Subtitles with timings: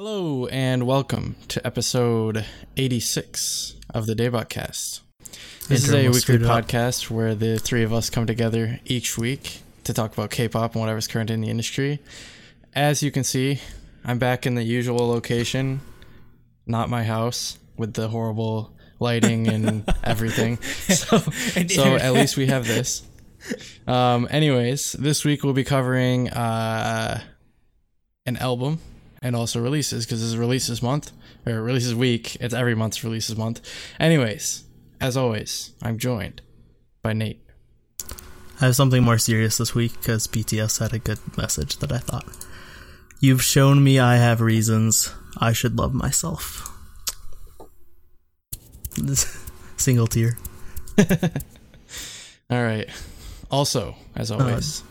[0.00, 2.44] Hello and welcome to episode
[2.76, 5.00] 86 of the Daybot Cast.
[5.66, 9.92] This is a weekly podcast where the three of us come together each week to
[9.92, 11.98] talk about K-pop and whatever's current in the industry.
[12.74, 13.60] As you can see,
[14.04, 15.80] I'm back in the usual location,
[16.64, 20.58] not my house with the horrible lighting and everything.
[20.58, 23.02] So, so at least we have this.
[23.88, 27.20] Um, anyways, this week we'll be covering uh,
[28.26, 28.78] an album
[29.22, 31.12] and also releases because this is releases month
[31.46, 32.36] or releases week.
[32.40, 33.60] It's every month's releases month.
[33.98, 34.64] Anyways,
[35.00, 36.42] as always, I'm joined
[37.02, 37.42] by Nate.
[38.60, 41.98] I have something more serious this week because BTS had a good message that I
[41.98, 42.26] thought.
[43.20, 45.12] You've shown me I have reasons.
[45.36, 46.68] I should love myself.
[49.76, 50.38] Single tear.
[52.50, 52.88] All right.
[53.50, 54.87] Also, as always, um,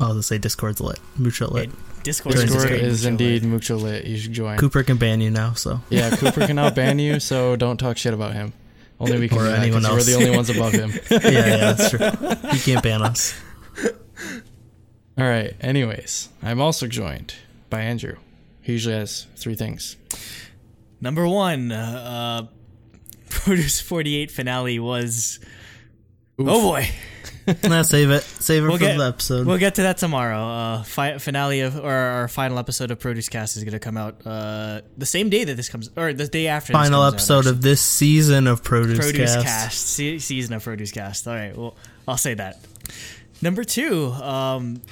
[0.00, 0.98] I'll just say Discord's lit.
[1.16, 1.70] Mucho lit.
[2.02, 2.80] Discord, Join Discord Discord.
[2.90, 4.06] is indeed mucho lit.
[4.06, 4.56] You should join.
[4.58, 5.80] Cooper can ban you now, so.
[5.90, 8.54] Yeah, Cooper can now ban you, so don't talk shit about him.
[8.98, 10.90] Only we can Or do that 'cause anyone we're the only ones above him.
[11.10, 12.50] yeah, yeah, that's true.
[12.52, 13.34] You can't ban us.
[15.18, 15.54] All right.
[15.60, 17.34] Anyways, I'm also joined
[17.68, 18.16] by Andrew.
[18.62, 19.96] He usually has three things.
[21.00, 22.46] Number one, uh, uh,
[23.30, 25.38] Produce 48 finale was.
[26.38, 26.88] Oh boy,
[27.64, 28.22] Nah, save it.
[28.22, 29.46] Save it We'll for get- the episode.
[29.46, 30.38] we'll get to that tomorrow.
[30.44, 33.96] Uh, fi- finale of or our final episode of Produce Cast is going to come
[33.96, 36.72] out uh, the same day that this comes, or the day after.
[36.72, 37.50] this Final out, episode actually.
[37.52, 39.46] of this season of Produce, Produce Cast.
[39.46, 41.26] Cast, se- season of Produce Cast.
[41.26, 41.74] All right, well,
[42.06, 42.60] I'll say that.
[43.42, 44.82] Number two, um,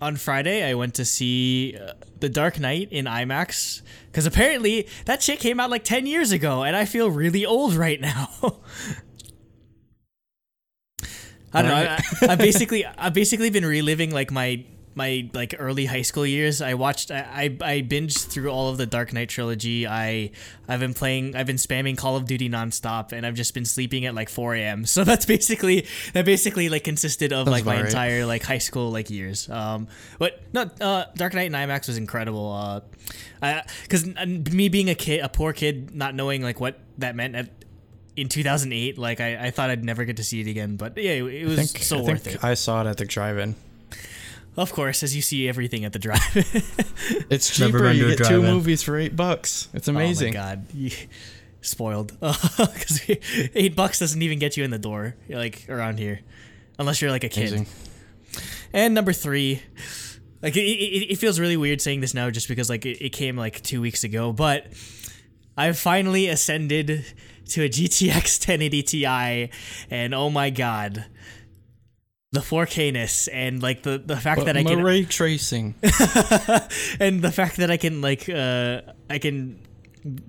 [0.00, 5.22] on Friday, I went to see uh, The Dark Knight in IMAX because apparently that
[5.22, 8.28] shit came out like 10 years ago, and I feel really old right now.
[11.52, 11.96] I don't know.
[12.28, 14.64] I, I basically, I've basically been reliving like my
[14.98, 16.60] my like early high school years.
[16.60, 17.20] I watched, I,
[17.62, 19.86] I, I binged through all of the Dark Knight trilogy.
[19.86, 20.32] I,
[20.66, 24.04] I've been playing, I've been spamming Call of Duty nonstop, and I've just been sleeping
[24.04, 24.84] at like 4 a.m.
[24.98, 27.84] So that's basically that basically like consisted of like my right.
[27.84, 29.48] entire like high school like years.
[29.48, 29.86] Um,
[30.18, 32.52] but no, uh, Dark Knight and IMAX was incredible.
[32.52, 37.36] Uh, because me being a kid, a poor kid, not knowing like what that meant
[37.36, 37.50] at.
[38.18, 41.12] In 2008, like I, I thought I'd never get to see it again, but yeah,
[41.12, 42.42] it, it was think, so I worth it.
[42.42, 43.54] I saw it at the drive-in.
[44.56, 46.36] Of course, as you see everything at the drive.
[46.36, 46.44] In.
[47.30, 47.90] It's cheaper.
[47.92, 49.68] You get two movies for eight bucks.
[49.72, 50.36] It's amazing.
[50.36, 50.90] Oh my god, You-
[51.60, 52.12] spoiled.
[52.20, 53.02] Because
[53.54, 56.20] eight bucks doesn't even get you in the door, like around here,
[56.78, 57.52] unless you're like a kid.
[57.52, 57.66] Amazing.
[58.72, 59.62] And number three,
[60.42, 63.10] like it, it, it feels really weird saying this now, just because like it, it
[63.10, 64.66] came like two weeks ago, but
[65.56, 67.04] I've finally ascended
[67.48, 69.50] to a GTX 1080 Ti,
[69.90, 71.06] and oh my god.
[72.30, 75.74] The 4K-ness and like the, the fact that I can ray tracing.
[77.00, 79.66] and the fact that I can like uh I can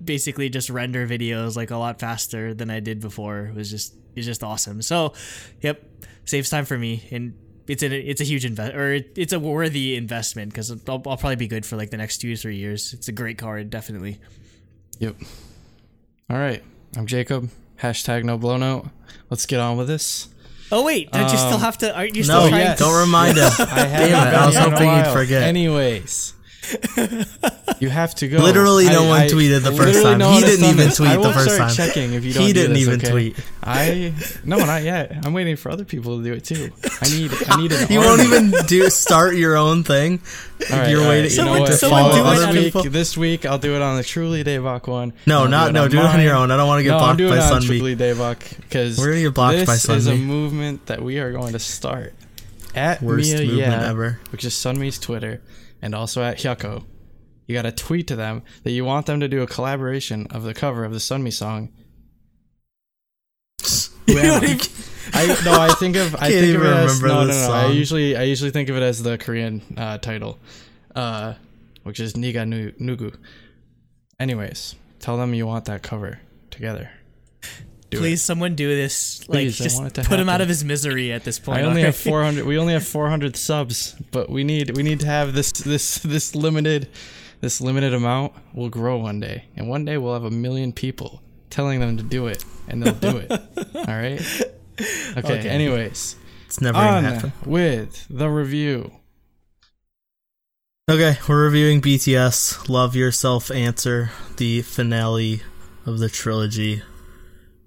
[0.02, 4.24] basically just render videos like a lot faster than I did before was just is
[4.24, 4.80] just awesome.
[4.80, 5.12] So,
[5.60, 5.82] yep,
[6.24, 7.34] saves time for me and
[7.68, 11.16] it's a it's a huge invest or it, it's a worthy investment because I'll, I'll
[11.16, 12.94] probably be good for like the next two to three years.
[12.94, 14.18] It's a great card, definitely.
[14.98, 15.16] Yep.
[16.30, 16.62] All right.
[16.96, 17.50] I'm Jacob.
[17.80, 18.86] Hashtag no blow note.
[19.30, 20.28] Let's get on with this.
[20.72, 21.94] Oh wait, don't you still Um, have to?
[21.96, 22.62] Aren't you still No, trying?
[22.62, 22.78] yes.
[22.78, 23.58] to- don't remind us.
[23.58, 25.42] I Damn it, I was been here in a hoping you'd forget.
[25.42, 26.34] Anyways.
[27.80, 28.38] You have to go.
[28.38, 30.18] Literally no I- one I- tweeted the first time.
[30.18, 31.70] no He didn't even tweet I the first time.
[31.72, 33.10] checking if you don't He do didn't this, even okay?
[33.10, 33.36] tweet.
[33.62, 34.12] I
[34.44, 35.16] no, not yet.
[35.24, 36.70] I'm waiting for other people to do it too.
[37.00, 40.20] I need I need an You won't even do start your own thing.
[40.70, 41.80] Right, you're waiting- you know what?
[41.80, 42.36] do what?
[42.36, 42.64] this week.
[42.64, 42.82] people.
[42.90, 45.14] This week I'll do it on the Truly Davok one.
[45.26, 45.88] No, I'll not no.
[45.88, 46.24] Do it on mine.
[46.24, 46.50] your own.
[46.50, 47.78] I don't want to get no, blocked by on Sunbeam.
[47.80, 51.52] Truly Davok because We're gonna get blocked this is a movement that we are going
[51.54, 52.12] to start
[52.74, 54.20] at Worst Mia movement yeah, ever.
[54.30, 55.40] which is Sunmi's Twitter,
[55.82, 56.84] and also at Hyukoh.
[57.46, 60.44] You got to tweet to them that you want them to do a collaboration of
[60.44, 61.70] the cover of the Sunmi song.
[64.06, 64.60] Who am I?
[65.12, 67.52] I no, I think of I think of it as no, no, no.
[67.52, 70.38] I usually I usually think of it as the Korean uh, title,
[70.94, 71.34] uh,
[71.82, 72.46] which is Niga
[72.78, 73.16] Nugu.
[74.18, 76.90] Anyways, tell them you want that cover together.
[77.90, 78.00] Do it.
[78.00, 79.28] Please, someone do this.
[79.28, 81.38] Like, Please, I just want it to put him out of his misery at this
[81.38, 81.58] point.
[81.58, 82.46] I only have 400.
[82.46, 86.34] We only have 400 subs, but we need we need to have this this this
[86.34, 86.88] limited
[87.40, 91.20] this limited amount will grow one day, and one day we'll have a million people
[91.50, 93.30] telling them to do it, and they'll do it.
[93.74, 94.20] All right.
[94.80, 95.18] Okay.
[95.40, 95.48] Okay.
[95.48, 96.16] Anyways,
[96.46, 97.32] It's never gonna on happen.
[97.44, 98.92] with the review.
[100.88, 105.42] Okay, we're reviewing BTS Love Yourself Answer, the finale
[105.86, 106.82] of the trilogy.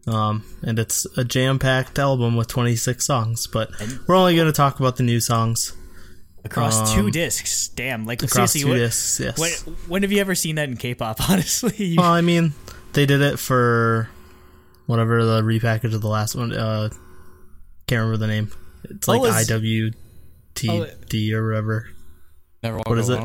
[0.05, 3.69] Um, and it's a jam packed album with 26 songs, but
[4.07, 5.73] we're only going to talk about the new songs.
[6.43, 7.69] across two discs.
[7.69, 9.19] Damn, like across seriously, two what- discs.
[9.21, 9.37] Yes.
[9.65, 11.21] When, when have you ever seen that in K-pop?
[11.29, 12.51] Honestly, You- Well, I mean,
[12.91, 14.09] they did it for
[14.87, 16.51] whatever the repackage of the last one.
[16.51, 16.89] Uh,
[17.87, 18.51] can't remember the name.
[18.83, 21.87] It's Oh, like it's- IWTD or whatever.
[22.61, 23.19] Never walk What is it?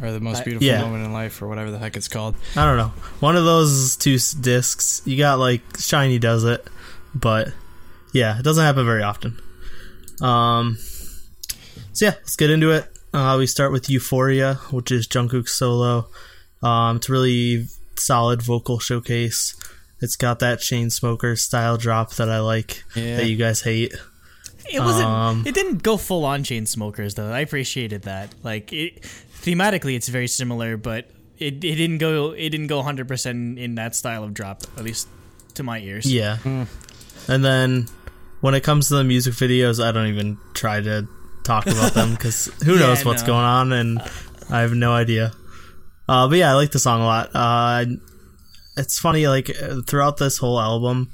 [0.00, 0.80] Alone, or the most I- beautiful Yeah.
[0.82, 2.34] moment in life, or whatever the heck it's called.
[2.56, 2.92] I don't know.
[3.20, 5.02] One of those two discs.
[5.04, 6.66] You got like SHINee does it,
[7.14, 7.48] but
[8.12, 9.38] yeah, it doesn't happen very often.
[10.20, 10.78] Um.
[11.92, 12.86] So yeah, let's get into it.
[13.12, 16.08] Uh, we start with Euphoria, which is Jungkook's solo.
[16.62, 17.66] Um, it's a really
[17.96, 19.56] solid vocal showcase.
[20.00, 23.16] It's got that Chainsmoker style drop that I like Yeah.
[23.16, 23.94] that you guys hate.
[24.70, 25.06] it wasn't.
[25.08, 27.32] um, it didn't go full on Chainsmokers though.
[27.32, 28.34] I appreciated that.
[28.44, 29.04] Like it,
[29.42, 32.30] thematically, it's very similar, but it, it didn't go.
[32.32, 35.08] It didn't go 100 percent in that style of drop, at least
[35.54, 36.10] to my ears.
[36.12, 36.38] Yeah.
[37.28, 37.86] And then
[38.40, 41.06] when it comes to the music videos, I don't even try to
[41.44, 43.26] talk about them because who Yeah, knows what's no.
[43.28, 44.00] going on, and
[44.50, 45.32] I have no idea.
[46.08, 47.30] Uh, but yeah, I like the song a lot.
[47.34, 47.84] Uh,
[48.76, 51.10] it's funny, like uh, throughout this whole album,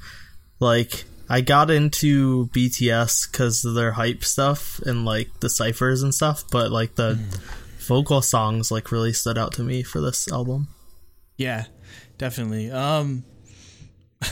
[0.60, 6.14] like I got into BTS because of their hype stuff and like the ciphers and
[6.14, 7.18] stuff, but like the
[7.86, 10.68] vocal songs like really stood out to me for this album.
[11.36, 11.64] Yeah,
[12.18, 12.70] definitely.
[12.70, 13.24] Um,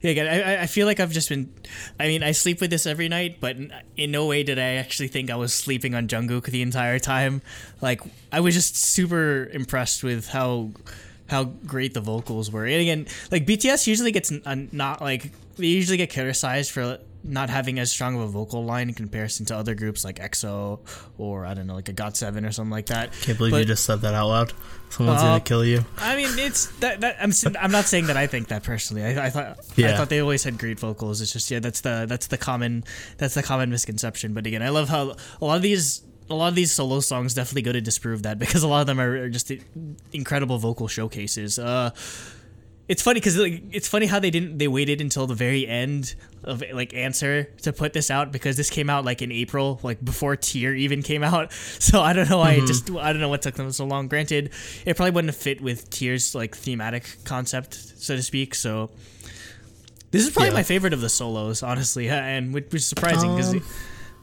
[0.00, 1.52] yeah, again, I, I feel like I've just been.
[1.98, 3.56] I mean, I sleep with this every night, but
[3.96, 7.42] in, no way did I actually think I was sleeping on Jungkook the entire time.
[7.80, 8.00] Like,
[8.32, 10.70] I was just super impressed with how
[11.28, 12.66] how great the vocals were.
[12.66, 17.48] And again, like BTS usually gets uh, not like they usually get criticized for not
[17.48, 20.78] having as strong of a vocal line in comparison to other groups like EXO
[21.16, 23.12] or I don't know, like a GOT7 or something like that.
[23.22, 24.52] Can't believe you just said that out loud.
[24.90, 25.84] Someone's Uh, gonna kill you.
[25.98, 27.00] I mean, it's that.
[27.00, 27.32] that I'm.
[27.60, 29.02] I'm not saying that I think that personally.
[29.04, 29.58] I, I thought.
[29.78, 31.20] I thought they always had great vocals.
[31.20, 31.58] It's just yeah.
[31.60, 32.84] That's the that's the common
[33.18, 34.34] that's the common misconception.
[34.34, 37.34] But again, I love how a lot of these a lot of these solo songs
[37.34, 39.50] definitely go to disprove that because a lot of them are, are just
[40.12, 41.58] incredible vocal showcases.
[41.58, 41.90] Uh,
[42.88, 46.14] it's funny because like, it's funny how they didn't they waited until the very end
[46.42, 50.04] of like answer to put this out because this came out like in April like
[50.04, 53.30] before Tear even came out so I don't know why it just I don't know
[53.30, 54.50] what took them so long granted
[54.84, 58.90] it probably wouldn't fit with Tear's like thematic concept so to speak so
[60.10, 60.54] this is probably Yeah.
[60.54, 63.62] my favorite of the solos honestly and which was surprising because Um.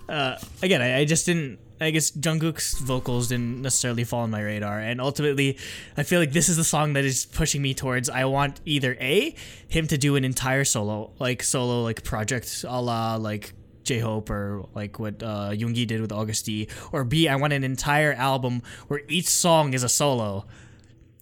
[0.08, 4.42] uh, again I, I just didn't I guess Jungkook's vocals didn't necessarily fall on my
[4.42, 5.58] radar, and ultimately,
[5.98, 8.10] I feel like this is the song that is pushing me towards.
[8.10, 9.36] I want either a
[9.68, 14.30] him to do an entire solo, like solo, like project a la like J Hope
[14.30, 18.14] or like what uh, Yoongi did with Agust D, or b I want an entire
[18.14, 20.46] album where each song is a solo.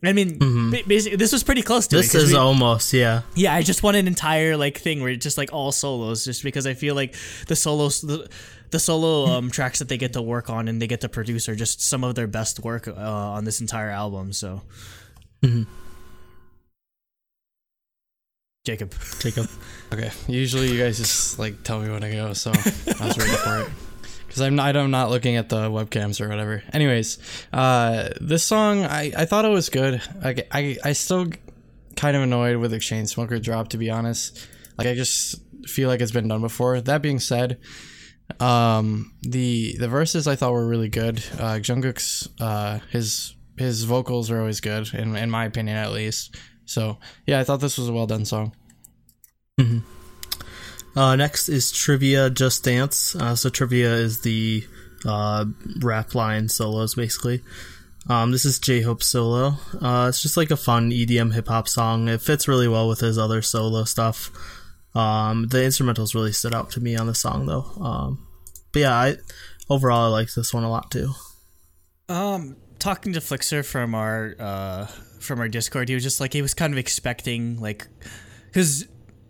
[0.02, 0.38] I mean,
[0.72, 3.24] ba- basically, this was pretty close to this This 'cause is we- almost yeah.
[3.36, 6.42] yeah, I just want an entire like thing where it's just like all solos, just
[6.44, 7.16] because I feel like
[7.48, 8.30] the solos, the,
[8.72, 11.50] the solo um, tracks that they get to work on and they get to produce
[11.50, 14.34] are just some of their best work uh, on this entire album.
[14.34, 14.62] So,
[18.66, 19.48] Jacob, Jacob.
[19.92, 20.12] Okay.
[20.28, 23.62] Usually you guys just like tell me when to go, so I was ready for
[23.62, 23.70] it.
[24.28, 26.62] Because I'm not, I'm not looking at the webcams or whatever.
[26.72, 27.18] Anyways,
[27.52, 30.00] uh, this song I, I thought it was good.
[30.24, 31.30] I, I, I still
[31.96, 34.48] kind of annoyed with the Chainsmoker drop to be honest.
[34.78, 36.80] Like I just feel like it's been done before.
[36.80, 37.58] That being said,
[38.40, 41.24] um, the the verses I thought were really good.
[41.38, 46.36] Uh, Jungkook's uh, his his vocals are always good in in my opinion at least.
[46.66, 48.54] So yeah, I thought this was a well done song.
[50.96, 53.16] Uh, next is trivia, just dance.
[53.16, 54.66] Uh, so trivia is the
[55.06, 55.46] uh,
[55.82, 57.42] rap line solos basically.
[58.10, 59.56] Um, this is J Hope solo.
[59.80, 62.08] Uh, it's just like a fun EDM hip hop song.
[62.08, 64.32] It fits really well with his other solo stuff.
[64.96, 67.66] Um, the instrumentals really stood out to me on the song though.
[67.80, 68.28] Um,
[68.72, 69.16] but yeah, I
[69.70, 71.14] overall I like this one a lot too.
[72.08, 74.86] um, talking to Flixer from our uh
[75.20, 77.88] from our Discord, he was just like he was kind of expecting like
[78.48, 78.88] because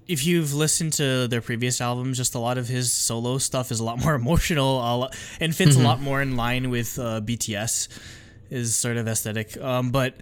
[0.08, 3.80] if you've listened to their previous albums, just a lot of his solo stuff is
[3.80, 7.22] a lot more emotional a lot, and fits a lot more in line with uh,
[7.22, 7.88] BTS
[8.50, 9.56] is sort of aesthetic.
[9.62, 10.16] Um, but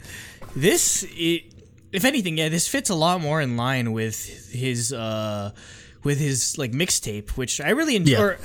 [0.55, 1.43] this, it,
[1.91, 5.51] if anything, yeah, this fits a lot more in line with his uh,
[6.03, 8.11] with his like mixtape, which I really enjoy.
[8.11, 8.21] Yeah.
[8.21, 8.39] Or,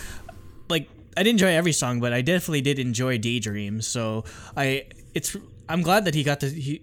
[0.69, 3.83] like I didn't enjoy every song, but I definitely did enjoy Daydream.
[3.83, 4.25] So
[4.57, 5.37] I, it's
[5.69, 6.83] I'm glad that he got to he,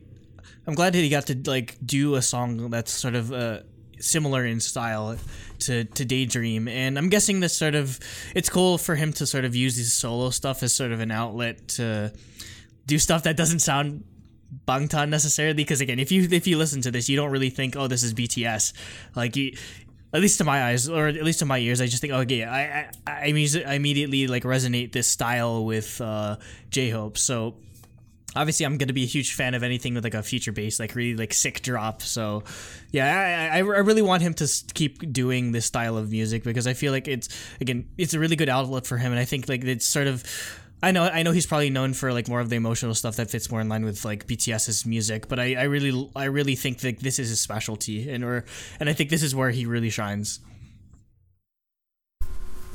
[0.67, 3.59] I'm glad that he got to like do a song that's sort of uh,
[3.99, 5.17] similar in style
[5.59, 7.99] to to Daydream, and I'm guessing this sort of
[8.35, 11.11] it's cool for him to sort of use his solo stuff as sort of an
[11.11, 12.13] outlet to
[12.85, 14.03] do stuff that doesn't sound
[14.67, 15.53] Bangtan necessarily.
[15.53, 18.03] Because again, if you if you listen to this, you don't really think, oh, this
[18.03, 18.73] is BTS.
[19.15, 19.55] Like you.
[20.11, 22.43] at least to my eyes or at least to my ears i just think okay
[22.43, 23.33] i i, I,
[23.67, 26.37] I immediately like resonate this style with uh
[26.71, 27.57] j-hope so
[28.35, 30.95] obviously i'm gonna be a huge fan of anything with like a future bass like
[30.95, 32.43] really like sick drop so
[32.91, 36.65] yeah i i, I really want him to keep doing this style of music because
[36.65, 37.29] i feel like it's
[37.61, 40.23] again it's a really good outlet for him and i think like it's sort of
[40.81, 43.29] I know, I know he's probably known for like more of the emotional stuff that
[43.29, 46.79] fits more in line with like BTS's music, but I, I really, I really think
[46.79, 48.45] that this is his specialty, and or,
[48.79, 50.39] and I think this is where he really shines.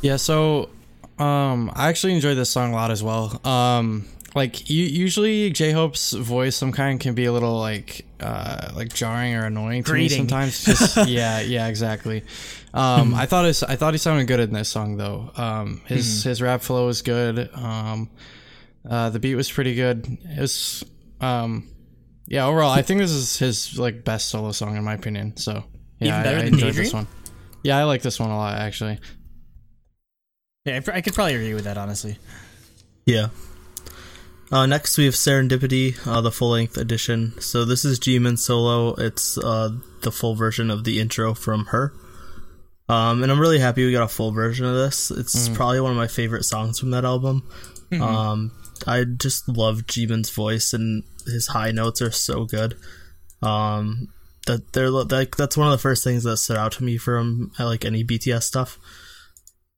[0.03, 0.69] Yeah, so
[1.19, 3.41] um I actually enjoyed this song a lot as well.
[3.47, 8.73] Um like you, usually J Hope's voice some kind can be a little like uh
[8.75, 10.11] like jarring or annoying to Grating.
[10.11, 10.65] me sometimes.
[10.65, 12.23] Just yeah, yeah, exactly.
[12.75, 15.31] Um I thought it's I thought he sounded good in this song though.
[15.37, 17.49] Um his his rap flow was good.
[17.55, 18.11] Um
[18.89, 20.05] uh the beat was pretty good.
[20.25, 20.85] It was
[21.21, 21.69] um
[22.27, 25.37] yeah, overall I think this is his like best solo song in my opinion.
[25.37, 25.65] So
[26.01, 26.85] yeah, Even better I, I than enjoyed Daydream?
[26.85, 27.07] this one.
[27.63, 28.99] Yeah, I like this one a lot actually.
[30.65, 32.19] Yeah, I, pr- I could probably agree with that honestly.
[33.07, 33.29] Yeah.
[34.51, 37.35] Uh, next, we have Serendipity, uh, the full length edition.
[37.41, 38.95] So, this is Jimin solo.
[38.95, 39.71] It's uh,
[40.03, 41.93] the full version of the intro from her.
[42.89, 45.11] Um, and I'm really happy we got a full version of this.
[45.11, 47.49] It's probably one of my favorite songs from that album.
[48.03, 48.53] Um,
[48.87, 52.77] I just love Jimin's voice, and his high notes are so good.
[53.43, 54.09] Um,
[54.47, 57.53] that they're like that's one of the first things that stood out to me from
[57.59, 58.79] uh, like any BTS stuff.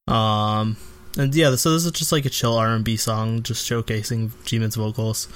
[0.08, 0.76] Um,
[1.16, 4.30] and yeah, so this is just like a chill R and B song, just showcasing
[4.44, 5.28] Jimin's vocals.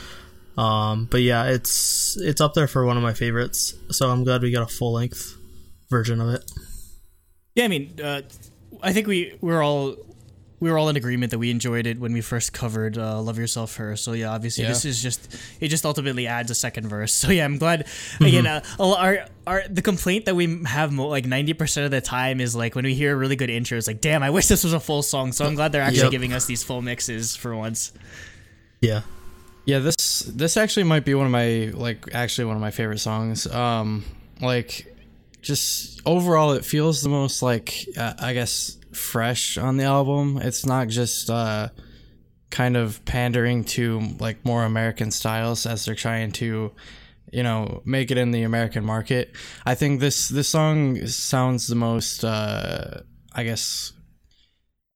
[0.58, 3.74] Um, but yeah, it's it's up there for one of my favorites.
[3.90, 5.36] So I'm glad we got a full length
[5.90, 6.50] version of it.
[7.54, 8.22] Yeah, I mean, uh,
[8.82, 9.96] I think we we're all
[10.60, 13.38] we were all in agreement that we enjoyed it when we first covered uh, "Love
[13.38, 13.96] Yourself" her.
[13.96, 14.68] So yeah, obviously Yeah.
[14.70, 17.12] this is just it just ultimately adds a second verse.
[17.20, 17.86] So yeah, I'm glad.
[18.20, 22.00] Again, uh, our our the complaint that we have mo- like 90 percent of the
[22.00, 24.46] time is like when we hear a really good intro, it's like, damn, I wish
[24.48, 25.32] this was a full song.
[25.32, 26.10] So I'm glad they're actually Yep.
[26.12, 27.92] giving us these full mixes for once.
[28.80, 29.02] Yeah,
[29.66, 32.98] Yeah, this this actually might be one of my like actually one of my favorite
[33.00, 33.46] songs.
[33.46, 34.04] Um,
[34.40, 34.86] like
[35.40, 40.38] just overall, it feels the most like uh, I guess fresh on the album.
[40.42, 41.68] It's not just uh
[42.50, 46.72] kind of pandering to like more American styles as they're trying to
[47.32, 49.34] you know make it in the American market.
[49.64, 53.00] I think this this song sounds the most uh
[53.32, 53.92] I guess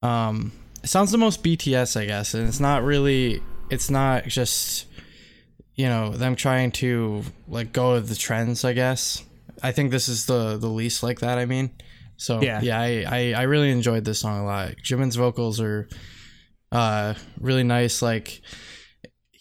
[0.01, 0.51] um
[0.83, 4.85] it sounds the most BTS I guess and it's not really it's not just
[5.75, 9.23] you know them trying to like go with the trends I guess
[9.63, 11.71] I think this is the the least like that I mean
[12.17, 12.61] so Yeah.
[12.61, 15.87] yeah, I, I I really enjoyed this song a lot Jimin's vocals are
[16.71, 18.41] uh really nice like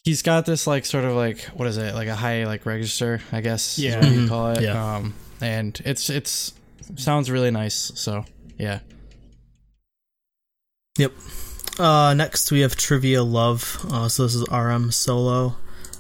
[0.05, 3.21] he's got this like sort of like what is it like a high like register
[3.33, 4.01] I guess is Yeah.
[4.01, 4.29] what you Mhm.
[4.29, 4.97] call it Yeah.
[4.97, 6.53] um and it's it's
[6.97, 8.25] sounds really nice so
[8.59, 8.81] yeah
[10.99, 11.13] Yep.
[11.79, 13.85] Uh, next we have Trivia Love.
[13.91, 15.57] Uh, so this is RM solo.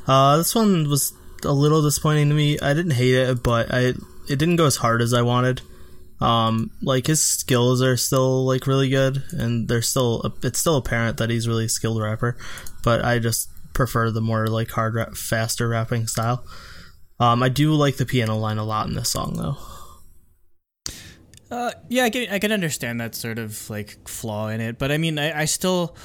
[0.06, 1.12] Uh, this one was
[1.44, 2.58] a little disappointing to me.
[2.60, 3.94] I didn't hate it, but I
[4.28, 5.62] it didn't go as hard as I wanted.
[6.20, 11.18] Um, like his skills are still like really good, and they're still it's still apparent
[11.18, 12.36] that he's really a skilled rapper.
[12.82, 16.44] But I just prefer the more like hard rap, faster rapping style.
[17.20, 19.56] Um, I do like the piano line a lot in this song though.
[21.50, 24.90] Uh, yeah, I can I can understand that sort of like flaw in it, but
[24.90, 25.96] I mean, I, I still,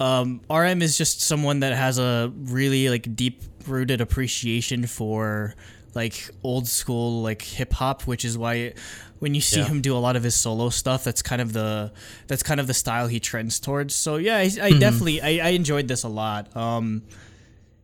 [0.00, 5.54] um, RM is just someone that has a really like deep rooted appreciation for
[5.94, 8.74] like old school like hip hop, which is why
[9.18, 9.66] when you see Yeah.
[9.66, 11.92] him do a lot of his solo stuff, that's kind of the
[12.28, 13.94] that's kind of the style he trends towards.
[13.94, 16.54] So yeah, I, I definitely I, I enjoyed this a lot.
[16.56, 17.02] Um,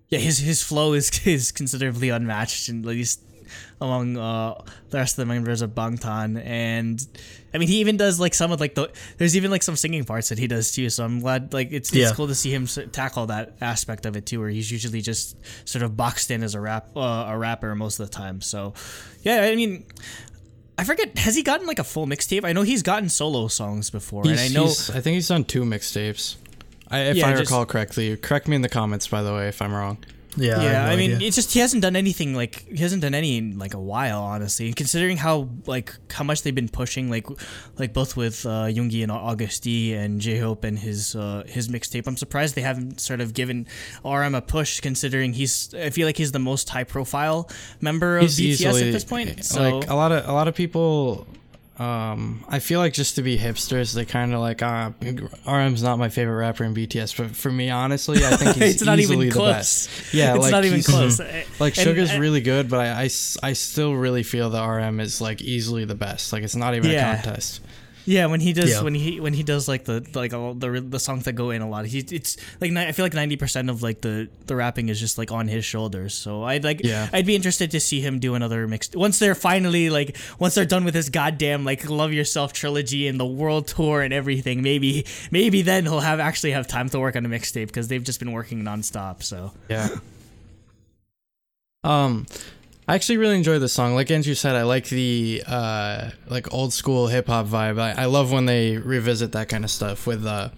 [0.09, 3.21] yeah, his his flow is is considerably unmatched, and at least
[3.81, 4.55] among uh,
[4.91, 6.43] the rest of the members of Bangtan.
[6.45, 7.07] And
[7.53, 10.05] I mean, he even does like some of like the there's even like some singing
[10.05, 10.89] parts that he does too.
[10.91, 14.27] So I'm glad like it's, it's cool to see him tackle that aspect of it
[14.27, 15.37] too, where he's usually just
[15.69, 18.41] sort of boxed in as a rap uh, a rapper most of the time.
[18.41, 18.75] So
[19.23, 19.85] yeah, I mean.
[20.79, 21.17] I forget.
[21.17, 22.45] Has he gotten like a full mixtape?
[22.45, 25.63] I know he's gotten solo songs before, and I know I think he's done two
[25.63, 26.37] mixtapes.
[26.91, 29.63] If Yeah, I just- recall correctly, correct me in the comments by the way if
[29.63, 29.97] I'm wrong.
[30.37, 31.29] Yeah, yeah, have no I mean, idea.
[31.29, 34.23] it's just he hasn't done anything like he hasn't done any in like a while,
[34.23, 34.67] honestly.
[34.67, 37.27] And considering how like how much they've been pushing, like
[37.79, 41.69] like both with uh, Yoongi and Agust D and J Hope and his uh, his
[41.69, 43.67] mixtape, I'm surprised they haven't sort of given
[44.05, 44.81] RM a push.
[44.81, 47.49] Considering he's, I feel like he's the most high profile
[47.81, 49.45] member of He's BTS easily at this point.
[49.45, 51.27] So like a lot of a lot of people
[51.79, 54.91] um, I feel like just to be hipsters, they kind of like uh,
[55.47, 58.83] RM's not my favorite rapper in BTS, but for me, honestly, I think he's it's
[58.85, 59.87] not easily even the close.
[59.89, 60.15] best.
[60.15, 61.21] Yeah, it's like not even close.
[61.61, 63.03] Like And- Suga's and- really good, but I,
[63.43, 66.33] I still really feel that RM is like easily the best.
[66.33, 67.13] Like it's not even Yeah.
[67.19, 67.61] a contest.
[68.07, 68.83] Yeah, when he does Yeah.
[68.83, 71.61] when he when he does like the like all the the songs that go in
[71.61, 74.89] a lot, he it's like I feel like ninety percent of like the the rapping
[74.89, 76.15] is just like on his shoulders.
[76.15, 77.09] So I'd like Yeah.
[77.13, 80.65] I'd be interested to see him do another mixed once they're finally like once they're
[80.65, 84.63] done with this goddamn like Love Yourself trilogy and the world tour and everything.
[84.63, 88.05] Maybe maybe then he'll have actually have time to work on a mixtape because they've
[88.05, 89.23] just been working nonstop.
[89.25, 89.89] So Yeah.
[91.85, 92.27] um,
[92.89, 93.95] I actually really enjoy the song.
[93.97, 97.81] Like Andrew said, I like the uh like old school hip hop vibe.
[97.81, 100.51] I, I love when they revisit that kind of stuff with uh.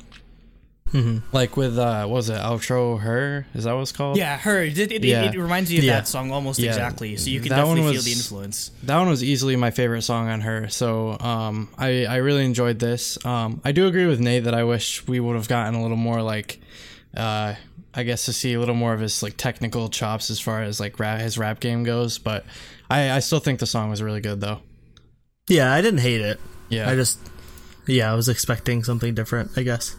[1.32, 3.46] Like with uh, what was it outro her?
[3.54, 4.16] Is that what it's called?
[4.16, 5.24] yeah, her it, it, Yeah.
[5.30, 5.96] it, reminds me of Yeah.
[5.96, 6.70] that song almost Yeah.
[6.70, 7.14] exactly.
[7.18, 8.70] So you can That definitely feel the influence.
[8.84, 10.68] that one was easily my favorite song on her.
[10.70, 13.22] So um, I I really enjoyed this.
[13.26, 15.98] Um, I do agree with Nate that I wish we would have gotten a little
[15.98, 16.58] more like,
[17.14, 17.56] uh,
[17.94, 20.78] I guess to see a little more of his like technical chops as far as
[20.78, 22.18] like rap, his rap game goes.
[22.18, 22.44] But
[22.90, 24.60] I I still think the song was really good though.
[25.48, 26.38] Yeah, I didn't hate it.
[26.68, 26.90] Yeah.
[26.90, 27.18] I just,
[27.86, 29.96] yeah, I was expecting something different, I guess.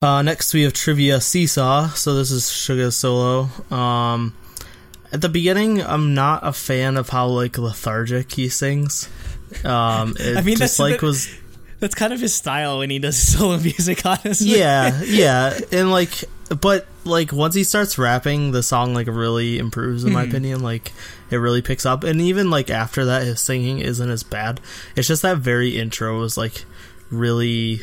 [0.00, 1.88] Uh, next we have trivia seesaw.
[1.88, 3.48] So this is Suga's solo.
[3.70, 4.36] Um,
[5.12, 9.08] at the beginning, I'm not a fan of how like lethargic he sings.
[9.64, 11.28] Um, it I mean, just that's- like was
[11.82, 14.56] That's kind of his style when he does solo music, honestly.
[14.56, 16.12] yeah, yeah, and like,
[16.60, 20.60] but like once he starts rapping, the song like really improves in my opinion.
[20.60, 20.92] Like
[21.32, 24.60] it really picks up, and even like after that, his singing isn't as bad.
[24.94, 26.64] It's just that very intro was like
[27.10, 27.80] really,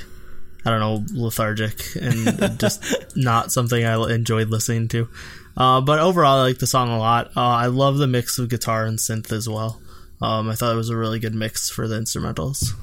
[0.64, 5.10] I don't know, lethargic and just not something I enjoyed listening to.
[5.58, 7.32] Uh, but overall, I like the song a lot.
[7.36, 9.82] Uh, I love the mix of guitar and synth as well.
[10.22, 12.74] Um, I thought it was a really good mix for the instrumentals.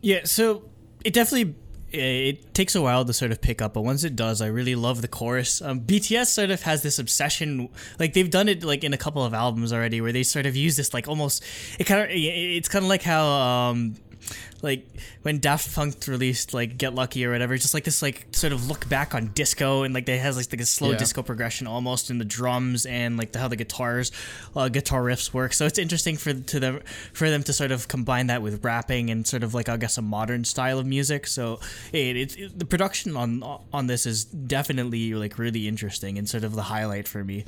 [0.00, 0.64] Yeah, so
[1.04, 1.54] it definitely
[1.90, 4.74] it takes a while to sort of pick up, but once it does, I really
[4.74, 5.62] love the chorus.
[5.62, 9.24] Um, BTS sort of has this obsession, like they've done it like in a couple
[9.24, 11.42] of albums already, where they sort of use this like almost
[11.78, 13.94] it kind of it's kind of like how um
[14.62, 14.86] like
[15.22, 18.68] when Daft Punk released like Get Lucky or whatever, just like this like sort of
[18.68, 20.98] look back on disco and like they has like, like a slow Yeah.
[20.98, 24.10] disco progression almost in the drums and like the, how the guitars
[24.56, 25.52] uh, guitar riffs work.
[25.52, 26.80] So it's interesting for to them
[27.12, 29.98] for them to sort of combine that with rapping and sort of like I guess
[29.98, 31.26] a modern style of music.
[31.26, 31.60] So
[31.92, 36.44] it, it's it, the production on on this is definitely like really interesting and sort
[36.44, 37.44] of the highlight for me.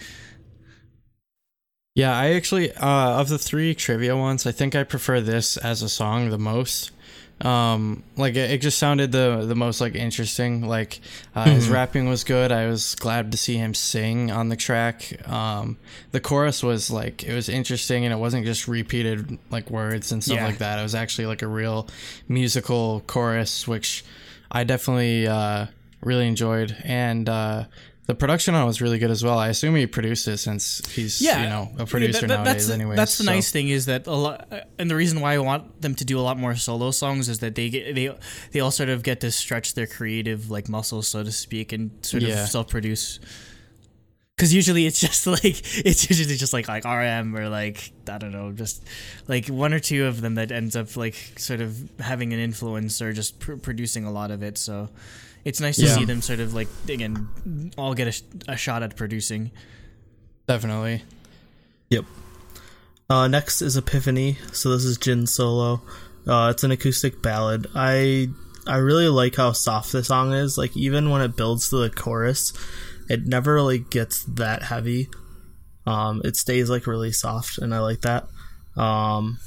[1.95, 5.83] Yeah, I actually uh, of the three trivia ones, I think I prefer this as
[5.83, 6.93] a song the most.
[7.41, 10.67] Um, like it, it just sounded the the most like interesting.
[10.67, 11.01] Like
[11.35, 12.53] uh, his rapping was good.
[12.53, 15.27] I was glad to see him sing on the track.
[15.29, 15.79] Um,
[16.13, 20.23] the chorus was like it was interesting and it wasn't just repeated like words and
[20.23, 20.47] stuff Yeah.
[20.47, 20.79] like that.
[20.79, 21.89] It was actually like a real
[22.29, 24.05] musical chorus, which
[24.53, 25.67] I definitely uh,
[26.03, 26.77] really enjoyed.
[26.85, 27.65] And uh,
[28.11, 29.39] the production on it was really good as well.
[29.39, 32.67] I assume he produced it since he's you know a producer that- that- nowadays.
[32.67, 35.35] That's, Anyways, that's the so- nice thing is that a lot, and the reason why
[35.35, 38.11] I want them to do a lot more solo songs is that they get they
[38.53, 41.91] they all sort of get to stretch their creative like muscles, so to speak, and
[42.03, 42.43] sort Yeah.
[42.43, 43.21] of self-produce.
[44.37, 45.45] Because usually it's just like
[45.87, 48.83] it's usually just like like RM or like I don't know, just
[49.29, 53.01] like one or two of them that ends up like sort of having an influence
[53.03, 54.57] or just pr- producing a lot of it.
[54.59, 54.89] So
[55.45, 55.95] it's nice to Yeah.
[55.95, 59.51] see them sort of like again all get a, sh- a shot at producing.
[60.47, 61.03] Definitely.
[61.91, 62.05] Yep.
[63.09, 64.39] Uh, next is Epiphany.
[64.53, 65.83] So this is Jin solo.
[66.27, 67.67] Uh, it's an acoustic ballad.
[67.75, 68.29] I
[68.67, 70.57] I really like how soft the song is.
[70.59, 72.53] Like even when it builds to the chorus,
[73.09, 75.09] it never really gets that heavy.
[75.87, 78.29] Um, it stays like really soft, and I like that.
[78.77, 79.39] Um,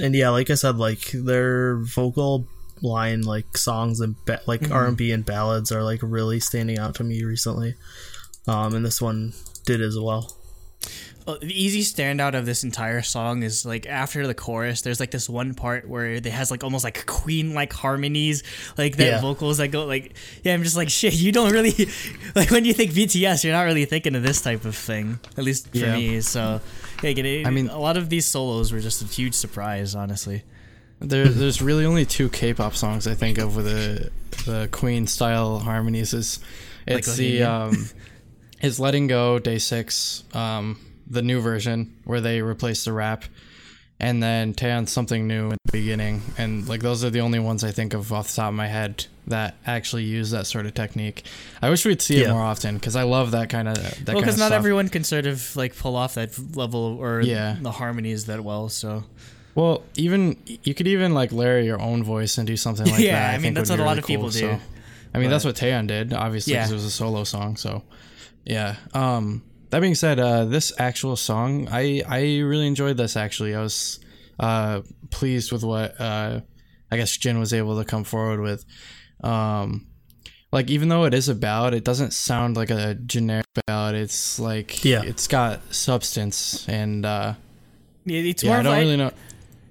[0.00, 2.46] and yeah, like I said, like their vocal
[2.82, 6.78] line, like songs and ba- like R and B and ballads are like really standing
[6.78, 7.74] out to me recently.
[8.46, 9.32] Um, and this one
[9.64, 10.36] did as well.
[11.26, 15.10] Uh, the easy standout of this entire song is like after the chorus there's like
[15.10, 18.42] this one part where it has like almost like queen like harmonies
[18.76, 19.20] like the Yeah.
[19.22, 21.72] vocals that go like yeah i'm just like shit you don't really
[22.34, 25.44] like when you think bts you're not really thinking of this type of thing at
[25.44, 25.96] least for Yeah.
[25.96, 26.60] me so
[27.02, 30.42] yeah, it, I mean- a lot of these solos were just a huge surprise honestly
[31.08, 34.10] There, there's really only two K-pop songs I think of with the
[34.46, 36.12] the Queen style harmonies.
[36.14, 36.40] Is
[36.86, 37.88] it's the um,
[38.60, 43.24] is Letting Go DAY6, um, the new version where they replace the rap,
[44.00, 47.64] and then Taeyeon Something New in the beginning, and like those are the only ones
[47.64, 50.74] I think of off the top of my head that actually use that sort of
[50.74, 51.22] technique.
[51.62, 54.20] I wish we'd see it more often because I love that kind of that well
[54.20, 54.58] because not stuff.
[54.58, 57.56] everyone can sort of like pull off that level or Yeah.
[57.60, 59.04] the harmonies that well so
[59.54, 63.12] Well, even you could even like layer your own voice and do something like Yeah,
[63.12, 63.20] that.
[63.20, 64.38] Yeah, I mean, think that's what a lot really of people cool, do.
[64.40, 64.60] So,
[65.14, 66.72] I mean, that's what Taeyeon did, obviously, because Yeah.
[66.72, 67.56] it was a solo song.
[67.56, 67.84] So,
[68.44, 68.76] yeah.
[68.94, 73.16] Um, that being said, uh, this actual song, I I really enjoyed this.
[73.16, 74.00] Actually, I was
[74.40, 76.40] uh pleased with what uh
[76.90, 78.64] I guess Jin was able to come forward with.
[79.22, 79.86] Um,
[80.52, 83.94] like even though it is a ballad, it doesn't sound like a generic ballad.
[83.94, 85.02] It's like Yeah.
[85.02, 87.06] it's got substance and.
[87.06, 87.34] uh
[88.06, 89.12] It's yeah, more I don't like, really know.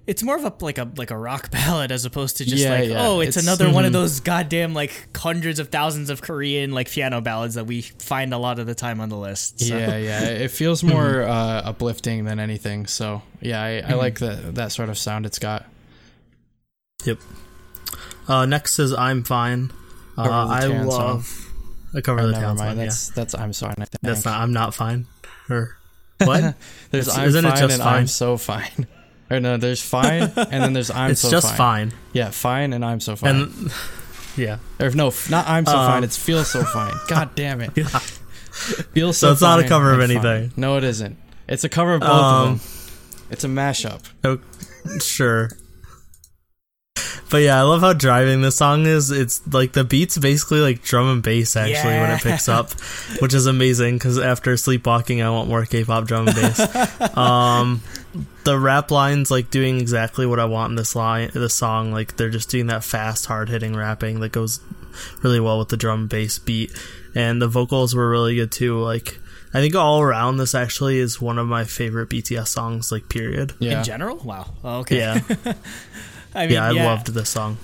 [0.06, 2.70] It's more of a like a like a rock ballad as opposed to just Yeah,
[2.72, 3.08] like yeah.
[3.08, 3.94] oh it's, It's- another one of Mhm.
[3.94, 8.38] those goddamn like hundreds of thousands of Korean like piano ballads that we find a
[8.38, 9.60] lot of the time on the list.
[9.62, 9.76] So.
[9.78, 10.24] Yeah, yeah.
[10.26, 12.86] It feels more uh, uplifting than anything.
[12.88, 15.66] So yeah, I, I like that that sort of sound it's got.
[17.06, 17.20] Yep.
[18.28, 19.72] Uh, next is I'm Fine.
[20.18, 21.08] Uh, Cover the I Tan song.
[21.08, 21.50] love.
[21.96, 22.70] I cover Oh, the never town mind.
[22.72, 22.78] song.
[22.78, 22.84] Yeah.
[22.86, 23.74] That's that's I'm sorry.
[23.78, 24.02] I think.
[24.02, 24.39] That's not.
[24.39, 25.06] I'm not fine.
[25.50, 25.78] Or
[26.24, 26.56] what?
[26.92, 28.00] There's I'm isn't it fine just and fine?
[28.02, 28.88] I'm so fine.
[29.34, 31.12] Or no, there's fine and then there's I'm so fine.
[31.12, 31.89] it's so just fine.
[31.89, 31.93] fine.
[32.13, 33.36] Yeah, fine and I'm so fine.
[33.36, 33.74] And
[34.38, 34.60] yeah.
[34.80, 36.04] or no, not I'm so Um, fine.
[36.04, 36.93] It's feel so fine.
[37.08, 37.72] God damn it.
[37.72, 39.28] Feel so.
[39.28, 40.26] So it's not a cover of and fine.
[40.26, 40.54] anything.
[40.56, 41.17] No, it isn't.
[41.48, 43.28] It's a cover of both Um, of them.
[43.32, 44.04] It's a mashup.
[44.24, 44.39] Oh,
[45.00, 45.50] sure.
[47.32, 49.10] But yeah, I love how driving this song is.
[49.10, 52.72] It's like the beat's basically like drum and bass actually when it picks up,
[53.22, 57.17] which is amazing because after sleepwalking, I want more K-pop drum and bass.
[57.17, 57.82] um,
[58.43, 61.91] the rap lines like doing exactly what I want in this line, this song.
[61.91, 64.60] Like they're just doing that fast, hard hitting rapping that goes
[65.21, 66.71] really well with the drum bass beat,
[67.15, 68.80] and the vocals were really good too.
[68.80, 69.19] Like
[69.54, 72.91] I think all around, this actually is one of my favorite BTS songs.
[72.91, 73.54] Like period.
[73.60, 73.80] Yeah.
[73.80, 74.54] In general, wow.
[74.63, 74.97] Oh, okay.
[74.97, 75.19] Yeah.
[76.36, 77.58] I mean, yeah, I loved this song.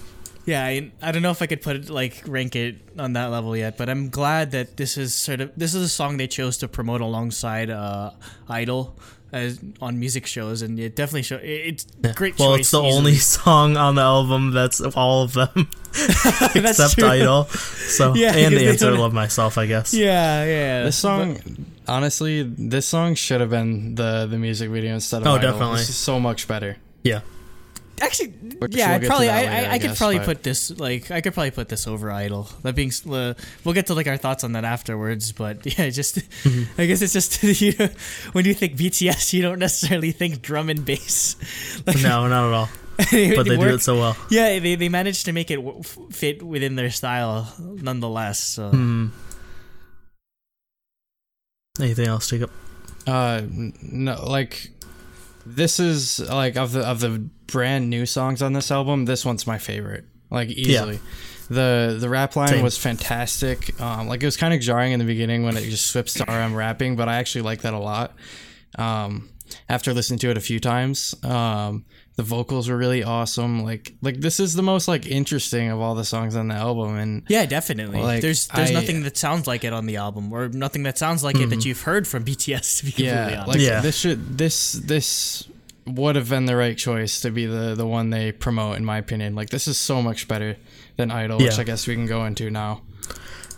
[0.46, 3.28] Yeah, I, I don't know if I could put it like rank it on that
[3.28, 6.28] level yet, but I'm glad that this is sort of this is a song they
[6.28, 8.12] chose to promote alongside uh,
[8.48, 8.98] Idol
[9.32, 12.38] as on music shows, and it definitely show it- it's great.
[12.40, 12.98] Well, it's the easily.
[12.98, 15.70] only song on the album that's all of them
[16.56, 17.08] except true.
[17.08, 17.46] Idol.
[17.46, 19.94] So Yeah, and because they Answer Love Myself, I guess.
[19.94, 20.84] Yeah, yeah.
[20.84, 21.38] This song,
[21.88, 25.52] honestly, this song should have been the the music video instead of Oh, Idol.
[25.52, 25.78] definitely.
[25.80, 26.78] This is so much better.
[27.04, 27.22] Yeah.
[28.02, 28.28] Actually,
[28.60, 30.18] Which yeah, we'll I'd get to probably, I, later, I, I I could guess, probably
[30.18, 32.50] but- put this, like, I could probably put this over Idol.
[32.64, 33.34] That being, uh,
[33.64, 35.32] we'll get to like our thoughts on that afterwards.
[35.32, 36.82] But yeah, just, Mm-hmm.
[36.82, 37.90] I guess it's just you know,
[38.34, 41.36] when you think BTS, you don't necessarily think drum and bass.
[41.88, 42.70] Like, No, not at all.
[43.00, 44.18] it But they do it so well.
[44.30, 48.40] Yeah, they, they managed to make it w- f- fit within their style, nonetheless.
[48.40, 49.08] So Hmm.
[51.80, 52.52] Anything else, Jacob?
[53.08, 54.72] Uh, no, like
[55.46, 59.06] this is like of the of the brand new songs on this album.
[59.06, 61.00] This one's my favorite, like easily.
[61.50, 62.64] The the rap line Same.
[62.64, 63.80] was fantastic.
[63.82, 66.24] Um, like it was kind of jarring in the beginning when it just switched to
[66.32, 68.14] RM rapping, but I actually like that a lot.
[68.78, 69.30] Um,
[69.68, 71.86] after listening to it a few times, um,
[72.18, 73.64] the vocals were really awesome.
[73.64, 76.98] Like like this is the most like interesting of all the songs on the album,
[77.00, 78.00] and yeah, definitely.
[78.00, 81.00] Like, there's there's I- nothing that sounds like it on the album, or nothing that
[81.00, 82.78] sounds like it that you've heard from BTS.
[82.80, 83.30] To be completely Mm-hmm.
[83.32, 83.48] yeah, honest.
[83.48, 83.82] like Yeah.
[83.82, 85.48] this should this this
[85.96, 88.98] would have been the right choice to be the the one they promote in my
[88.98, 89.36] opinion.
[89.36, 90.58] Like this is so much better
[90.98, 92.82] than Idol, which I guess we can go into now.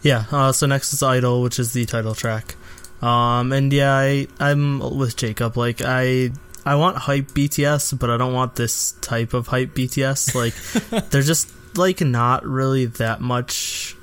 [0.02, 0.26] Yeah.
[0.32, 2.56] Uh, so next is Idol, which is the title track.
[3.02, 5.58] Um, and yeah, I, I'm with Jacob.
[5.58, 6.32] Like, I
[6.66, 10.36] I want hype BTS, but I don't want this type of hype BTS.
[10.36, 10.54] Like,
[11.10, 13.96] they're just like not really that much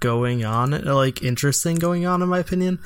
[0.00, 2.78] going on, like interesting going on in my opinion.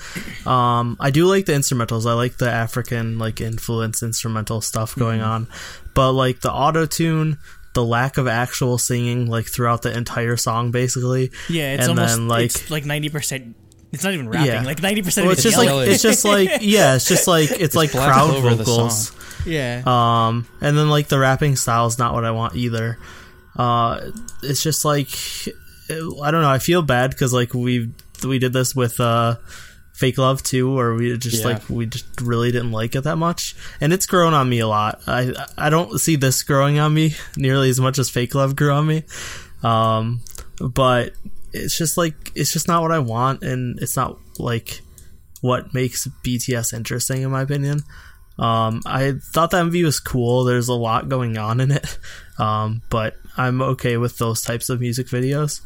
[0.47, 2.09] Um, I do like the instrumentals.
[2.09, 5.49] I like the African like influence instrumental stuff going on,
[5.95, 7.39] but like the auto tune.
[7.73, 12.17] The lack of actual singing, like throughout the entire song, basically, Yeah, it's and almost
[12.17, 13.55] then, like- it's like ninety percent.
[13.93, 14.47] It's not even rapping.
[14.51, 14.63] Yeah.
[14.65, 17.53] Like ninety percent well, it's it's just like it's just like yeah, it's just like
[17.53, 19.13] it's, like crowd vocals.
[19.47, 19.83] yeah.
[19.87, 22.99] Um, and then like the rapping style is not what I want either.
[23.57, 24.11] Uh,
[24.43, 25.09] it's just like
[25.91, 26.51] I don't know.
[26.51, 27.91] I feel bad because like we
[28.25, 29.37] we did this with uh,
[29.95, 31.53] Fake Love too, or we just Yeah.
[31.53, 34.69] like we just really didn't like it that much, and it's grown on me a
[34.69, 35.01] lot.
[35.07, 38.73] I I don't see this growing on me nearly as much as Fake Love grew
[38.73, 39.05] on me.
[39.63, 40.21] Um,
[40.61, 41.13] but
[41.53, 44.81] it's just like it's just not what I want, and it's not like
[45.41, 47.83] what makes BTS interesting in my opinion.
[48.39, 50.45] Um, I thought the MV was cool.
[50.45, 51.99] There's a lot going on in it,
[52.39, 55.61] um, but I'm okay with those types of music videos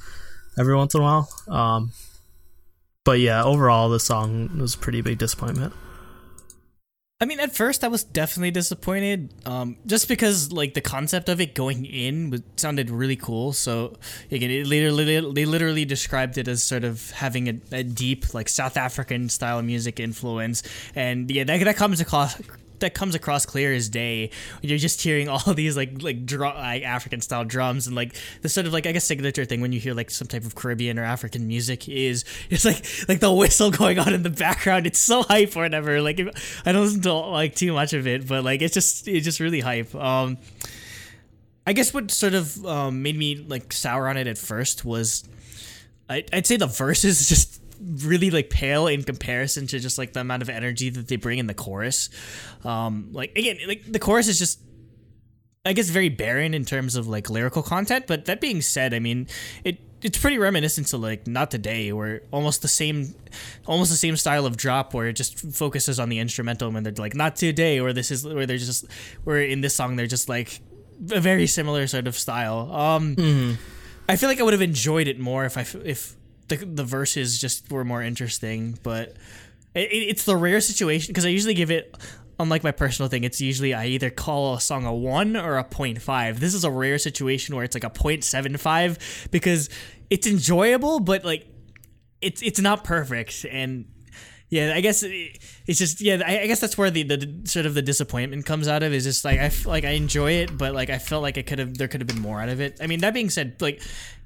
[0.59, 1.29] every once in a while.
[1.48, 1.92] Um,
[3.05, 5.72] but yeah, overall, the song was a pretty big disappointment.
[7.20, 11.40] I mean, at first I was definitely disappointed, um, just because like the concept of
[11.40, 13.53] it going in was, sounded really cool.
[13.53, 13.96] So
[14.33, 18.48] again, it literally they literally described it as sort of having a, a deep like
[18.48, 20.64] South African style music influence,
[20.96, 22.37] and yeah, that, that comes across
[22.85, 24.31] that comes across clear as day
[24.62, 28.66] you're just hearing all these like like like African style drums and like the sort
[28.66, 31.05] of like I guess signature thing when you hear like some type of Caribbean or
[31.05, 34.87] African music is it's like like the whistle going on in the background.
[34.87, 36.01] It's so hype or whatever.
[36.01, 39.09] Like if, I don't listen to like too much of it, but like it's just
[39.09, 39.94] it's just really hype.
[39.94, 40.38] Um,
[41.66, 45.25] I guess what sort of um, made me like sour on it at first was
[46.09, 50.20] I, I'd say the verses just really like pale in comparison to just like the
[50.20, 52.11] amount of energy that they bring in the chorus.
[52.64, 54.61] Um, like again, like the chorus is just
[55.66, 58.07] I guess very barren in terms of like lyrical content.
[58.07, 59.29] But that being said, I mean
[59.64, 63.14] it it's pretty reminiscent to like not today where almost the same
[63.66, 66.92] almost the same style of drop where it just focuses on the instrumental when they're
[66.92, 68.85] like not today or this is where they're just
[69.25, 70.61] where in this song they're just like
[71.11, 73.59] a very similar sort of style um
[74.07, 76.14] i feel like i would have enjoyed it more if I if
[76.48, 79.16] the, the verses just were more interesting but
[79.74, 81.96] it, it's the rare situation because i usually give it
[82.38, 85.64] unlike my personal thing it's usually i either call a song a 1 or a
[85.64, 89.68] 0.5 this is a rare situation where it's like a 0.75 because
[90.11, 91.46] it's enjoyable but like
[92.20, 93.87] it's it's not perfect and
[94.50, 97.74] yeah i guess it's just yeah i, I guess that's where the, the sort of
[97.74, 100.74] the disappointment comes out of is just like i f- like i enjoy it but
[100.74, 102.76] like i felt like it could have there could have been more out of it
[102.80, 103.80] i mean that being said like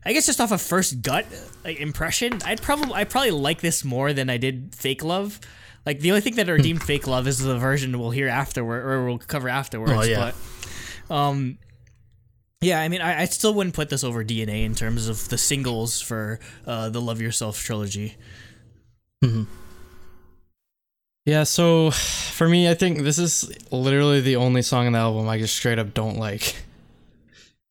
[0.05, 1.25] i guess just off of first gut
[1.65, 5.41] like, impression i'd probably i probably like this more than i did fake love
[5.87, 9.07] like the only thing that redeemed fake love is the version we'll hear afterward or
[9.07, 10.33] we'll cover afterwards Oh, yeah.
[11.09, 11.59] but um
[12.61, 15.39] yeah, I mean, I, I still wouldn't put this over DNA in terms of the
[15.39, 18.17] singles for uh, the Love Yourself trilogy.
[21.29, 25.29] Yeah, so for me, I think this is literally the only song on the album
[25.29, 26.57] I just straight up don't like.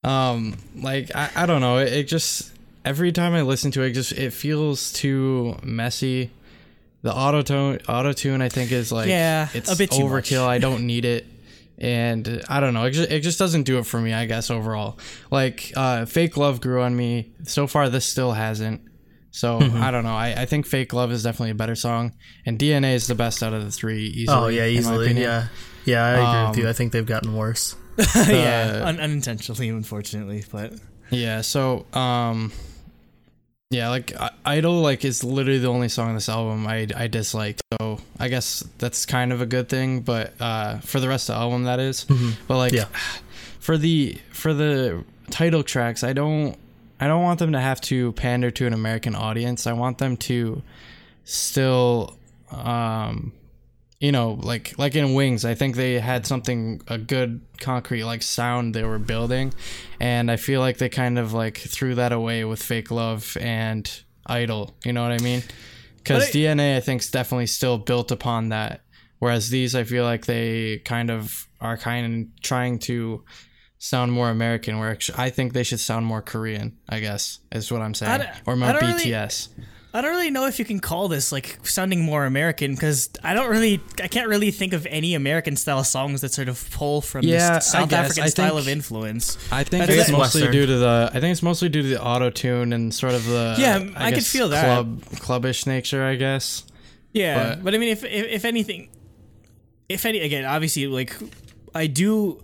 [0.03, 2.53] Um, like I, I don't know, it, it just
[2.85, 6.29] every time I listen to it, it just it feels too messy.
[7.01, 10.45] The auto tone, auto tune, I think is like Yeah, it's a bit overkill.
[10.45, 11.25] I don't need it,
[11.79, 12.83] and I don't know.
[12.83, 14.13] It just, it just doesn't do it for me.
[14.13, 14.99] I guess overall,
[15.31, 17.31] like uh, fake love grew on me.
[17.45, 18.86] So far, this still hasn't.
[19.37, 19.81] So Mm-hmm.
[19.83, 20.15] I don't know.
[20.15, 22.13] I, I think Fake Love is definitely a better song,
[22.45, 24.05] and DNA is the best out of the three.
[24.07, 25.13] Easily, Oh yeah, easily.
[25.13, 25.47] Yeah,
[25.85, 26.03] yeah.
[26.03, 26.69] I agree with Um, you.
[26.69, 27.75] I think they've gotten worse.
[28.15, 30.73] yeah, un- unintentionally, unfortunately, but
[31.09, 31.41] Yeah.
[31.41, 32.51] So um,
[33.69, 37.07] yeah, like I- Idol like is literally the only song on this album I I
[37.07, 37.59] dislike.
[37.79, 40.01] So I guess that's kind of a good thing.
[40.01, 42.05] But uh, for the rest of the album, that is.
[42.47, 42.85] But like Yeah.
[43.59, 46.55] for the for the title tracks, I don't
[46.99, 49.67] I don't want them to have to pander to an American audience.
[49.67, 50.63] I want them to
[51.23, 52.17] still
[52.51, 53.33] um
[53.99, 58.21] you know like like in wings i think they had something a good concrete like
[58.21, 59.53] sound they were building.
[59.99, 63.89] And i feel like they kind of like threw that away with fake love and
[64.25, 64.75] idol.
[64.85, 65.43] You know what i mean?
[65.97, 68.81] Because dna i think is definitely still built upon that.
[69.19, 73.23] Whereas these i feel like they kind of are kind of trying to
[73.79, 77.81] sound more american where i think they should sound more korean i guess is what
[77.81, 79.49] i'm saying or more don't really- bts
[79.93, 83.33] I don't really know if you can call this like sounding more American because I
[83.33, 87.01] don't really, I can't really think of any American style songs that sort of pull
[87.01, 87.99] from Yeah, this South guess.
[88.05, 89.37] African I style think- of influence.
[89.51, 90.11] I think it's it.
[90.11, 90.51] mostly Western.
[90.51, 91.09] due to the.
[91.11, 93.55] I think it's mostly due to the auto tune and sort of the.
[93.57, 94.65] Yeah, I could guess feel that.
[94.65, 96.03] club clubbish nature.
[96.03, 96.65] I guess.
[97.13, 98.89] Yeah, But- but, I mean, if, if if anything,
[99.89, 101.15] if any again, obviously, like
[101.73, 102.43] I do.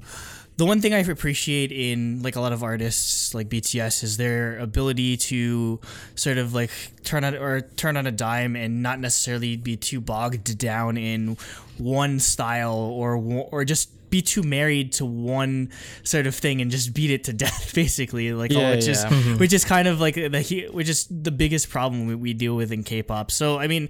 [0.55, 4.59] The one thing I appreciate in like a lot of artists like BTS is their
[4.59, 5.79] ability to
[6.15, 6.69] sort of like
[7.03, 11.37] turn on or turn on a dime and not necessarily be too bogged down in
[11.79, 13.15] one style or
[13.51, 15.69] or just be too married to one
[16.03, 19.37] sort of thing and just beat it to death basically like Yeah, oh just yeah.
[19.41, 22.71] which is kind of like the which is the biggest problem we, we deal with
[22.71, 23.89] in K-pop so I mean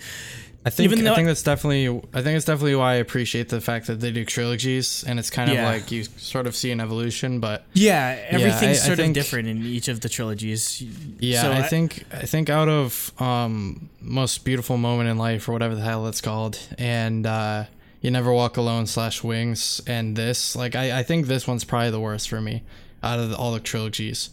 [0.65, 0.85] I think.
[0.89, 1.89] Even though- I think that's definitely.
[2.13, 5.29] I think it's definitely why I appreciate the fact that they do trilogies, and it's
[5.29, 7.41] kind of like you sort of see an evolution.
[7.41, 10.81] But Yeah, everything's I sort think- of different in each of the trilogies.
[11.19, 12.05] yeah, So I think.
[12.13, 16.21] I think out of um, most beautiful moment in life, or whatever the hell it's
[16.21, 17.25] called, and.
[17.27, 17.65] uh
[18.03, 20.55] you never walk alone slash wings and this.
[20.55, 22.61] Like I, I think this one's probably the worst for me
[23.01, 24.29] out of the, all the trilogies.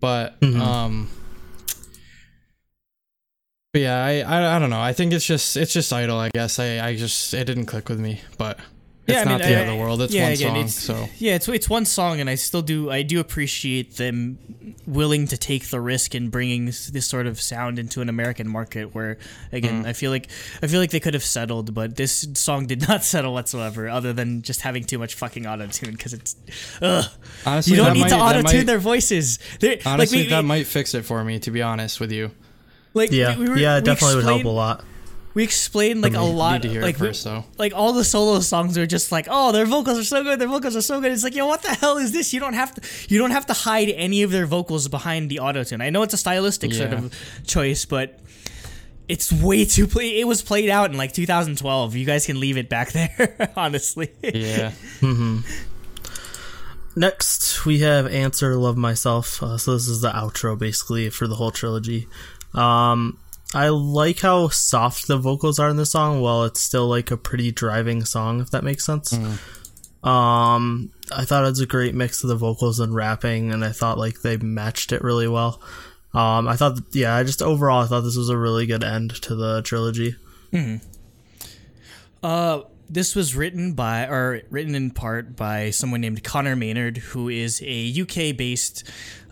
[0.00, 0.60] But Mm-hmm.
[0.60, 1.08] um
[3.72, 4.80] but yeah I, I i don't know.
[4.80, 6.58] I think it's just it's just idol i guess.
[6.58, 8.58] I i just it didn't click with me but
[9.06, 10.48] it's Yeah, I not mean, the I- end of the world it's yeah, one again,
[10.48, 13.96] song it's- so Yeah, it's it's one song, and I still do I do appreciate
[13.96, 14.38] them
[14.86, 18.48] willing to take the risk in bringing this, this sort of sound into an American
[18.48, 18.94] market.
[18.94, 19.56] Where Mm.
[19.56, 20.28] again, I feel like
[20.62, 24.12] I feel like they could have settled, but this song did not settle whatsoever, other
[24.12, 26.36] than just having too much fucking auto tune because it's.
[26.80, 27.04] Ugh.
[27.44, 29.38] honestly You don't need might- to auto tune their voices.
[29.60, 32.12] They're, honestly like we, that we- might fix it for me to be honest with
[32.12, 32.30] you
[32.94, 34.84] like Yeah, we were- yeah, it we definitely would help a lot.
[35.34, 37.44] We explained like a lot Need to hear like it we- first, though.
[37.58, 40.48] like all the solo songs are just like oh their vocals are so good their
[40.48, 42.74] vocals are so good it's like yo what the hell is this you don't have
[42.74, 46.02] to you don't have to hide any of their vocals behind the autotune i know
[46.02, 47.14] it's a stylistic sort of
[47.46, 48.18] choice but
[49.08, 52.56] it's way too play it was played out in like 2012 you guys can leave
[52.56, 54.72] it back there honestly Yeah.
[56.94, 59.42] Next, we have Answer Love Myself.
[59.42, 62.06] Uh, so this is the outro basically for the whole trilogy.
[62.52, 63.16] Um,
[63.54, 67.16] I like how soft the vocals are in the song, while it's still like a
[67.16, 69.12] pretty driving song, if that makes sense.
[70.02, 73.70] Um, I thought it was a great mix of the vocals and rapping, and I
[73.72, 75.60] thought like they matched it really well.
[76.14, 79.10] Um, I thought, yeah, I just overall I thought this was a really good end
[79.22, 80.16] to the trilogy.
[82.22, 87.30] Uh, this was written by, or written in part by someone named Conor Maynard, who
[87.30, 88.84] is a UK-based,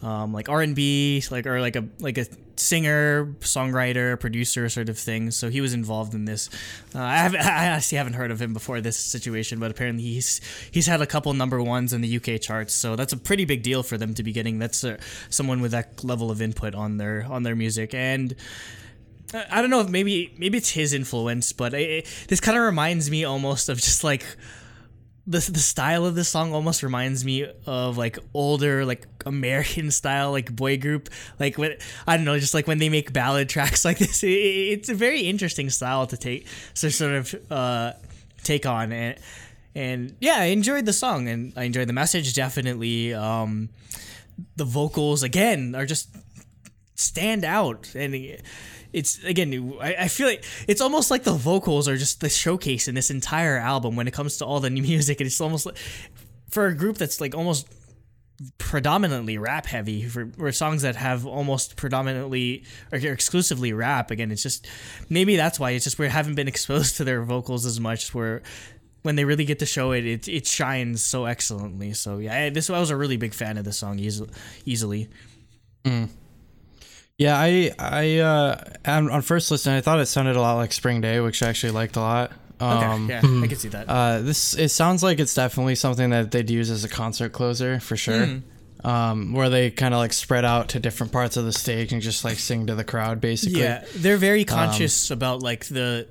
[0.03, 2.25] um, like R and B, like or like a like a
[2.57, 5.31] singer, songwriter, producer sort of thing.
[5.31, 6.49] So he was involved in this.
[6.95, 10.41] Uh, I have I actually haven't heard of him before this situation, but apparently he's
[10.71, 12.75] he's had a couple number ones in the UK charts.
[12.75, 14.59] So that's a pretty big deal for them to be getting.
[14.59, 14.97] That's uh,
[15.29, 18.35] someone with that level of input on their on their music and.
[19.35, 22.65] I don't know if maybe maybe it's his influence, but it, it- this kind of
[22.65, 24.25] reminds me almost of just like
[25.27, 30.33] the the style of this song almost reminds me of like older like American style
[30.33, 31.09] like boy group.
[31.39, 34.29] Like when I don't know just like when they make ballad tracks like this it-
[34.29, 37.93] it's a very interesting style to take to sort of uh
[38.43, 39.19] take on and
[39.77, 43.69] and yeah I enjoyed the song and I enjoyed the message definitely um
[44.57, 46.09] the vocals again are just
[46.97, 48.15] stand out and
[48.93, 52.89] it's again I, I feel like it's almost like the vocals are just the showcase
[52.89, 55.77] in this entire album when it comes to all the new music it's almost like
[56.49, 57.69] for a group that's like almost
[58.57, 64.43] predominantly rap heavy for or songs that have almost predominantly or exclusively rap again it's
[64.43, 64.67] just
[65.11, 68.43] maybe that's why it's just we haven't been exposed to their vocals as much where
[69.03, 71.93] when they really get to show it it, it shines so excellently.
[71.93, 74.31] So yeah I, this I was a really big fan of this song easily.
[74.65, 75.09] Easily
[77.21, 80.73] Yeah, I I uh on, on first listen I thought it sounded a lot like
[80.73, 82.33] Spring Day, which I actually liked a lot.
[82.61, 86.11] okay Um yeah I can see that uh this it sounds like it's definitely something
[86.11, 88.25] that they'd use as a concert closer for sure.
[88.27, 88.39] Hmm.
[88.89, 92.01] Um where they kind of like spread out to different parts of the stage and
[92.01, 93.61] just like sing to the crowd basically.
[93.61, 96.09] Yeah, they're very conscious about like the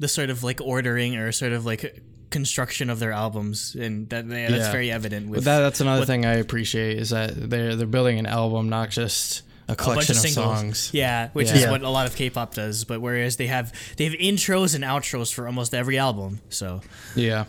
[0.00, 4.26] the sort of like ordering or sort of like construction of their albums, and that
[4.26, 4.72] yeah, that's Yeah.
[4.72, 8.18] very evident with that that's another what- thing I appreciate is that they're they're building
[8.18, 9.42] an album, not just
[9.80, 10.58] a a bunch of, of singles.
[10.58, 10.90] songs.
[10.92, 11.54] Yeah, which Yeah.
[11.54, 11.70] is Yeah.
[11.70, 12.84] what a lot of K-pop does.
[12.84, 16.80] But whereas they have they have intros and outros for almost every album, so
[17.14, 17.44] Yeah.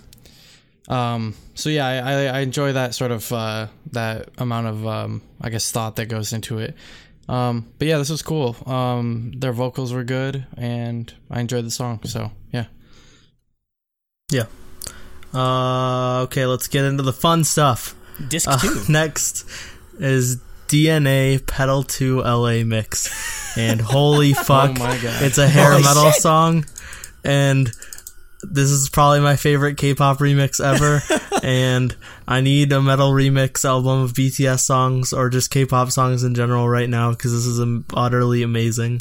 [0.90, 5.22] Um, so yeah, I, I, I enjoy that sort of uh, that amount of um,
[5.42, 6.76] I guess thought that goes into it.
[7.30, 8.58] Um, but yeah, this was cool.
[8.66, 12.02] Um, their vocals were good, and I enjoyed the song.
[12.04, 12.66] So yeah,
[14.30, 14.46] Yeah.
[15.34, 17.96] Uh, okay, let's get into the fun stuff.
[18.28, 18.84] disc Uh, two.
[18.90, 19.46] next
[20.00, 20.38] is
[20.74, 23.56] DNA Pedal to LA Mix.
[23.58, 25.22] And holy fuck, oh my God.
[25.22, 26.22] it's a hair Holy metal shit.
[26.22, 26.66] song.
[27.24, 27.68] And
[28.42, 31.02] this is probably my favorite K pop remix ever.
[31.44, 31.96] and
[32.28, 36.34] I need a metal remix album of BTS songs or just K pop songs in
[36.34, 39.00] general right now because this is utterly amazing.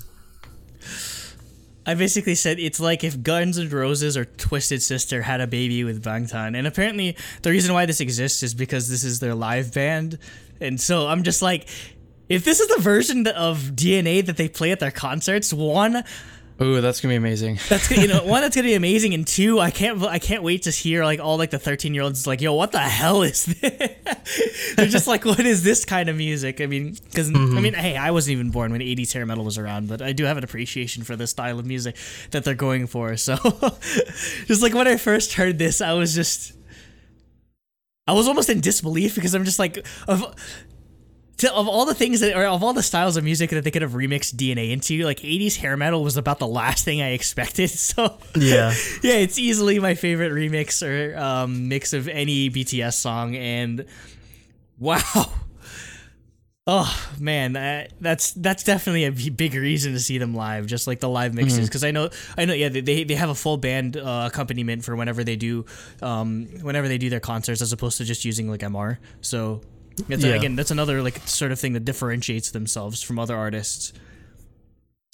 [1.85, 5.83] I basically said it's like if Guns N' Roses or Twisted Sister had a baby
[5.85, 6.57] with Bangtan.
[6.57, 10.19] And apparently the reason why this exists is because this is their live band.
[10.63, 11.69] And so I'm just like
[12.29, 16.03] if this is the version of DNA that they play at their concerts, one
[16.63, 17.59] ooh, that's gonna be amazing.
[17.69, 20.43] that's gonna, you know one that's gonna be amazing, and two I can't I can't
[20.43, 23.23] wait to hear like all like the thirteen year olds like yo what the hell
[23.23, 24.75] is this?
[24.77, 26.61] They're just like what is this kind of music?
[26.61, 27.63] I mean because I mm-hmm.
[27.63, 30.25] mean hey I wasn't even born when '80s hair metal was around, but I do
[30.25, 31.97] have an appreciation for the style of music
[32.31, 33.17] that they're going for.
[33.17, 33.37] So
[34.47, 36.55] just like when I first heard this, I was just
[38.13, 40.35] I was almost in disbelief because I'm just like of
[41.39, 43.71] to, of all the things that or of all the styles of music that they
[43.71, 47.13] could have remixed DNA into, like 80s hair metal was about the last thing I
[47.13, 47.71] expected.
[47.83, 48.75] So Yeah.
[49.03, 53.87] yeah, it's easily my favorite remix or um, mix of any BTS song, and
[54.79, 55.33] wow.
[56.65, 61.01] Oh man, that, that's that's definitely a big reason to see them live, just like
[61.01, 61.69] the live mixes.
[61.69, 64.95] Because I know, I know, yeah, they they have a full band uh, accompaniment for
[64.95, 65.65] whenever they do,
[66.03, 68.99] um, whenever they do their concerts, as opposed to just using like MR.
[69.23, 69.61] So,
[70.09, 70.37] it's, Yeah.
[70.37, 73.93] again, that's another like sort of thing that differentiates themselves from other artists.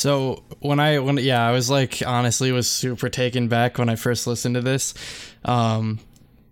[0.00, 3.96] So when I when yeah, I was like honestly was super taken back when I
[3.96, 4.92] first listened to this.
[5.46, 5.98] Um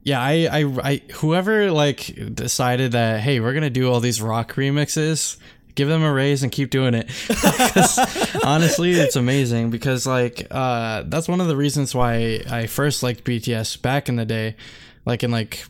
[0.07, 4.23] yeah, I, I I whoever like decided that hey, we're going to do all these
[4.23, 5.37] rock remixes
[5.75, 7.11] give them a raise and keep doing it.
[8.45, 13.25] honestly, it's amazing because like uh, that's one of the reasons why I first liked
[13.25, 14.57] BTS back in the day.
[15.05, 15.65] Like in like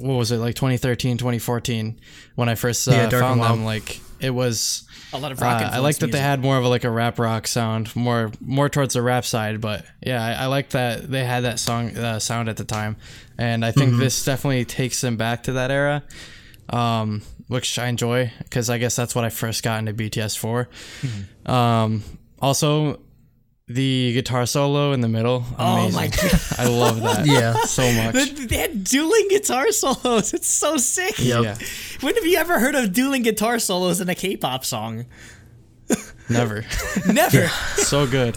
[0.00, 1.98] what was it like 2013 2014
[2.34, 5.62] when I first uh, Yeah, found them like it was A lot of uh, rock.
[5.62, 8.68] I like that they had more of a, like a rap rock sound, more more
[8.68, 9.60] towards the rap side.
[9.60, 12.96] But yeah, I, I like that they had that song uh, sound at the time,
[13.38, 16.02] and I think this definitely takes them back to that era,
[16.68, 20.68] um, which I enjoy because I guess that's what I first got into BTS for.
[21.46, 22.02] Um,
[22.40, 23.00] also,
[23.68, 26.40] the guitar solo in the middle, Oh my god!
[26.58, 27.54] I love that Yeah.
[27.64, 28.30] so much.
[28.30, 30.32] they had dueling guitar solos.
[30.34, 31.18] It's so sick.
[31.18, 31.42] Yep.
[31.44, 31.56] Yeah,
[32.00, 35.06] When have you ever heard of dueling guitar solos in a K-pop song?
[36.30, 36.64] never.
[37.12, 37.48] Never.
[37.76, 38.36] so good.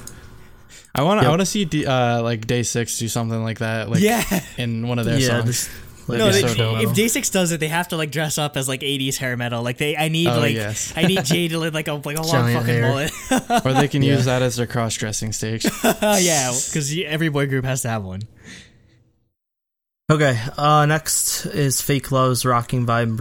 [0.95, 1.27] I want to.
[1.27, 3.89] I want to see D, uh, like DAY6 do something like that.
[3.89, 4.23] Like Yeah.
[4.57, 5.45] in one of their yeah, songs.
[5.45, 6.81] just like No, they, so dope.
[6.81, 9.61] if DAY6 does it, they have to like dress up as like '80s hair metal.
[9.61, 10.91] Like they, I need Oh, like, yes.
[10.95, 13.65] I need Jae to like a like a long Giant fucking mullet.
[13.65, 14.15] or they can Yeah.
[14.15, 15.65] use that as their cross-dressing stage.
[16.01, 18.21] Yeah, because every boy group has to have one.
[20.11, 23.15] Okay, uh, next is Fake Love's Rocking Vibe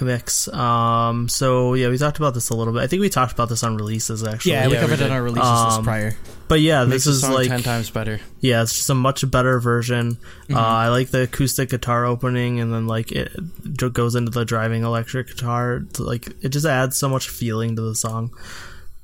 [0.00, 0.52] remix.
[0.52, 2.82] Um, so yeah, we talked about this a little bit.
[2.82, 4.52] I think we talked about this on releases actually.
[4.52, 6.16] Yeah, we covered we it on our releases Um, prior.
[6.48, 8.20] But yeah, Makes this is song like ten times better.
[8.40, 10.18] yeah, it's just a much better version.
[10.50, 13.30] Uh, I like the acoustic guitar opening, and then like it
[13.92, 15.76] goes into the driving electric guitar.
[15.76, 18.32] It's, like it just adds so much feeling to the song.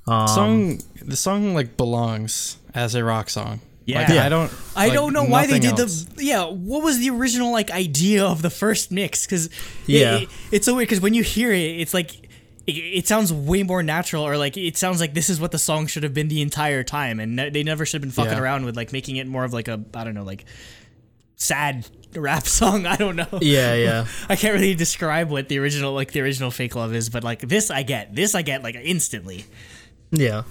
[0.08, 3.60] Um, song the song like belongs as a rock song.
[3.88, 4.00] Yeah.
[4.00, 4.26] Like, Yeah.
[4.26, 4.52] I don't.
[4.76, 6.04] I like, don't know why they did else.
[6.04, 6.44] the yeah.
[6.44, 9.24] What was the original like idea of the first mix?
[9.24, 9.48] Because
[9.86, 10.24] Yeah.
[10.52, 10.88] it's so weird.
[10.88, 12.14] Because when you hear it, it's like
[12.66, 15.58] it, it sounds way more natural, or like it sounds like this is what the
[15.58, 18.32] song should have been the entire time, and ne- they never should have been fucking
[18.36, 18.42] Yeah.
[18.42, 20.44] around with like making it more of like a I don't know like
[21.36, 22.84] sad rap song.
[22.84, 23.38] I don't know.
[23.40, 27.08] Yeah, yeah, I can't really describe what the original like the original fake love is,
[27.08, 28.14] but like this I get.
[28.14, 29.46] This I get like instantly.
[30.10, 30.42] yeah.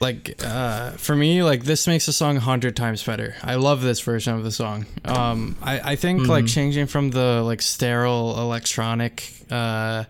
[0.00, 3.34] Like uh, for me like this makes the song a hundred times better.
[3.42, 4.86] I love this version of the song.
[5.04, 10.04] Um, I, I think like changing from the like sterile electronic uh,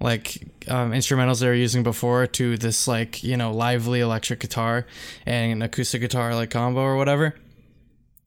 [0.00, 4.86] like um, instrumentals they were using before to this like you know lively electric guitar
[5.26, 7.34] and an acoustic guitar like combo or whatever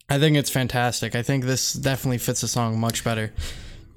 [0.09, 1.15] i think it's fantastic.
[1.15, 3.33] I think this definitely fits the song much better.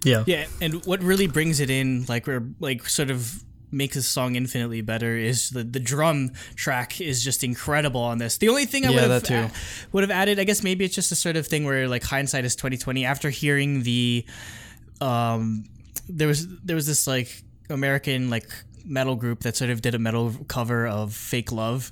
[0.04, 0.24] Yeah.
[0.26, 4.36] Yeah, and what really brings it in, like, or like, sort of makes the song
[4.36, 8.38] infinitely better is the the drum track is just incredible on this.
[8.38, 11.10] The only thing I Yeah, would have would have added, I guess, maybe it's just
[11.12, 13.04] a sort of thing where like hindsight is twenty twenty.
[13.04, 14.24] After hearing the,
[15.00, 15.64] um,
[16.08, 18.48] there was there was this like American like
[18.84, 21.90] metal group that sort of did a metal cover of Fake Love.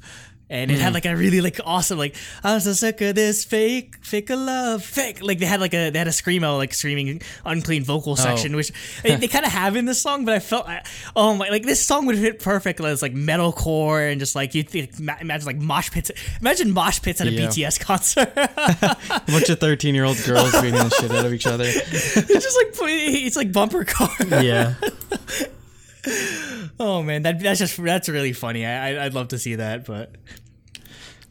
[0.50, 0.94] And it had Hmm.
[0.94, 2.14] like a really like awesome like
[2.44, 5.98] I'm so sick of this fake fake love fake like they had like a they
[5.98, 8.70] had a screamo like screaming unclean vocal section which
[9.02, 10.84] they, they kind of have in this song but I felt I,
[11.16, 14.62] oh my like this song would fit perfect as like metalcore and just like you
[14.62, 16.10] think imagine like mosh pits
[16.42, 17.46] imagine mosh pits at a Yeah.
[17.48, 21.46] BTS concert a bunch of 13 year old girls beating the shit out of each
[21.46, 24.10] other it's just like it's like bumper car
[24.42, 24.74] Yeah.
[26.80, 29.84] oh man that, that's just that's really funny I, I I'd love to see that
[29.86, 30.14] but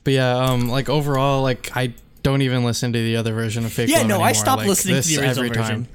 [0.03, 1.93] but yeah um like overall like i
[2.23, 4.33] don't even listen to the other version of fake yeah Love no I anymore.
[4.35, 5.87] stopped Like, listening to the original every version time.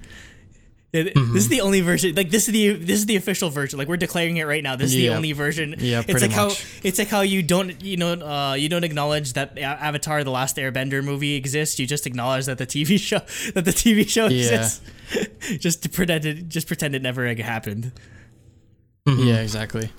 [0.91, 2.15] Yeah, th- This is the only version.
[2.15, 3.79] Like this is the this is the official version.
[3.79, 4.75] Like we're declaring it right now.
[4.75, 5.75] This is the only version.
[5.79, 6.51] Yeah, it's like how
[6.83, 10.57] it's like how you don't you know uh, you don't acknowledge that Avatar: The Last
[10.57, 11.79] Airbender movie exists.
[11.79, 13.19] You just acknowledge that the TV show
[13.53, 14.39] that the TV show Yeah.
[14.39, 14.81] exists.
[15.59, 17.39] just to pretend it just pretend it never like,
[19.11, 19.29] happened.
[19.29, 19.91] yeah exactly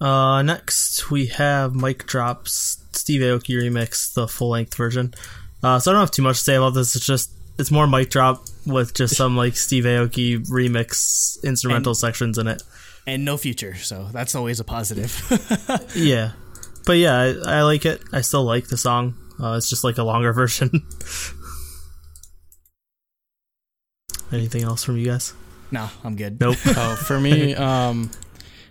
[0.00, 5.14] Uh, next we have MIC Drop's Steve Aoki remix, the full length version.
[5.62, 6.94] Uh, so I don't have too much to say about this.
[6.96, 11.96] It's just it's more MIC Drop with just some like Steve Aoki remix instrumental And-
[11.96, 12.62] sections in it.
[13.06, 15.12] And no future, so that's always a positive.
[15.94, 16.32] Yeah,
[16.86, 18.00] but yeah, I, I like it.
[18.12, 19.14] I still like the song.
[19.40, 20.70] Uh, it's just like a longer version.
[24.32, 25.32] Anything else from you guys?
[25.74, 26.40] No, I'm good.
[26.40, 26.56] Nope.
[26.66, 28.08] oh for me um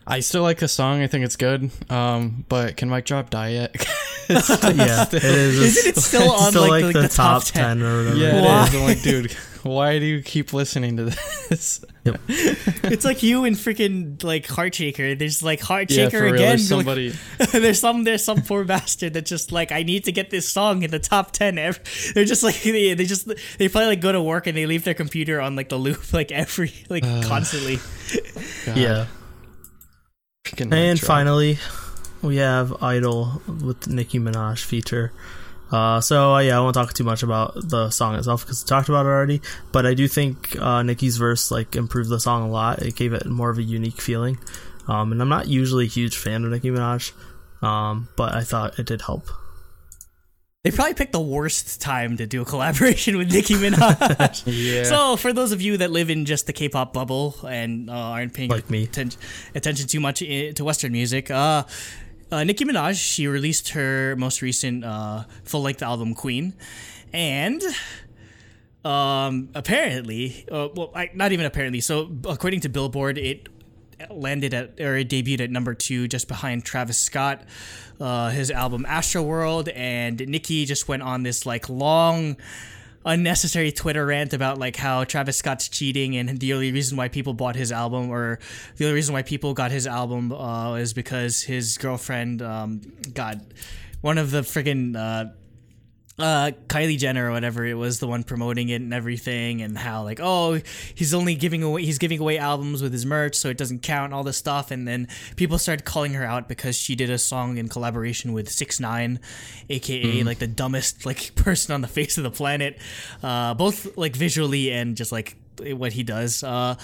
[0.08, 3.50] i still like the song i think it's good um but can MIC Drop die
[3.50, 3.76] yet
[4.30, 5.78] yeah, it is.
[5.78, 7.64] Isn't it still on still like, like, the, the, the top, top 10?
[7.80, 8.16] ten or whatever.
[8.18, 8.64] yeah Why?
[8.64, 8.76] it is.
[8.76, 14.22] i'm like dude why do you keep listening to this It's like you and freaking
[14.24, 15.18] like Heartshaker.
[15.18, 16.48] There's like Heartshaker for real again.
[16.50, 17.14] there's like- somebody
[17.52, 20.84] there's some there's some poor bastard that just like I need to get this song
[20.84, 21.58] in the top ten.
[21.58, 21.80] Ever.
[22.14, 24.84] They're just like they, they just they probably like go to work and they leave
[24.84, 27.78] their computer on like the loop like every like constantly.
[28.66, 29.06] God, Yeah.
[30.46, 31.08] freaking And Drop.
[31.08, 31.58] finally,
[32.22, 35.14] we have Idol with Nicki Minaj feature.
[35.74, 38.68] Uh, so uh, yeah, I won't talk too much about the song itself because I
[38.68, 39.42] talked about it already.
[39.72, 42.84] But I do think uh, Nicki's verse like improved the song a lot.
[42.84, 44.38] It gave it more of a unique feeling.
[44.88, 47.12] Um, and I'm not usually a huge fan of Nicki Minaj,
[47.64, 49.28] um, but I thought it did help.
[50.64, 54.44] They probably picked the worst time to do a collaboration with Nicki Minaj.
[54.54, 54.84] Yeah.
[54.84, 58.34] So, for those of you that live in just the K-pop bubble and uh, aren't
[58.34, 58.84] paying Like me.
[58.84, 59.12] atten-
[59.56, 61.64] attention too much to Western music, uh,
[62.34, 66.54] uh, Nicki Minaj she released her most recent uh, full-length album Queen,
[67.14, 67.62] and
[68.84, 71.80] um, apparently, uh, well, I, not even apparently.
[71.80, 73.50] So, according to Billboard, it
[74.10, 77.44] landed at or it debuted at number two, just behind Travis Scott,
[78.02, 82.36] uh, his album Astroworld, and Nicki just went on this like long.
[83.06, 87.34] Unnecessary Twitter rant about like how Travis Scott's cheating and the only reason why people
[87.34, 88.40] bought his album or
[88.78, 92.82] the only reason why people got his album uh, is because his girlfriend um,
[93.14, 93.38] got
[94.02, 95.32] one of the friggin' uh,
[96.20, 100.04] uh Kylie Jenner or whatever it was the one promoting it and everything and how
[100.04, 100.62] like oh
[100.94, 104.14] he's only giving away he's giving away albums with his merch so it doesn't count
[104.14, 104.70] all this stuff.
[104.70, 105.08] And then
[105.38, 109.20] people started calling her out because she did a song in collaboration with 6 9
[109.70, 112.78] aka like the dumbest like person on the face of the planet.
[113.24, 116.44] Uh both like visually and just like what he does.
[116.44, 116.76] Uh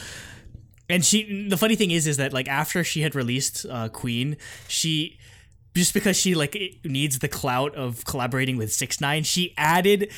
[0.90, 4.38] and she the funny thing is is that like after she had released uh queen
[4.68, 5.20] she
[5.76, 10.12] just because she like needs the clout of collaborating with six nine she added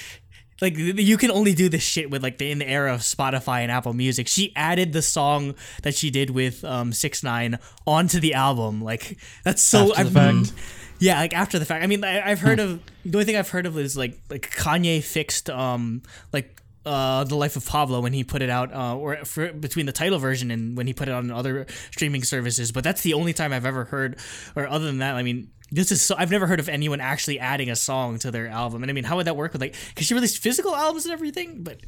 [0.62, 3.62] like you can only do this shit with like the in the era of spotify
[3.62, 4.28] and apple music.
[4.28, 8.80] She added the song that she did with um six nine onto the album.
[8.84, 10.54] Like that's so After the I've- fact.
[11.00, 11.84] yeah like after the fact.
[11.84, 14.52] I mean I, i've heard of the only thing i've heard of is like like
[14.52, 18.96] kanye fixed um like uh, the life of Pablo when he put it out, uh,
[18.96, 22.72] or for, between the Tidal version and when he put it on other streaming services.
[22.72, 24.20] But that's the only time I've ever heard,
[24.56, 27.40] or other than that, I mean, this is so I've never heard of anyone actually
[27.40, 28.84] adding a song to their album.
[28.84, 29.76] And I mean, how would that work with like?
[29.90, 31.80] Because she released physical albums and everything, but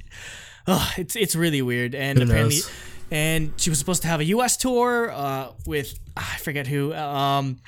[0.67, 1.93] oh, it's it's really weird.
[1.93, 2.71] And apparently, knows?
[3.11, 4.57] and she was supposed to have a U.S.
[4.57, 7.59] tour uh, with I forget who, um,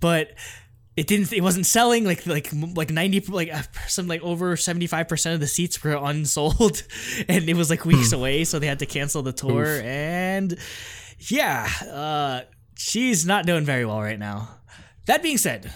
[0.00, 0.30] but
[0.98, 1.32] it didn't.
[1.32, 5.34] It wasn't selling like like like ninety like uh, some like over seventy five percent
[5.34, 6.82] of the seats were unsold,
[7.28, 9.80] and it was like weeks away, so they had to cancel the tour.
[9.80, 10.58] And
[11.30, 12.40] yeah, uh,
[12.76, 14.48] she's not doing very well right now.
[15.06, 15.72] That being said,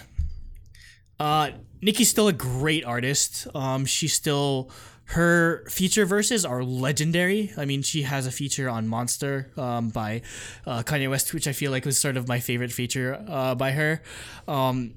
[1.21, 1.51] uh,
[1.81, 3.47] Nicki's still a great artist.
[3.55, 4.71] Um, she's still
[5.05, 7.53] her feature verses are legendary.
[7.55, 10.21] I mean, she has a feature on Monster um, by
[10.67, 13.71] uh, Kanye West, which I feel like was sort of my favorite feature uh, by
[13.71, 14.01] her.
[14.49, 14.95] Um,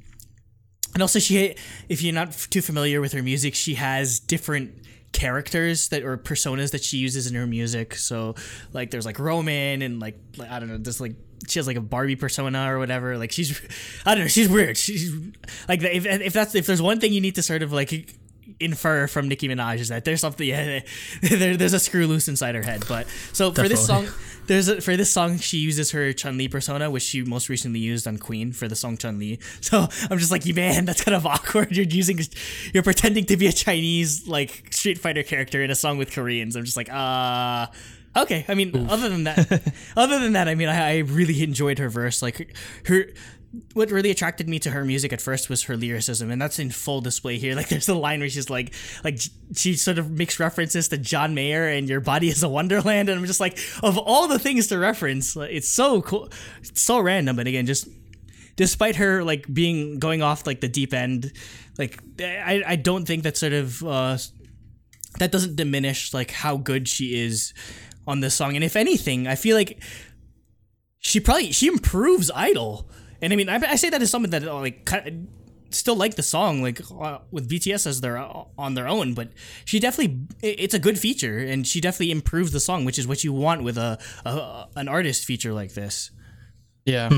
[0.97, 1.55] and also, she,
[1.91, 4.83] if you're not too familiar with her music, she has different
[5.13, 7.97] characters that or personas that she uses in her music.
[7.97, 8.35] So,
[8.73, 11.15] like, there's like Roman and like, I don't know, just like
[11.49, 13.19] she has like a Barbie persona or whatever.
[13.19, 13.61] Like, she's,
[14.07, 14.79] I don't know, she's weird.
[14.79, 15.13] She's
[15.69, 18.17] like, if if that's if there's one thing you need to sort of like
[18.61, 20.81] infer from Nicki Minaj is that there's something yeah,
[21.21, 22.85] there, there's a screw loose inside her head.
[22.89, 24.09] But so for this song,
[24.47, 27.81] there's a, for this song she uses her Chun Li persona, which she most recently
[27.81, 29.39] used on Queen for the song Chun Li.
[29.61, 31.77] So I'm just like, man, that's kind of awkward.
[31.77, 32.19] You're using,
[32.73, 36.57] you're pretending to be a Chinese like Street Fighter character in a song with Koreans.
[36.57, 37.67] I'm just like, uh.
[38.17, 39.39] Okay, I mean, other than that,
[39.95, 42.23] other than that, I mean, I, I really enjoyed her verse.
[42.23, 43.09] Like her,
[43.75, 46.71] what really attracted me to her music at first was her lyricism, and that's in
[46.71, 47.55] full display here.
[47.57, 49.19] Like, there's a line where she's like, like
[49.55, 53.19] she sort of makes references to John Mayer and "Your Body Is a Wonderland," and
[53.19, 56.29] I'm just like, of all the things to reference, it's so cool,
[56.63, 57.37] it's so random.
[57.37, 57.89] But again, just
[58.57, 61.33] despite her like being going off like the deep end,
[61.79, 64.19] like I I don't think that sort of uh,
[65.19, 67.55] that doesn't diminish like how good she is
[68.07, 68.55] on this song.
[68.55, 69.83] And if anything, I feel like
[70.99, 72.91] she probably she improves Idol.
[73.21, 75.27] And I mean, I, I say that as someone that uh, like ki-
[75.71, 79.29] still like the song like uh, with BTS as their on their own, but
[79.65, 83.25] she definitely it's a good feature, and she definitely improves the song, which is what
[83.25, 86.11] you want with a, a an artist feature like this.
[86.85, 87.11] Yeah.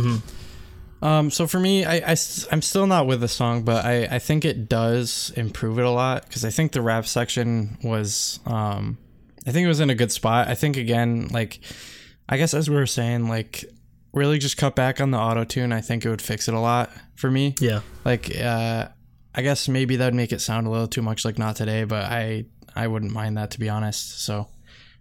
[1.01, 2.17] Um, so for me, I, I,
[2.51, 5.91] am still not with the song, but I, I think it does improve it a
[5.91, 8.99] lot because I think the rap section was, um,
[9.47, 10.49] I think it was in a good spot.
[10.49, 11.61] I think again, like,
[12.29, 13.65] I guess as we were saying, like,
[14.13, 15.73] really just cut back on the auto tune.
[15.73, 17.55] I think it would fix it a lot for me.
[17.61, 17.81] Yeah.
[18.05, 18.89] Like, uh,
[19.35, 22.05] I guess maybe that'd make it sound a little too much like not today, but
[22.05, 24.25] I, I wouldn't mind that to be honest.
[24.25, 24.49] So,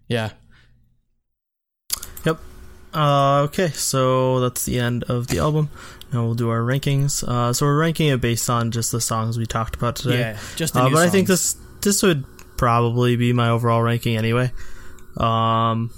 [0.08, 0.32] yeah.
[2.26, 2.40] Yep.
[2.94, 5.70] Uh, okay, so that's the end of the album.
[6.12, 7.24] Now we'll do our rankings.
[7.24, 10.20] Uh, so we're ranking it based on just the songs we talked about today.
[10.20, 12.26] Yeah, just the Uh, but I think this this would
[12.58, 14.52] probably be my overall ranking anyway.
[15.18, 15.92] Um,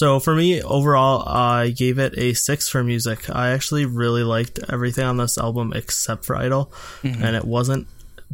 [0.00, 3.28] so for me, overall, I gave it a six for music.
[3.28, 6.72] I actually really liked everything on this album except for Idol,
[7.02, 7.22] Mm-hmm.
[7.22, 7.86] and it wasn't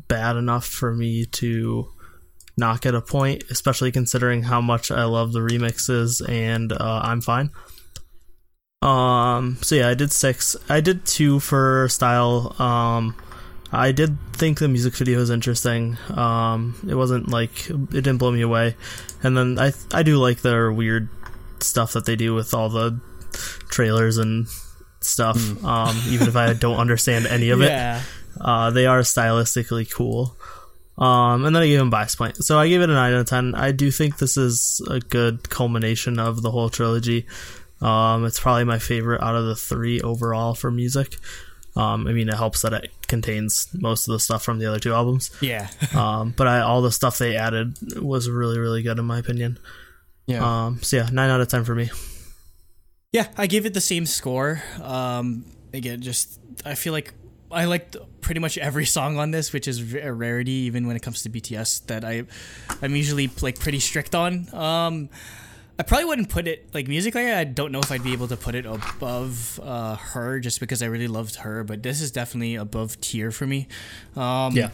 [0.07, 1.89] bad enough for me to
[2.57, 7.21] not get a point, especially considering how much I love the remixes and uh, I'm
[7.21, 7.51] fine.
[8.81, 10.55] Um, so yeah, I did six.
[10.69, 12.55] I did two for style.
[12.63, 13.17] Um,
[13.73, 15.99] I did think the music video was interesting.
[16.15, 18.77] Um, it wasn't like it didn't blow me away,
[19.25, 21.09] and then I I do like their weird
[21.61, 23.01] stuff that they do with all the
[23.69, 24.47] trailers and
[25.01, 25.37] stuff.
[25.65, 28.03] Um, even if I don't understand any of it,
[28.41, 30.37] uh, they are stylistically cool.
[30.99, 32.43] Um, and then I gave him bias point.
[32.43, 33.55] So I gave it a 9 out of 10.
[33.55, 37.27] I do think this is a good culmination of the whole trilogy.
[37.83, 41.17] Um, it's probably my favorite out of the three overall for music.
[41.77, 44.79] Um, I mean, it helps that it contains most of the stuff from the other
[44.79, 45.31] two albums.
[45.41, 45.69] Yeah.
[45.95, 49.59] Um, but I, all the stuff they added was really, really good in my opinion.
[50.27, 50.67] Yeah.
[50.67, 51.91] Um, so yeah, 9 out of 10 for me.
[53.13, 54.63] Yeah, I gave it the same score.
[54.83, 57.15] Um, again, just I feel like
[57.51, 61.03] I liked pretty much every song on this, which is a rarity even when it
[61.03, 62.25] comes to BTS that I
[62.83, 64.53] I'm usually like pretty strict on.
[64.53, 65.09] Um,
[65.79, 67.31] I probably wouldn't put it like musically.
[67.33, 70.83] I don't know if I'd be able to put it above uh, her just because
[70.83, 73.69] I really loved her, but this is definitely above Tear for me.
[74.17, 74.71] Um, Yeah.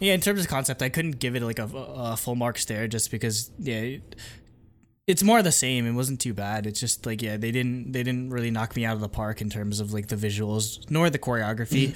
[0.00, 0.14] yeah.
[0.14, 3.10] In terms of concept, I couldn't give it like a, a full marks there just
[3.10, 4.16] because yeah, it-
[5.08, 5.86] it's more of the same.
[5.86, 6.66] It wasn't too bad.
[6.66, 9.40] It's just like yeah, they didn't they didn't really knock me out of the park
[9.40, 11.94] in terms of like the visuals nor the choreography.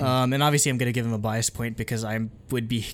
[0.00, 2.86] um, and obviously, I'm gonna give them a bias point because I would be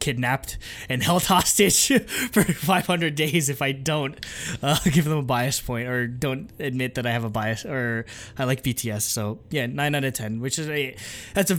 [0.00, 0.58] kidnapped
[0.90, 1.86] and held hostage
[2.30, 4.24] for 500 days if I don't
[4.62, 8.04] uh, give them a bias point or don't admit that I have a bias or
[8.36, 9.00] I like BTS.
[9.00, 10.94] So yeah, nine out of ten, which is a
[11.32, 11.54] that's a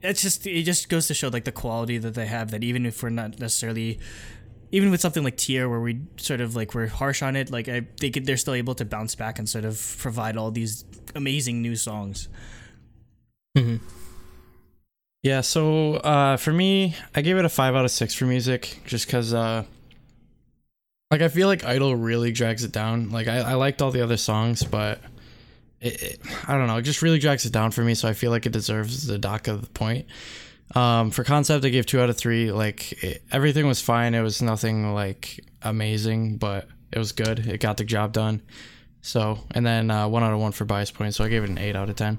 [0.00, 2.86] that's just it just goes to show like the quality that they have that even
[2.86, 4.00] if we're not necessarily
[4.72, 7.68] even with something like Tear where we sort of like we're harsh on it like
[7.68, 10.84] I they could, they're still able to bounce back and sort of provide all these
[11.14, 12.28] amazing new songs.
[15.22, 18.80] Yeah, so uh, for me, I gave it a five out of six for music,
[18.86, 19.64] just because, uh,
[21.10, 23.10] like, I feel like Idol really drags it down.
[23.10, 24.98] Like, I, I liked all the other songs, but
[25.80, 27.94] it, it, I don't know, it just really drags it down for me.
[27.94, 30.06] So I feel like it deserves the dock of the point.
[30.74, 32.52] Um, for concept, I gave two out of three.
[32.52, 34.14] Like, it, everything was fine.
[34.14, 37.40] It was nothing like amazing, but it was good.
[37.46, 38.42] It got the job done.
[39.02, 41.16] So, and then uh, one out of one for bias points.
[41.16, 42.18] So I gave it an eight out of ten.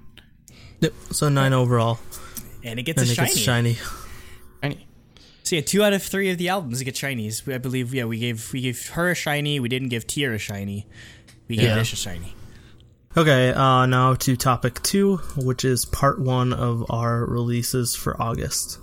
[0.82, 0.93] Yep.
[1.12, 1.99] So 9 overall.
[2.64, 3.28] And it gets And a it shiny.
[3.30, 3.78] gets shiny.
[4.64, 4.88] Any-
[5.43, 7.45] So yeah, two out of three of the albums get shinies.
[7.45, 9.60] We- I believe yeah, we gave we gave her a shiny.
[9.60, 10.88] We didn't give Tear a shiny.
[11.47, 11.80] We gave Yeah.
[11.80, 12.34] Ish a shiny.
[13.18, 18.80] Okay, uh, now to topic two, which is part one of our releases for August.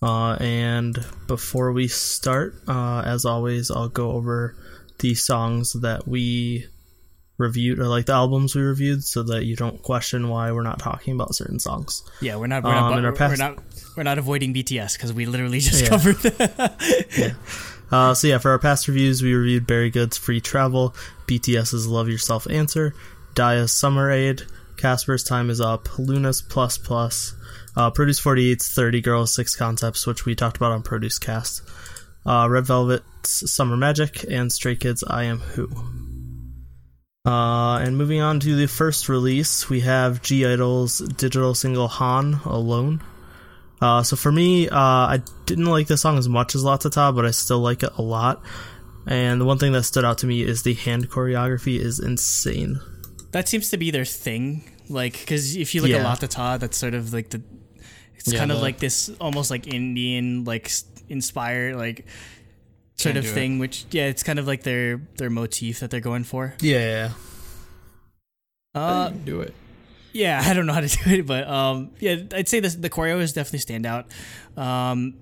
[0.00, 4.56] Uh, and before we start, uh, as always, I'll go over
[5.00, 6.66] the songs that we
[7.36, 10.78] reviewed, or like the albums we reviewed, so that you don't question why we're not
[10.78, 12.02] talking about certain songs.
[12.22, 13.58] Yeah, we're not we're, Um, not, in our we're, past- not
[13.96, 15.88] we're not avoiding BTS because we literally just Yeah.
[15.90, 17.36] covered that.
[17.90, 20.94] Uh, so yeah, for our past reviews, we reviewed Berry Good's Free Travel,
[21.26, 22.94] BTS's Love Yourself Answer,
[23.34, 24.42] DIA's Summer Ade,
[24.76, 27.34] Casper's Time Is Up, LOONA's Plus Plus,
[27.76, 31.62] uh, Produce 48's 30 Girls, 6 Concepts, which we talked about on Produce Cast,
[32.26, 35.68] uh, Red Velvet's Summer Magic, and Stray Kids' I Am Who.
[37.24, 43.00] Uh, and moving on to the first release, we have (G)I-DLE's digital single Han Alone.
[43.80, 46.78] Uh, so for me, uh, I didn't like the song as much as La
[47.12, 48.42] but I still like it a lot.
[49.06, 52.80] And the one thing that stood out to me is the hand choreography is insane.
[53.32, 54.62] That seems to be their thing.
[54.88, 56.10] Like, because if you look Yeah.
[56.10, 57.42] at Latata, that's sort of like the.
[58.16, 60.70] It's Yeah, kind of like this, almost like Indian, like
[61.08, 62.06] inspired, like
[62.96, 63.32] sort of do it.
[63.34, 63.58] thing.
[63.58, 66.54] Which yeah, it's kind of like their their motif that they're going for.
[66.60, 67.10] Yeah.
[68.74, 69.54] Uh, do it.
[70.12, 72.90] Yeah, I don't know how to do it, but um, yeah, I'd say this, the
[72.90, 74.06] choreo is definitely stand out.
[74.56, 75.14] Um,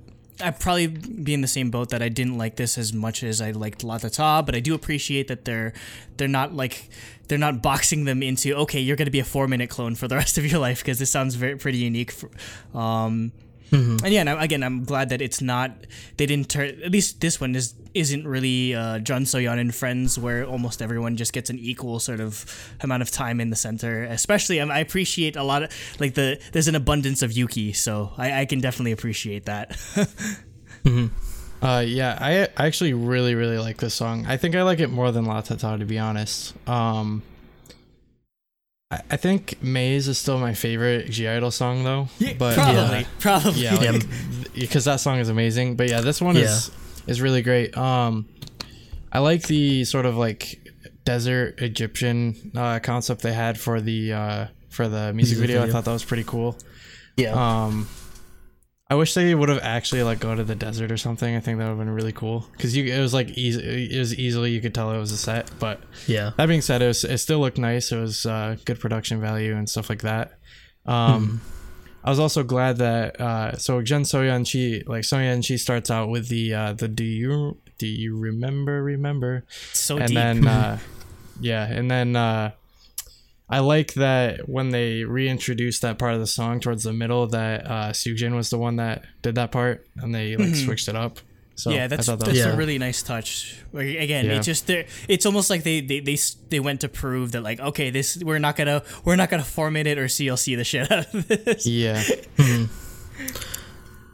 [0.43, 3.41] I'd probably be in the same boat that I didn't like this as much as
[3.41, 5.73] I liked La Ta Ta, but I do appreciate that they're
[6.17, 6.89] they're not like
[7.29, 10.17] they're not boxing them into okay, you're gonna be a four minute clone for the
[10.23, 12.13] rest of your life because this sounds very pretty unique.
[12.13, 12.31] For,
[12.77, 13.33] um,
[13.73, 15.71] and yeah, and again, I'm glad that it's not
[16.17, 20.19] they didn't turn at least this one is isn't really uh, Jeon Soyeon and Friends
[20.19, 22.45] where almost everyone just gets an equal sort of
[22.81, 24.05] amount of time in the center.
[24.05, 28.13] Especially, um, I appreciate a lot of like the there's an abundance of Yuqi, so
[28.17, 29.77] I, I can definitely appreciate that.
[31.63, 34.25] Uh, yeah, I, I actually really really like this song.
[34.27, 36.55] I think I like it more than La Ta Ta to be honest.
[36.67, 37.23] Um,
[38.91, 42.09] I, I think Maze is still my favorite (G)I-DLE song though.
[42.39, 43.63] but probably, probably.
[43.63, 44.07] yeah, like,
[44.55, 45.77] because that song is amazing.
[45.77, 46.71] But yeah, this one is
[47.07, 47.77] is really great.
[47.77, 48.29] Um,
[49.13, 50.61] I like the sort of like
[51.05, 55.63] desert Egyptian uh, concept they had for the uh, for the music, Music video.
[55.63, 56.57] I thought that was pretty cool.
[57.17, 57.33] Yeah.
[57.65, 57.89] Um,
[58.91, 61.37] I wish they would have actually like go to the desert or something.
[61.37, 63.63] I think that would have been really cool because you it was like easy.
[63.95, 65.49] It was easily you could tell it was a set.
[65.61, 66.33] But Yeah.
[66.37, 67.93] that being said, it was it still looked nice.
[67.93, 70.39] It was uh, good production value and stuff like that.
[70.87, 71.41] Um,
[72.03, 76.09] I was also glad that uh, so Jeon Soyeon she like Soyeon she starts out
[76.09, 80.15] with the uh, the do you do you remember remember So and deep.
[80.17, 80.79] then uh,
[81.41, 82.53] yeah and then uh,
[83.51, 87.67] I like that when they reintroduced that part of the song towards the middle that
[87.67, 91.19] uh, Soojin was the one that did that part and they like switched it up.
[91.57, 92.55] So yeah, that's thought that that's was Yeah.
[92.55, 93.59] a really nice touch.
[93.75, 94.37] Again, Yeah.
[94.39, 96.17] it just they're- it's almost like they, they they
[96.49, 99.87] they went to prove that like okay, this we're not gonna we're not gonna format
[99.87, 101.67] it or CLC the shit out of this.
[101.67, 102.03] yeah.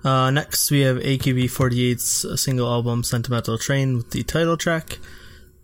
[0.04, 4.98] Uh, next, we have AKB48's single album "Sentimental Train" with the title track.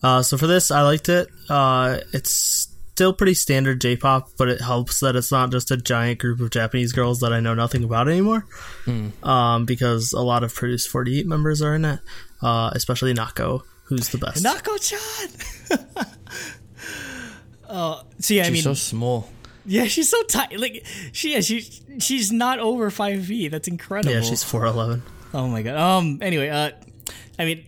[0.03, 1.29] Uh, so for this, I liked it.
[1.49, 6.19] Uh, it's still pretty standard J-pop, but it helps that it's not just a giant
[6.21, 8.47] group of Japanese girls that I know nothing about anymore.
[9.23, 12.01] Um, because a lot of Produce 48 members are in it,
[12.43, 14.45] uh, especially Nako, who's the best.
[14.45, 16.07] Nako-chan.
[17.75, 19.31] Oh, so yeah, I She's mean, so small.
[19.65, 20.59] yeah, she's so tight.
[20.61, 21.63] Like she, yeah, she,
[22.01, 23.49] she's not over five feet.
[23.49, 24.13] That's incredible.
[24.13, 25.01] yeah, she's 4'11.
[25.33, 25.77] Oh my god.
[25.79, 26.19] Um.
[26.21, 26.73] Anyway, uh,
[27.39, 27.65] I mean,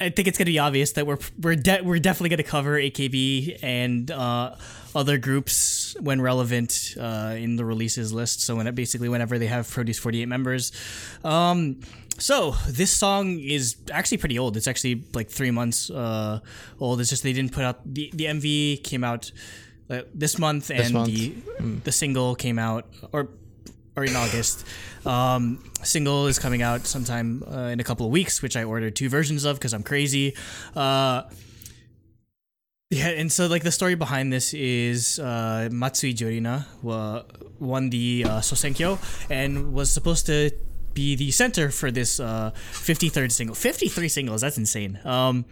[0.00, 3.58] I think it's gonna be obvious that we're we're de- we're definitely gonna cover AKB
[3.62, 4.56] and uh,
[4.94, 8.40] other groups when relevant uh, in the releases list.
[8.40, 10.72] So when it basically whenever they have Produce Forty Eight members,
[11.24, 11.80] um.
[12.16, 14.56] So this song is actually pretty old.
[14.56, 16.38] It's actually like three months uh,
[16.78, 17.00] old.
[17.00, 19.32] It's just they didn't put out the the MV came out
[19.90, 21.08] uh, this month and month.
[21.08, 21.34] the
[21.82, 23.30] the single came out or
[23.96, 24.66] or in August.
[25.06, 28.96] Um, single is coming out sometime uh, in a couple of weeks, which I ordered
[28.96, 30.34] two versions of because I'm crazy.
[30.74, 31.22] Uh,
[32.90, 36.66] yeah, and so like the story behind this is uh, Matsui Jurina
[37.60, 38.98] won the uh, Sosenkyo
[39.30, 40.50] and was supposed to
[40.92, 43.54] be the center for this uh, 53rd single.
[43.54, 45.00] 53 singles, that's insane.
[45.04, 45.44] Um,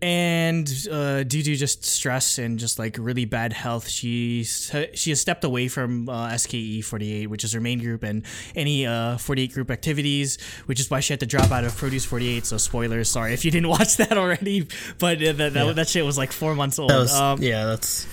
[0.00, 5.20] and uh, due to just stress and just like really bad health, she she has
[5.20, 8.24] stepped away from uh, SKE 48, which is her main group, and
[8.54, 12.04] any uh, 48 group activities, which is why she had to drop out of Produce
[12.04, 12.46] 48.
[12.46, 14.68] So spoilers, sorry if you didn't watch that already,
[14.98, 16.90] but uh, that, that, that shit was like four months old.
[16.90, 18.06] That was, um, yeah, that's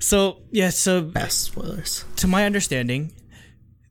[0.00, 2.04] So yeah, so past spoilers.
[2.16, 3.12] to my understanding,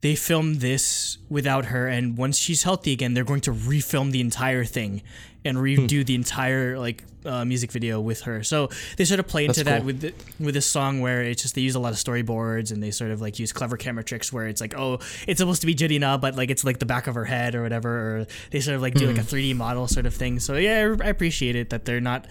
[0.02, 4.20] they filmed this without her, and once she's healthy again, they're going to refilm the
[4.20, 5.02] entire thing
[5.44, 8.42] and redo the entire like uh, music video with her.
[8.42, 9.86] So they sort of play into That's that cool.
[9.86, 12.82] with the, with this song where it's just they use a lot of storyboards and
[12.82, 15.66] they sort of like use clever camera tricks where it's like oh it's supposed to
[15.66, 18.60] be Jurina but like it's like the back of her head or whatever or they
[18.60, 20.38] sort of like do like a 3D model sort of thing.
[20.40, 22.26] So yeah, I I appreciate it that they're not.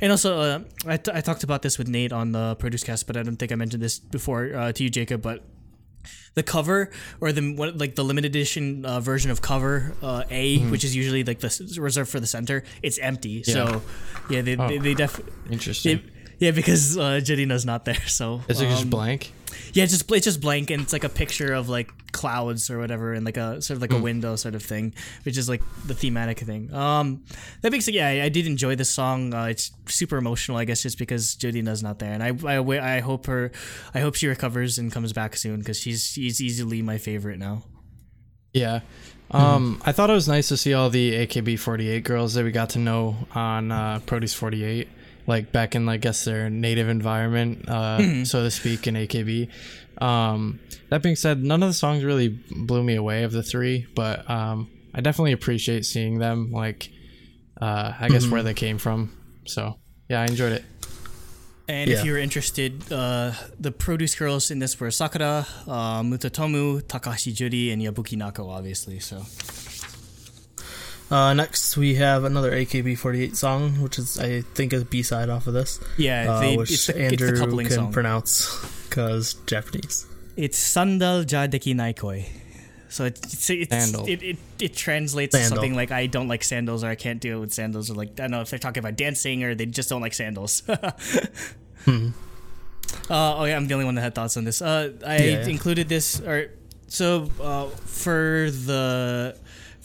[0.00, 3.06] And also, uh, I, t- I talked about this with Nate on the Produce Cast,
[3.06, 5.22] but I don't think I mentioned this before uh, to you, Jacob.
[5.22, 5.42] But
[6.36, 10.58] the cover or the what, like the limited edition uh, version of cover uh, A,
[10.58, 10.70] Mm-hmm.
[10.70, 13.42] which is usually like the reserved for the center, it's empty.
[13.42, 13.82] So
[14.30, 16.02] yeah, they they, they definitely Interesting.
[16.38, 17.94] Yeah because uh, Jurina's not there.
[18.06, 19.32] So Is it just um, blank?
[19.72, 22.78] yeah, it's just it's just blank and it's like a picture of like clouds or
[22.78, 25.62] whatever and like a sort of like a window sort of thing, which is like
[25.86, 26.72] the thematic thing.
[26.72, 27.24] Um,
[27.62, 29.34] that makes it yeah, I, I did enjoy this song.
[29.34, 33.00] Uh, it's super emotional, I guess, just because Jurina's not there, and I I, I
[33.00, 33.52] hope her,
[33.94, 37.64] I hope she recovers and comes back soon because she's she's easily my favorite now.
[38.52, 38.80] Yeah.
[39.30, 42.70] Um, I thought it was nice to see all the AKB48 girls that we got
[42.70, 44.88] to know on uh, Produce 48,
[45.26, 49.48] like back in, I guess, their native environment, uh, so to speak, in AKB.
[50.02, 50.60] Um,
[50.90, 54.28] that being said, none of the songs really blew me away of the three, but
[54.30, 56.90] um, I definitely appreciate seeing them, like,
[57.60, 59.12] uh, I guess, where they came from.
[59.46, 60.64] So, yeah, I enjoyed it.
[61.68, 61.98] And Yeah.
[61.98, 67.32] if you're interested, uh, the produce girls in this were Sakura, uh, Muto Tomu, Takahashi
[67.32, 69.00] Juri, and Yabuki Nako, obviously.
[69.00, 69.26] So
[71.10, 75.46] Uh, next, we have another AKB48 song, which is, I think, a B side off
[75.46, 77.92] of this, yeah, uh, they, which it's, the, Andrew it's the can song.
[77.92, 80.06] pronounce because Japanese.
[80.36, 82.26] It's sandal ja deki naikoi.
[82.88, 86.82] So it's, it's, it's it, it, it translates to something like I don't like sandals
[86.84, 88.96] or I can't deal with sandals or like I don't know if they're talking about
[88.96, 90.62] dancing or they just don't like sandals.
[91.84, 92.08] Hmm.
[93.08, 94.60] Uh, oh yeah, I'm the only one that had thoughts on this.
[94.60, 95.46] Uh, I Yeah, yeah.
[95.46, 96.50] included this or
[96.88, 99.36] so uh, for the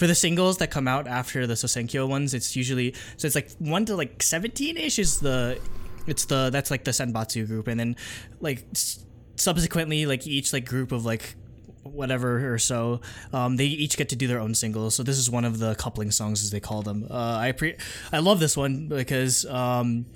[0.02, 3.52] for the singles that come out after the Sosenkyo ones, it's usually so it's like
[3.60, 5.60] one to like seventeen ish is the
[6.08, 7.96] it's the that's like the Senbatsu group, and then
[8.40, 11.36] like s- subsequently like each like group of like
[11.84, 13.00] whatever or so
[13.32, 15.76] um, they each get to do their own singles so this is one of the
[15.76, 17.06] coupling songs as they call them.
[17.08, 17.76] Uh, i pre
[18.12, 20.08] i love this one because um,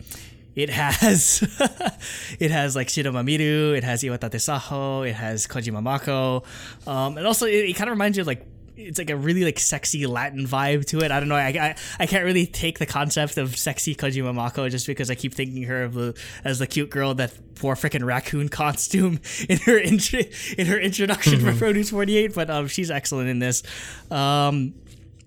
[0.56, 1.44] it has
[2.40, 6.42] it has like Shiroma Miru, it has Iwatate Saho, it has Kojima Mako,
[6.88, 8.48] um, and also it, it kind of reminds you of like
[8.78, 11.12] it's like a really like sexy Latin vibe to it.
[11.12, 11.36] I don't know.
[11.36, 15.16] I, I, I can't really take the concept of sexy Kojima Mako just because I
[15.16, 19.20] keep thinking her of the, as the cute girl that wore freaking raccoon costume
[19.50, 20.22] in her intro,
[20.58, 22.34] in her introduction for Produce Forty Eight.
[22.34, 23.64] But um, she's excellent in this.
[24.12, 24.74] Um,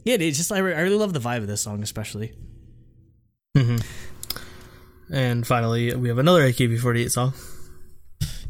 [0.05, 2.33] yeah, it's just I, re- I really love the vibe of this song, especially.
[5.11, 7.33] And finally, we have another AKB48 song.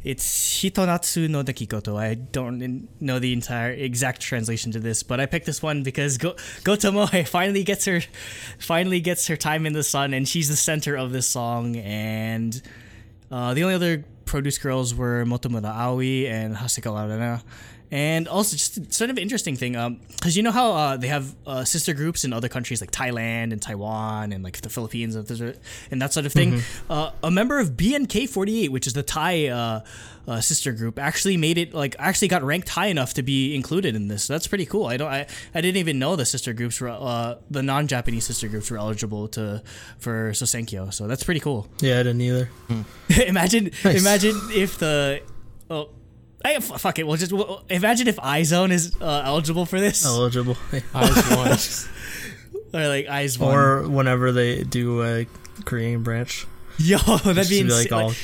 [0.08, 2.00] It's Hitonatsu no Dekikoto.
[2.00, 6.16] I don't know the entire exact translation to this, but I picked this one because
[6.16, 6.34] Go-
[6.64, 8.00] Goto Moe finally gets her
[8.58, 12.62] finally gets her time in the sun and she's the center of this song and
[13.30, 17.42] uh, the only other produce girls were Motomura Aoi and Hasegawa Rena.
[17.90, 19.72] And also, just sort of interesting thing,
[20.16, 23.52] because you know how uh, they have uh, sister groups in other countries like Thailand
[23.52, 25.26] and Taiwan and like the Philippines and
[26.02, 26.60] that sort of thing.
[26.90, 29.80] Uh, a member of BNK48, which is the Thai uh,
[30.26, 33.96] uh, sister group, actually made it like actually got ranked high enough to be included
[33.96, 34.24] in this.
[34.24, 34.84] So that's pretty cool.
[34.84, 38.48] I don't, I, I didn't even know the sister groups were uh, the non-Japanese sister
[38.48, 39.62] groups were eligible to
[39.98, 40.92] for Sosenkyo.
[40.92, 41.68] So that's pretty cool.
[41.80, 42.50] Yeah, I didn't either.
[43.26, 44.00] imagine Nice.
[44.02, 45.22] imagine if the
[45.70, 45.88] oh
[46.44, 50.04] I, f- fuck it we'll just we'll, imagine if IZ*ONE is uh, eligible for this
[50.06, 50.56] Eligible.
[50.94, 51.90] Eyes
[52.72, 52.82] one.
[52.84, 55.26] or like IZ*ONE or whenever they do a
[55.64, 56.46] Korean branch.
[56.78, 58.16] yo that'd Just be to be like all like,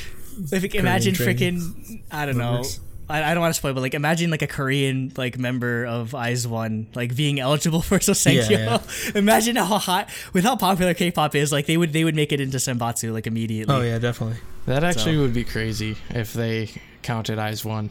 [0.52, 2.62] if, imagine trained freaking I don't know.
[3.08, 6.14] I, I don't want to spoil but like imagine like a Korean like member of
[6.14, 11.50] IZ*ONE like being eligible for Sosenkyo Yeah, imagine how hot with how popular K-pop is
[11.50, 14.38] like they would they would make it into Senbatsu like immediately Oh yeah, definitely.
[14.66, 16.70] That actually So- would be crazy if they
[17.02, 17.90] counted IZ*ONE.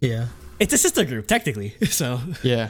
[0.00, 0.28] Yeah.
[0.58, 2.68] it's a sister group technically so Yeah.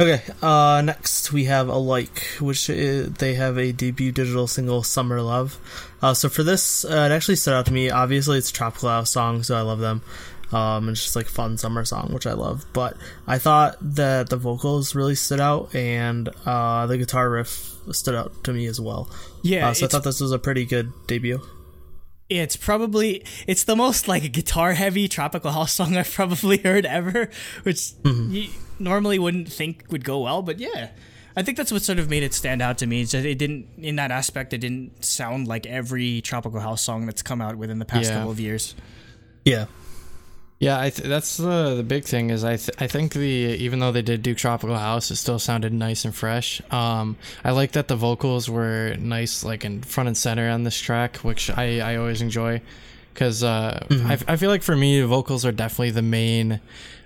[0.00, 5.20] Okay, uh, next we have Alike, which i they have a debut digital single, Summer
[5.20, 5.58] Love.
[6.00, 7.90] Uh, so for this, uh, it actually stood out to me.
[7.90, 10.00] Obviously, it's a Tropical House song, so I love them.
[10.52, 12.64] Um, it's just like a fun summer song, which I love.
[12.72, 12.96] But
[13.26, 18.42] I thought that the vocals really stood out, and uh, the guitar riff stood out
[18.44, 19.10] to me as well.
[19.42, 21.42] yeah Uh, so I thought this was a pretty good debut.
[22.30, 27.28] It's probably it's the most like guitar heavy tropical house song I've probably heard ever,
[27.64, 28.32] which mm-hmm.
[28.32, 30.90] you normally wouldn't think would go well, but yeah.
[31.36, 33.02] I think that's what sort of made it stand out to me.
[33.02, 37.06] Is that it didn't in that aspect it didn't sound like every tropical house song
[37.06, 38.16] that's come out within the past Yeah.
[38.16, 38.74] couple of years.
[39.44, 39.66] Yeah.
[40.60, 43.20] Yeah, I th- that's the the big thing is I th- I think the
[43.64, 46.60] even though they did do Tropical House, it still sounded nice and fresh.
[46.70, 50.78] Um, I like that the vocals were nice, like in front and center on this
[50.78, 52.60] track, which I I always enjoy,
[53.14, 56.60] because uh, I I feel like for me vocals are definitely the main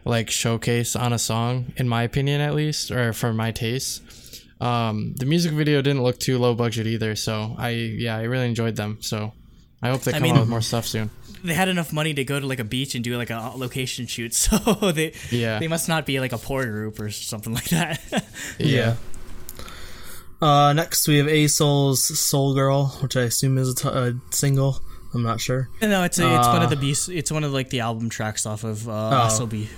[0.04, 4.02] like showcase on a song in my opinion at least or for my taste.
[4.60, 8.48] Um, the music video didn't look too low budget either, so I yeah I really
[8.48, 8.98] enjoyed them.
[9.00, 9.32] So
[9.80, 11.10] I hope they come mean- out with more stuff soon.
[11.44, 14.06] They had enough money to go to like a beach and do like a location
[14.06, 14.56] shoot, so
[14.92, 15.58] they Yeah.
[15.58, 18.00] they must not be like a poor group or something like that.
[18.58, 18.96] Yeah.
[20.40, 24.14] Uh, next we have A Soul's Soul Girl, which I assume is a, t- a
[24.30, 24.78] single.
[25.14, 25.68] I'm not sure.
[25.80, 27.08] no, it's a, it's one of Uh, the beast.
[27.08, 29.28] It's one of like the album tracks off of uh, Oh.
[29.28, 29.68] Asobi.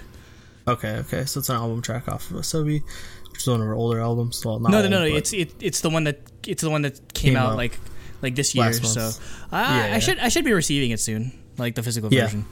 [0.67, 2.83] Okay, okay, so it's an album track off of Asobi,
[3.31, 4.45] which is one of her older albums.
[4.45, 5.11] Well, not No, no, old, no, no.
[5.11, 7.57] but- It's it, it's the one that it's the one that came, Came out, out
[7.57, 7.79] like
[8.23, 8.65] like this year.
[8.65, 9.11] last So uh,
[9.53, 9.99] Yeah, I yeah.
[10.01, 12.25] should I should be receiving it soon, like the physical Yeah.
[12.25, 12.45] version.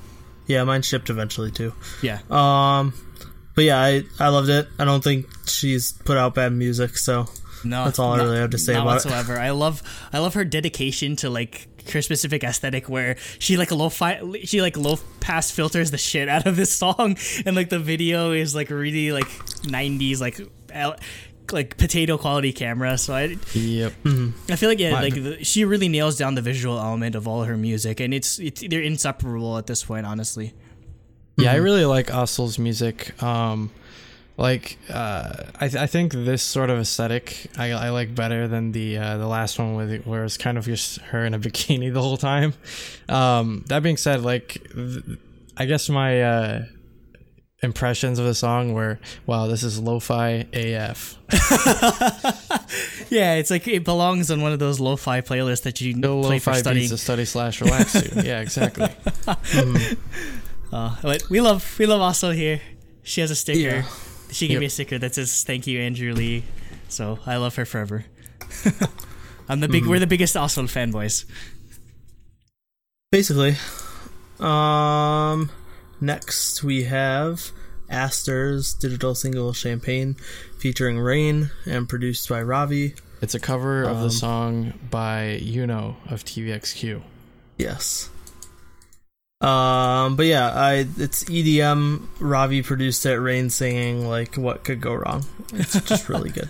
[0.46, 1.72] yeah, mine shipped eventually too.
[2.02, 2.18] Yeah.
[2.30, 2.92] Um,
[3.54, 4.68] but yeah, I I loved it.
[4.78, 7.26] I don't think she's put out bad music, so
[7.64, 8.94] No, That's all I really have to say not about it.
[9.06, 9.38] whatsoever.
[9.38, 9.82] I love
[10.12, 14.60] I love her dedication to like her specific aesthetic where she like low fi- she
[14.62, 18.54] like low pass filters the shit out of this song and like the video is
[18.54, 19.28] like really like
[19.64, 20.40] 90s like
[21.52, 23.92] like potato quality camera so I Yep.
[24.50, 27.26] I feel like yeah, My- like the, she really nails down the visual element of
[27.28, 30.54] all her music, and it's it's they're inseparable at this point, honestly.
[31.36, 33.20] Yeah, I really like Ossel's music.
[33.22, 33.70] Um,
[34.36, 38.72] like, uh, I, th- I think this sort of aesthetic I, I like better than
[38.72, 41.38] the uh, the last one with it, where it's kind of just her in a
[41.44, 42.54] bikini the whole time.
[43.08, 45.18] Um, that being said, like, th-
[45.56, 46.64] I guess my uh,
[47.64, 51.18] impressions of the song where wow, this is lo-fi AF.
[53.10, 56.38] Yeah, it's like it belongs on one of those lo-fi playlists that you No play
[56.38, 56.82] for lo-fi studying.
[56.84, 58.22] beats to study slash relax to.
[58.24, 58.88] Yeah, exactly.
[60.72, 62.60] Uh, but we love we love also here.
[63.04, 63.58] She has a sticker.
[63.60, 63.82] Yeah.
[64.32, 64.60] She gave Yep.
[64.60, 66.42] me a sticker that says "Thank you, Andrew Lee."
[66.88, 68.06] So I love her forever.
[69.48, 69.82] I'm the big.
[69.82, 69.90] Mm-hmm.
[69.90, 71.26] We're the biggest Oslo fanboys.
[73.12, 73.54] basically,
[74.40, 75.48] um,
[76.04, 77.50] next we have
[77.88, 80.16] Aster's digital single "Champagne,"
[80.58, 82.94] featuring Rain and produced by Ravi.
[83.20, 87.02] It's a cover of Um, the song by Yunho of TVXQ.
[87.56, 88.10] Yes.
[89.40, 92.06] Um, but yeah, I it's EDM.
[92.18, 93.16] Ravi produced it.
[93.16, 94.08] Rain singing.
[94.08, 95.24] Like, what could go wrong?
[95.52, 96.48] It's just really good.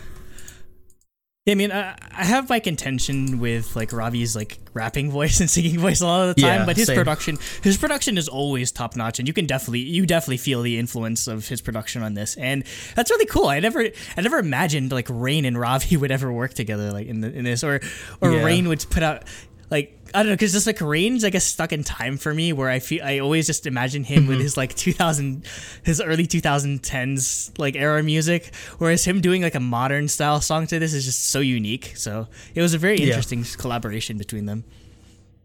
[1.46, 5.50] Yeah, I mean, I, I have my contention with like Ravi's like rapping voice and
[5.50, 6.96] singing voice a lot of the time, Yeah, but his same.
[6.96, 10.78] production, his production is always top notch, and you can definitely, you definitely feel the
[10.78, 12.64] influence of his production on this, and
[12.94, 13.46] that's really cool.
[13.48, 13.84] I never,
[14.16, 17.44] I never imagined like Rain and Ravi would ever work together like in the, in
[17.44, 17.80] this, or
[18.22, 18.42] or Yeah.
[18.44, 19.24] Rain would put out
[19.70, 22.52] like I don't know, because just like Rain's, I guess, stuck in time for me,
[22.52, 24.28] where I feel I always just imagine him Mm-hmm.
[24.28, 25.44] with his like 2000,
[25.82, 30.78] his early 2010s like era music, whereas him doing like a modern style song to
[30.78, 31.92] this is just so unique.
[31.96, 33.08] So it was a very Yeah.
[33.08, 34.64] interesting collaboration between them.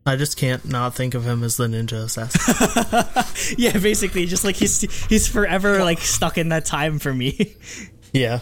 [0.06, 3.26] I just can't not think of him as the ninja assassin.
[3.58, 7.56] Yeah, basically, just like he's he's forever like stuck in that time for me.
[8.14, 8.40] yeah,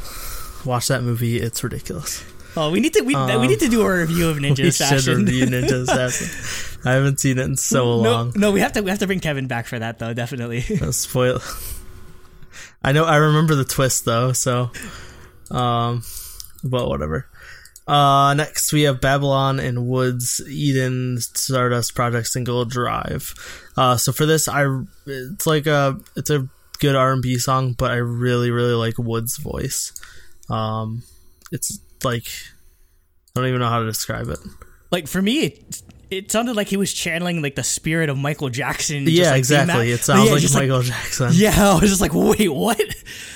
[0.66, 1.38] watch that movie.
[1.38, 2.24] It's ridiculous.
[2.56, 5.02] Oh, we need to we, we need to do a review of Ninja Um, we
[5.02, 6.82] should review Ninja Assassin.
[6.86, 8.34] I haven't seen it in so no, long.
[8.36, 10.64] no, we have to we have to bring Kevin back for that though, definitely.
[10.82, 11.42] No spoil.
[12.84, 13.06] I know.
[13.06, 14.32] I remember the twist though.
[14.32, 14.72] So,
[15.52, 16.04] um,
[16.64, 17.28] but whatever.
[17.88, 23.34] Uh, next we have Babylon and Woodz Eden Stardust Project single Drive.
[23.78, 24.66] Uh, so for this, I
[25.06, 26.48] it's like a it's a
[26.80, 29.94] good R and B song, but I really really like Woodz' voice.
[30.50, 31.04] Um,
[31.52, 32.28] it's like
[33.36, 34.40] I don't even know how to describe it.
[34.92, 38.50] like for me it, it sounded like he was channeling like the spirit of Michael
[38.50, 39.04] Jackson.
[39.06, 39.92] just, yeah, like, exactly.
[39.92, 41.30] It sounds yeah, like Michael Jackson.
[41.34, 42.80] Yeah, I was just like, wait, what?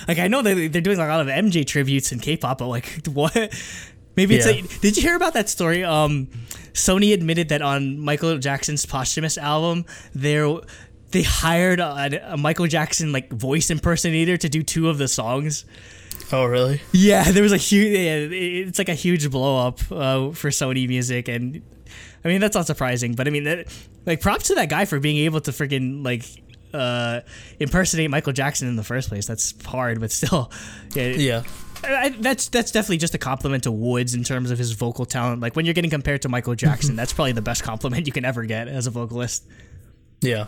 [0.08, 3.06] Like, I know that they're doing a lot of MJ tributes in K-pop, but like,
[3.14, 3.34] what?
[4.16, 4.54] Maybe it's Yeah.
[4.54, 5.84] like, did you hear about that story?
[5.84, 6.28] Um,
[6.74, 9.86] Sony admitted that on Michael Jackson's posthumous album,
[10.16, 10.48] there
[11.12, 15.66] they hired a, a Michael Jackson like voice impersonator to do two of the songs.
[16.34, 16.82] Oh really?
[16.94, 17.92] Yeah, there was a huge.
[17.92, 21.62] Yeah, it's like a huge blow up uh, for Sony Music, and
[22.24, 23.14] I mean that's not surprising.
[23.16, 23.68] But I mean, that,
[24.06, 26.24] like, props to that guy for being able to freaking like
[26.74, 27.22] uh,
[27.60, 29.26] impersonate Michael Jackson in the first place.
[29.26, 30.52] That's hard, but still,
[30.94, 31.08] yeah.
[31.10, 31.44] Yeah.
[31.84, 35.06] I, I- that's that's definitely just a compliment to Woodz in terms of his vocal
[35.06, 35.42] talent.
[35.42, 38.24] Like when you're getting compared to Michael Jackson, that's probably the best compliment you can
[38.24, 39.46] ever get as a vocalist.
[40.22, 40.46] Yeah.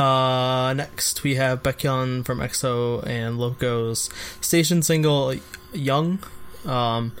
[0.00, 4.08] Uh, next we have Baekhyun from EXO and Loco's
[4.40, 5.34] station single
[5.74, 6.20] "Young."
[6.64, 7.12] Um,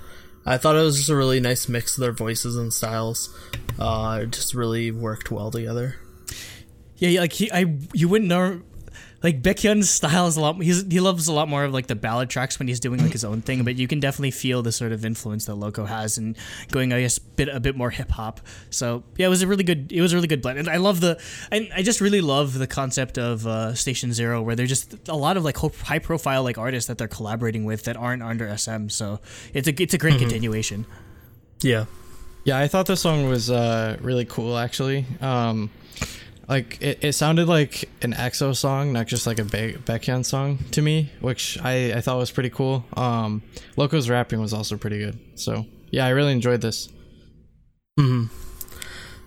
[0.46, 3.36] I thought it was just a really nice mix of their voices and styles.
[3.78, 5.96] Uh, it just really worked well together.
[6.96, 8.62] Yeah, like he, I, you wouldn't know.
[9.22, 10.62] Like Baekhyun's style is a lot.
[10.62, 13.12] He's, he loves a lot more of like the ballad tracks when he's doing like
[13.12, 16.16] his own thing, but you can definitely feel the sort of influence that Loco has
[16.16, 16.36] and
[16.70, 18.40] going, I guess, bit a bit more hip hop.
[18.70, 19.92] So yeah, it was a really good.
[19.92, 21.20] It was a really good blend, and I love the.
[21.50, 25.16] And I just really love the concept of uh, Station Zero, where there's just a
[25.16, 28.88] lot of like high profile like artists that they're collaborating with that aren't under SM.
[28.88, 29.20] So
[29.52, 30.86] it's a it's a great continuation.
[31.60, 31.86] Yeah.
[32.44, 35.04] Yeah, I thought this song was uh, really cool actually.
[35.20, 35.70] Um,
[36.50, 40.58] like it, it sounded like an EXO song, not just like a Be- Baekhyun song
[40.72, 42.84] to me, which I, I thought was pretty cool.
[42.96, 43.42] Um,
[43.76, 45.18] Loco's rapping was also pretty good.
[45.36, 46.88] So yeah, I really enjoyed this.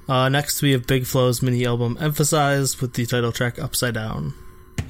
[0.10, 4.34] Uh, next we have BIGFLO's mini album "Emphasize" with the title track "Upside Down."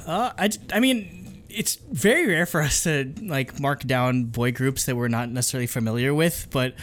[0.07, 4.85] Uh, I, I mean, it's very rare for us to like mark down boy groups
[4.85, 6.73] that we're not necessarily familiar with, but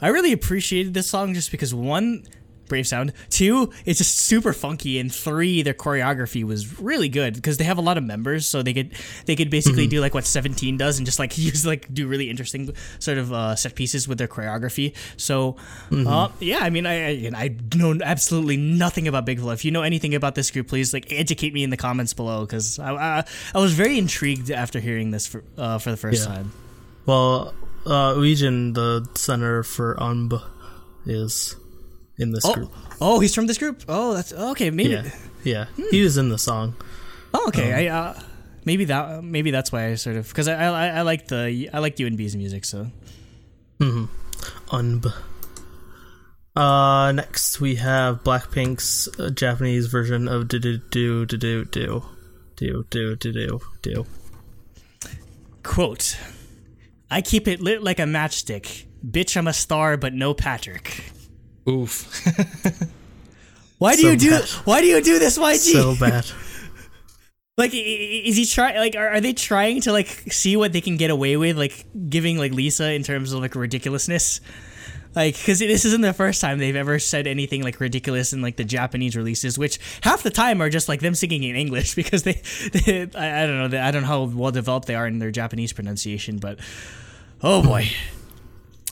[0.00, 2.24] I really appreciated this song just because one,
[2.68, 7.56] brave sound, two, it's just super funky, and three, their choreography was really good because
[7.58, 8.92] they have a lot of members, so they could
[9.26, 12.30] they could basically do like what Seventeen does and just like use like do really
[12.30, 14.94] interesting sort of uh, set pieces with their choreography.
[15.16, 15.56] So,
[15.92, 16.94] uh, yeah, I mean, I
[17.26, 19.52] I, I know absolutely nothing about BIGFLO.
[19.52, 22.40] If you know anything about this group, please like educate me in the comments below
[22.46, 26.26] because I, I I was very intrigued after hearing this for uh, for the first
[26.28, 26.34] Yeah.
[26.34, 26.52] time.
[27.06, 27.54] Well,
[27.86, 30.40] uh, Uijin, the center for UNB,
[31.06, 31.54] is
[32.18, 32.72] in this Oh, group.
[33.00, 33.82] oh, he's from this group.
[33.88, 34.70] Oh, that's okay.
[34.70, 34.90] Maybe.
[34.90, 35.10] Yeah,
[35.42, 36.74] yeah, he was in the song.
[37.32, 37.88] Oh, okay.
[37.88, 38.20] I uh,
[38.64, 41.78] maybe that maybe that's why I sort of because I, I I like the I
[41.80, 42.64] like UNB's music.
[42.64, 42.86] So
[43.80, 45.12] UNB.
[46.56, 52.04] Uh, next we have Blackpink's uh, Japanese version of do do do do do do
[52.56, 54.06] do do do do do.
[55.64, 56.16] quote,
[57.10, 58.84] I keep it lit like a matchstick.
[59.04, 61.10] Bitch, I'm a star, but no Patrick.
[61.68, 62.24] Oof.
[63.78, 64.30] Why do So you do?
[64.30, 64.48] bad.
[64.64, 65.72] Why do you do this, YG?
[65.72, 66.26] So bad.
[67.56, 68.76] Like, is he trying?
[68.78, 71.86] Like, are, are they trying to like see what they can get away with, like
[72.10, 74.40] giving like Lisa in terms of like ridiculousness?
[75.14, 78.56] Like, because this isn't the first time they've ever said anything like ridiculous in like
[78.56, 82.24] the Japanese releases, which half the time are just like them singing in English because
[82.24, 82.42] they,
[82.72, 85.30] they I, I don't know, I don't know how well developed they are in their
[85.30, 86.58] Japanese pronunciation, but
[87.40, 87.88] Oh boy.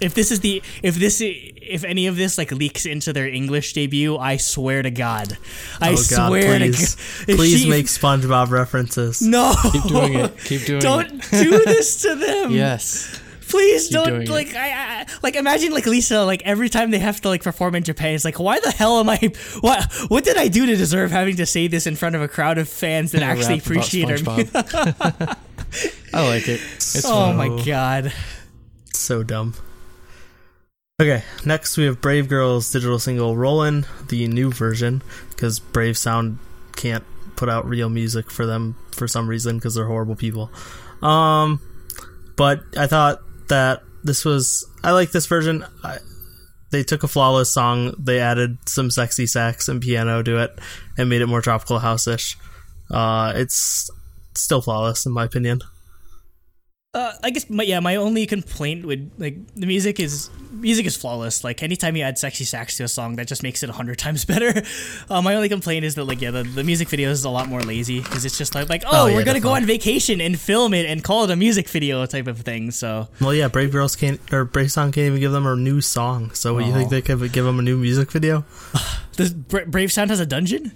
[0.02, 3.72] If this is the if this if any of this like leaks into their English
[3.72, 5.38] debut, I swear to God,
[5.80, 9.22] I oh God, swear please, to God, please she- make SpongeBob references.
[9.22, 9.54] no.
[9.72, 10.38] Keep doing it.
[10.44, 10.82] Keep doing it.
[10.82, 11.30] Don't it.
[11.30, 12.50] do this to them.
[12.52, 13.20] Yes.
[13.48, 14.70] Please Keep don't like I,
[15.02, 18.14] I like imagine like Lisa like every time they have to like perform in Japan
[18.14, 19.18] it's like why the hell am I
[19.60, 22.28] what what did I do to deserve having to say this in front of a
[22.28, 24.16] crowd of fans that Rap actually appreciate her
[26.14, 26.60] I like it.
[26.76, 27.36] It's Oh fun.
[27.36, 28.12] my god.
[28.94, 29.54] So dumb.
[31.02, 36.38] Okay, next we have Brave Girls digital single Rollin', the new version, because Brave Sound
[36.76, 37.02] can't
[37.34, 40.48] put out real music for them for some reason because they're horrible people.
[41.02, 41.60] Um,
[42.36, 45.64] but I thought that this was I like this version.
[45.82, 45.98] I,
[46.70, 50.56] they took a flawless song, they added some sexy sax and piano to it,
[50.96, 52.38] and made it more tropical house-ish.
[52.92, 53.90] Uh, it's
[54.36, 55.62] still flawless in my opinion.
[56.94, 60.94] Uh, I guess my, yeah, my only complaint would like the music is music is
[60.94, 61.42] flawless.
[61.42, 63.98] Like anytime you add sexy sax to a song, that just makes it a hundred
[63.98, 64.62] times better.
[65.08, 67.48] Uh, my only complaint is that like yeah, the, the music video is a lot
[67.48, 70.20] more lazy because it's just like like oh, Oh, yeah, we're gonna go on vacation
[70.20, 72.70] and film it and call it a music video type of thing.
[72.70, 75.80] So Well, yeah, Brave Girls can't, or Brave Sound can't even give them a new
[75.80, 76.32] song.
[76.34, 78.44] So, what, you think they could give them a new music video?
[79.12, 80.74] does Bra- Brave Sound has a dungeon?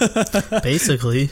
[0.62, 1.28] Basically,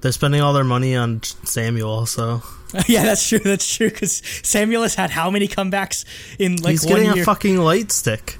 [0.00, 2.06] they're spending all their money on Samuel.
[2.06, 2.42] So
[2.88, 3.38] yeah, that's true.
[3.38, 3.90] That's true.
[3.90, 6.04] Because Samuel has had how many comebacks
[6.38, 7.22] in like he's one getting year?
[7.22, 8.38] a fucking light stick.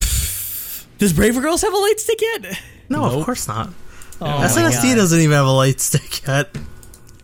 [0.98, 2.60] Does Braver Girls have a light stick yet?
[2.88, 3.18] No, Nope.
[3.20, 3.68] of course not.
[4.20, 6.56] Oh, oh SNSD doesn't even have a light stick yet.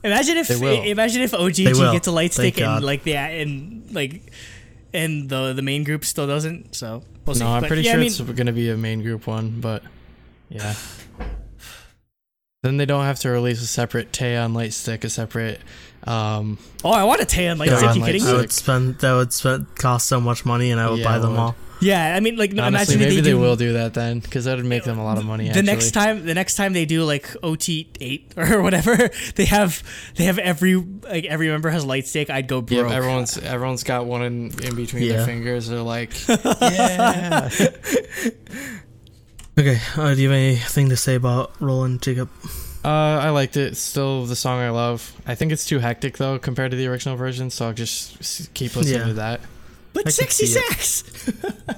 [0.03, 2.83] Imagine if imagine if They OGG gets a light Thank stick and God.
[2.83, 4.33] like the and like
[4.95, 6.75] and the the main group still doesn't.
[6.75, 7.45] So we'll see.
[7.45, 9.27] No, I'm But, pretty yeah, I sure mean, it's going to be a main group
[9.27, 9.83] one, but
[10.49, 10.75] yeah.
[12.63, 15.61] Then they don't have to release a separate Taeyeon light stick, a separate.
[16.05, 17.89] Um, Oh, I want a tan light Yeah, stick.
[17.91, 18.37] on You light kidding I me?
[18.39, 21.31] would spend that would spend cost so much money, and I would Yeah, buy them
[21.33, 21.39] would.
[21.39, 21.57] all.
[21.83, 24.19] Yeah, I mean, like no, honestly, imagine maybe they, they, do, will do that then,
[24.19, 25.45] because that would make them a lot of money.
[25.45, 25.63] The actually.
[25.67, 29.83] next time, the next time they do like OT eight or whatever, they have
[30.17, 32.29] they have every like every member has light stick.
[32.29, 32.93] I'd go yeah, broke.
[32.93, 35.17] everyone's everyone's got one in, in between Yeah.
[35.17, 35.69] their fingers.
[35.69, 37.49] They're like, yeah.
[39.61, 42.31] Okay, uh, do you have anything to say about Rollin' Jacob?
[42.83, 43.77] Uh, I liked it.
[43.77, 45.13] Still the song I love.
[45.27, 48.75] I think it's too hectic though compared to the original version, so I'll just keep
[48.75, 49.07] listening Yeah.
[49.09, 49.41] to that.
[49.93, 50.65] but I can sexy see it.
[50.73, 51.33] sax.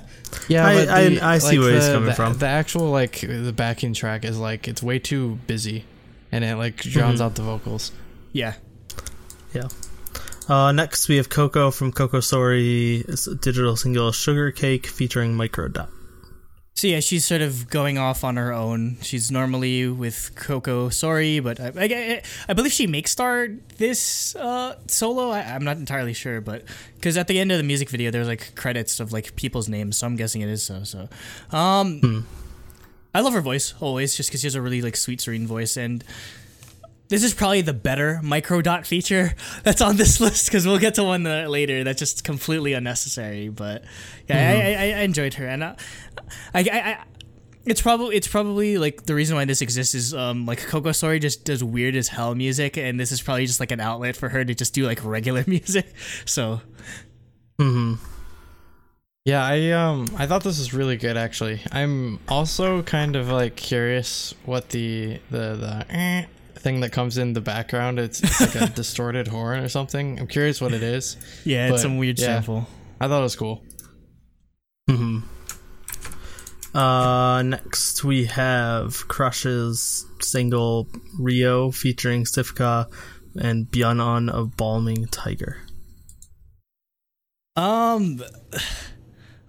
[0.48, 2.38] Yeah, I- but I- the- I see like, where he's the- coming the- from.
[2.38, 5.84] The actual like the backing track is like it's way too busy,
[6.30, 7.24] and it like drowns Mhm.
[7.24, 7.90] out the vocals.
[8.32, 8.54] Yeah.
[10.48, 15.34] Uh, next, we have Coco from Coco Sori, it's a digital single Sugar Cake featuring
[15.36, 15.88] Microdot.
[16.74, 18.96] So yeah, she's sort of going off on her own.
[19.02, 24.76] She's normally with Coco Sori, but I, I, I believe she makes star this uh,
[24.86, 25.30] solo.
[25.30, 26.64] I, I'm not entirely sure, but
[26.96, 29.98] because at the end of the music video, there's like credits of like people's names,
[29.98, 30.82] so I'm guessing it is so.
[30.82, 31.08] So,
[31.56, 32.20] um, Hmm.
[33.14, 35.76] I love her voice always, just because she has a really like sweet, serene voice,
[35.76, 36.02] and
[37.12, 39.34] this is probably the better micro dot feature
[39.64, 43.50] that's on this list because we'll get to one later that's just completely unnecessary.
[43.50, 43.84] But
[44.30, 45.76] yeah, I, I, I enjoyed her, and I,
[46.54, 47.04] I, I,
[47.66, 51.20] it's probably it's probably like the reason why this exists is um like Coco Sori
[51.20, 54.30] just does weird as hell music, and this is probably just like an outlet for
[54.30, 55.92] her to just do like regular music.
[56.24, 56.62] So
[57.58, 57.96] hmm
[59.26, 61.60] Yeah, I um I thought this was really good actually.
[61.70, 66.24] I'm also kind of like curious what the the the eh
[66.62, 67.98] thing that comes in the background.
[67.98, 70.18] It's, it's like a distorted horn or something.
[70.18, 71.16] I'm curious what it is.
[71.44, 72.26] yeah, it's some weird yeah.
[72.26, 72.66] sample.
[73.00, 73.64] I thought it was cool.
[74.88, 75.20] hmm
[76.74, 80.88] Uh, next we have Crush's single
[81.18, 82.86] Rio featuring Cifika
[83.38, 85.58] and Byung Un of Balming Tiger.
[87.56, 88.22] Um,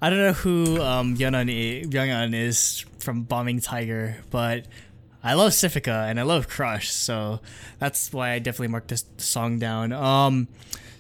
[0.02, 4.66] I don't know who um Yeonan i- Yeonan is from Balming Tiger, but
[5.24, 7.40] I love Cifika and I love Crush, so
[7.80, 9.94] that's why I definitely marked this song down.
[9.94, 10.48] Um,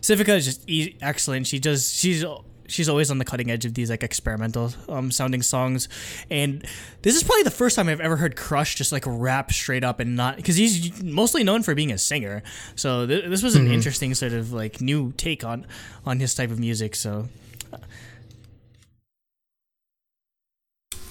[0.01, 1.47] Cifika is just e- excellent.
[1.47, 2.23] She does she's
[2.68, 5.89] she's always on the cutting edge of these like experimental um sounding songs,
[6.31, 6.65] and
[7.02, 9.99] this is probably the first time I've ever heard Crush just like rap straight up
[9.99, 12.43] and not because he's mostly known for being a singer.
[12.76, 15.65] So th- this was an interesting sort of like new take on
[16.06, 16.95] on his type of music.
[16.95, 17.27] So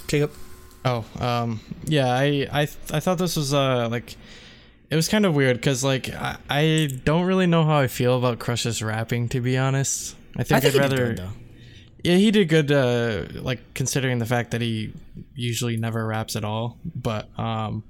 [0.08, 0.32] Jacob.
[0.84, 4.16] Oh, um, yeah, I, I, I thought this was uh like,
[4.90, 8.18] it was kind of weird because like I, I don't really know how I feel
[8.18, 10.16] about Crush's rapping to be honest.
[10.36, 11.06] I think, I I'd rather.
[11.08, 11.30] good, though.
[12.02, 12.72] yeah, he did good.
[12.72, 14.92] Uh, like considering the fact that he
[15.34, 16.78] usually never raps at all.
[16.94, 17.84] But um,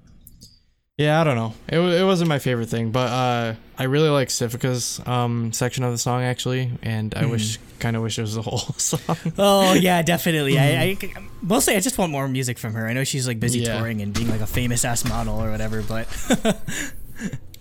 [0.99, 1.55] Yeah, I don't know.
[1.69, 5.91] It, it wasn't my favorite thing, but uh, I really like Cifika's um, section of
[5.93, 9.17] the song actually, and I wish kind of wish it was the whole song.
[9.39, 10.59] Oh yeah, definitely.
[10.59, 10.99] I, I
[11.41, 12.87] mostly I just want more music from her.
[12.87, 13.79] I know she's like busy Yeah.
[13.79, 16.07] touring and being like a famous ass model or whatever, but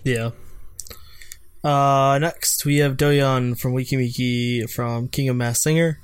[0.04, 0.30] Yeah.
[1.64, 6.00] Uh, next we have Doyeon from Weki Meki from King of Mask Singer,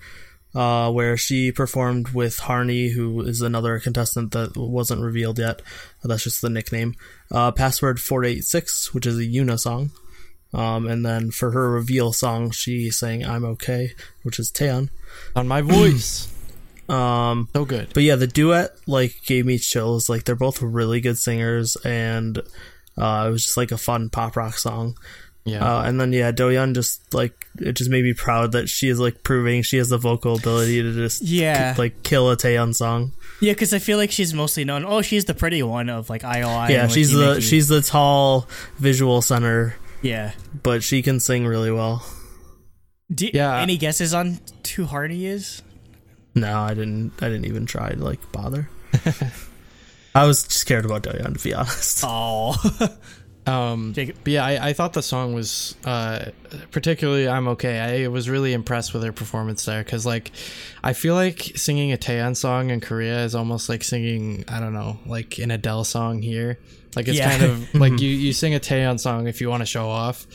[0.54, 5.62] uh, where she performed with Harney, who is another contestant that wasn't revealed yet.
[6.02, 6.94] That's just the nickname.
[7.30, 9.90] Uh, Password four eight six, which is a Younha song.
[10.54, 13.92] Um, and then for her reveal song, she sang "I'm Okay,"
[14.22, 14.88] which is Taeyeon.
[15.36, 16.32] On my voice,
[16.88, 17.90] Um, so good.
[17.92, 20.08] but yeah, the duet like gave me chills.
[20.08, 22.38] Like they're both really good singers, and
[22.96, 24.96] uh, it was just like a fun pop rock song.
[25.48, 28.88] Yeah, Uh, and then yeah, Doyeon just like it just made me proud that she
[28.88, 31.74] is like proving she has the vocal ability to just Yeah.
[31.78, 33.12] like kill a Taeyeon song.
[33.40, 34.84] yeah, because I feel like she's mostly known.
[34.84, 36.68] Oh, she's the pretty one of like IOI.
[36.70, 38.48] yeah, and she's Wiki the she's the tall
[38.78, 40.32] visual center, yeah.
[40.62, 42.04] but she can sing really well.
[43.12, 43.58] Do, Yeah.
[43.60, 44.38] Any guesses on
[44.76, 45.62] who Hardy is?
[46.34, 47.12] No, I didn't.
[47.22, 48.68] I didn't even try to like bother.
[50.14, 52.02] I was scared about Doyeon to be honest.
[52.06, 52.54] Oh,
[53.48, 54.16] Um, Jacob.
[54.24, 56.26] but yeah, I, I thought the song was uh,
[56.70, 58.04] particularly I'm okay.
[58.04, 60.30] I was really impressed with her performance there because like
[60.84, 64.74] I feel like singing a Taeyeon song in Korea is almost like singing I don't
[64.74, 66.58] know like an Adele song here.
[66.96, 67.30] Like it's Yeah.
[67.30, 70.26] kind of like you you sing a Taeyeon song if you want to show off.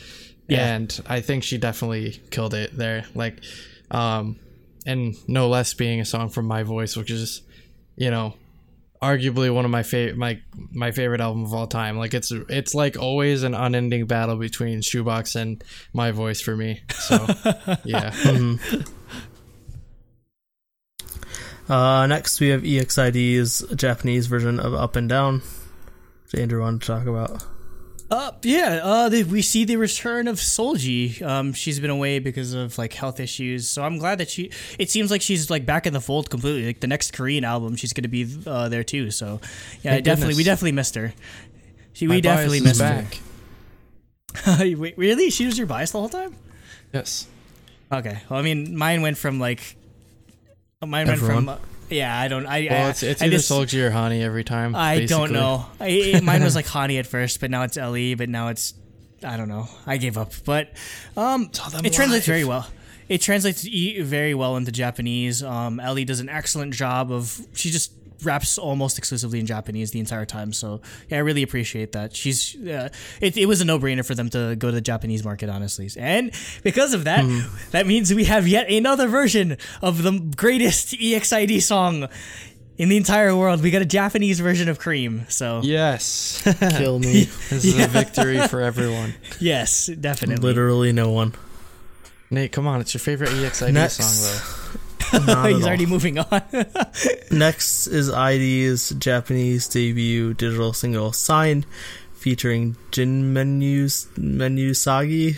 [0.48, 0.76] Yeah.
[0.76, 3.06] And I think she definitely killed it there.
[3.15, 3.40] Like,
[3.91, 4.38] um,
[4.85, 7.41] and no less being a song from My Voice, which is,
[7.95, 8.34] you know,
[9.03, 10.39] arguably one of my favorite my
[10.71, 11.97] my favorite album of all time.
[11.97, 15.63] Like it's it's like always an unending battle between Shoebox and
[15.93, 16.81] My Voice for me.
[16.91, 17.15] So
[17.84, 18.88] yeah, Mhm.
[21.69, 25.41] Uh, next we have EXID's Japanese version of Up and Down.
[26.23, 27.43] Which Andrew wanted to talk about.
[28.14, 31.19] Uh, yeah, uh, the, we see the return of Solji.
[31.23, 34.52] Um, she's been away because of like health issues, so I'm glad that she.
[34.77, 36.68] It seems like she's like back in the fold completely.
[36.68, 39.10] Like the next Korean album, she's gonna be uh, there too.
[39.10, 39.41] So,
[39.81, 41.11] yeah, Thank definitely, we definitely missed her.
[41.94, 43.18] She, My we definitely is missed back.
[44.44, 44.57] her.
[44.77, 45.31] Wait, really?
[45.31, 46.35] She was your bias the whole time?
[46.94, 47.26] Yes.
[47.91, 48.22] Okay.
[48.30, 49.76] Well, I mean, mine went from like,
[50.85, 51.48] mine Everyone.
[51.48, 51.68] went from.
[51.68, 52.45] Uh, yeah, I don't.
[52.45, 52.68] I.
[52.70, 54.76] Well, I, it's it's I either just- Solji or Hani every time.
[54.76, 55.65] I don't know.
[55.80, 58.74] I, mine was like Hani at first, but now it's Le, but now it's
[59.24, 59.68] I don't know.
[59.86, 60.34] I gave up.
[60.45, 60.70] But
[61.15, 62.68] um, them it translates very well.
[63.10, 65.44] It translates e- very well into Japanese.
[65.44, 67.40] Um, LE does an excellent job of.
[67.53, 67.91] She just
[68.25, 70.53] raps almost exclusively in Japanese the entire time.
[70.53, 72.15] So yeah, I really appreciate that.
[72.15, 72.55] She's.
[72.55, 72.89] Uh,
[73.21, 75.89] it, it was a no brainer for them to go to the Japanese market, honestly.
[75.97, 76.31] And
[76.63, 77.23] because of that,
[77.71, 82.07] that means we have yet another version of the greatest EXID song.
[82.75, 85.27] In the entire world, we got a Japanese version of Cream.
[85.29, 86.41] So Yes,
[86.77, 87.25] Kill me.
[87.51, 89.13] this is a victory for everyone.
[89.39, 90.43] yes, definitely.
[90.43, 91.33] Literally no one.
[92.31, 93.97] Nate, come on, it's your favorite EXID Next.
[93.97, 94.79] song though.
[95.27, 95.68] Not at He's all.
[95.68, 96.41] already moving on.
[97.31, 101.65] Next is ID's Japanese debut digital single "Sign,"
[102.14, 105.38] featuring Jin Menu Menusagi.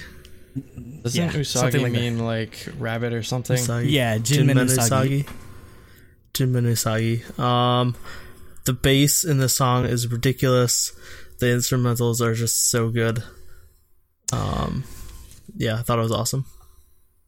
[1.03, 1.99] Doesn't Yeah, Usagi something like that.
[1.99, 3.57] mean like rabbit or something?
[3.57, 3.91] Usagi.
[3.91, 5.27] yeah, Jin Menusagi.
[6.33, 7.37] Jin Menusagi.
[7.39, 7.95] Um,
[8.65, 10.93] the bass in the song is ridiculous.
[11.39, 13.21] The instrumentals are just so good.
[14.31, 14.85] Um,
[15.57, 16.45] yeah, I thought it was awesome.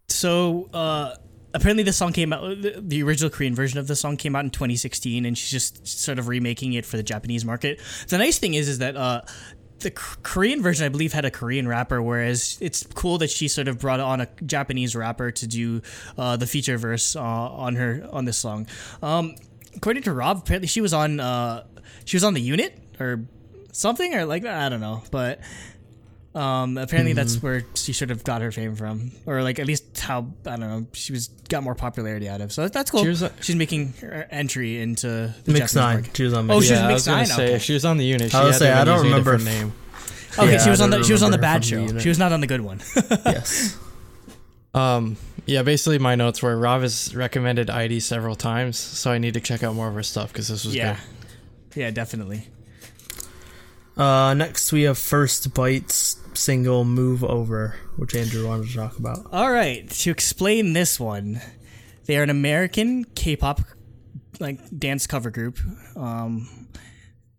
[0.09, 1.15] So, uh,
[1.57, 4.45] apparently the song came out, the, the original Korean version of the song came out
[4.45, 7.79] in 2016, and she's just sort of remaking it for the Japanese market.
[8.07, 9.21] The nice thing is, is that, uh,
[9.79, 13.67] the Korean version, I believe, had a Korean rapper, whereas it's cool that she sort
[13.67, 15.81] of brought on a Japanese rapper to do
[16.17, 18.65] uh, the feature verse uh, on her on this song.
[19.03, 19.35] Um,
[19.75, 21.63] according to Rob, apparently she was on uh,
[22.05, 23.23] she was on the unit or
[23.71, 24.65] something or like that.
[24.65, 25.41] I don't know, but
[26.37, 27.17] um, apparently Mm-hmm.
[27.17, 30.51] that's where she should have got her fame from, or like at least how I
[30.51, 32.51] don't know she was got more popularity out of.
[32.53, 33.01] So that's cool.
[33.03, 35.07] She was She's making her entry into
[35.43, 35.95] the Mix Japanese nine.
[35.95, 36.17] market.
[36.17, 36.53] She was on Mix.
[36.55, 37.59] Oh, Mix she was yeah, I Mix was Nine, say okay.
[37.59, 39.55] she was on the unit, she I was had saying, to I don't remember different
[39.57, 39.73] if- name.
[40.39, 41.99] Okay, Yeah, she was on the she was on the bad from the show.
[41.99, 42.79] She was not on the good one.
[43.25, 43.75] yes.
[44.75, 49.33] Um, yeah, basically my notes were Rob has recommended ID several times, so I need
[49.33, 50.99] to check out more of her stuff because this was yeah,
[51.71, 51.79] good.
[51.81, 52.45] yeah, definitely.
[53.95, 59.25] Uh, next we have First Bites single "Move Over," which Andrew wanted to talk about.
[59.31, 61.41] All right, to explain this one,
[62.05, 63.61] they are an American K-pop
[64.39, 65.59] like dance cover group,
[65.95, 66.67] um,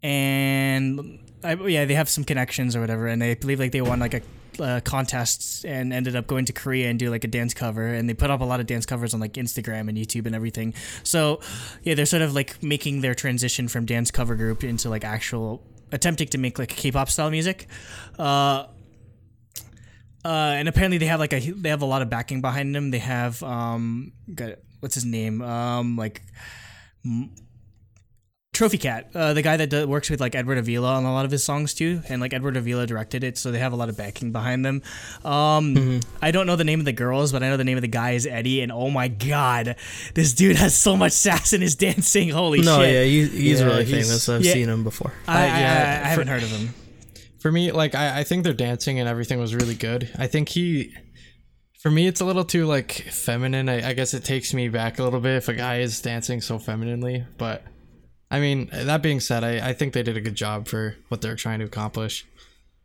[0.02, 4.00] and I, yeah, they have some connections or whatever, and they believe like they won
[4.00, 4.22] like a
[4.60, 8.08] uh, contest and ended up going to Korea and do like a dance cover, and
[8.08, 10.74] they put up a lot of dance covers on like Instagram and YouTube and everything.
[11.04, 11.40] So
[11.82, 15.62] yeah, they're sort of like making their transition from dance cover group into like actual
[15.92, 17.66] attempting to make like K-pop style music.
[18.18, 18.66] Uh,
[20.24, 22.90] uh, and apparently they have like a they have a lot of backing behind them.
[22.90, 25.42] They have um, got, what's his name?
[25.42, 26.22] Um, like
[27.04, 27.30] m-
[28.54, 31.24] Trophy Cat, uh, the guy that do, works with like Edward Avila on a lot
[31.24, 33.88] of his songs too, and like Edward Avila directed it, so they have a lot
[33.88, 34.82] of backing behind them.
[35.24, 37.82] Um, I don't know the name of the girls, but I know the name of
[37.82, 39.76] the guy is Eddie, and oh my god,
[40.14, 42.30] this dude has so much sass in his dancing.
[42.30, 42.94] Holy No, shit!
[42.94, 44.28] yeah, he, he's Yeah, really he's- famous.
[44.28, 44.52] I've yeah.
[44.54, 45.12] seen him before.
[45.28, 46.74] I, I, I- yeah, I, I haven't heard of him.
[47.38, 50.10] For me, like I, I think their dancing and everything was really good.
[50.18, 50.94] I think he,
[51.80, 53.68] for me, it's a little too like feminine.
[53.68, 56.40] I, I guess it takes me back a little bit if a guy is dancing
[56.40, 57.24] so femininely.
[57.36, 57.62] But
[58.30, 61.20] I mean, that being said, I, I think they did a good job for what
[61.20, 62.26] they're trying to accomplish.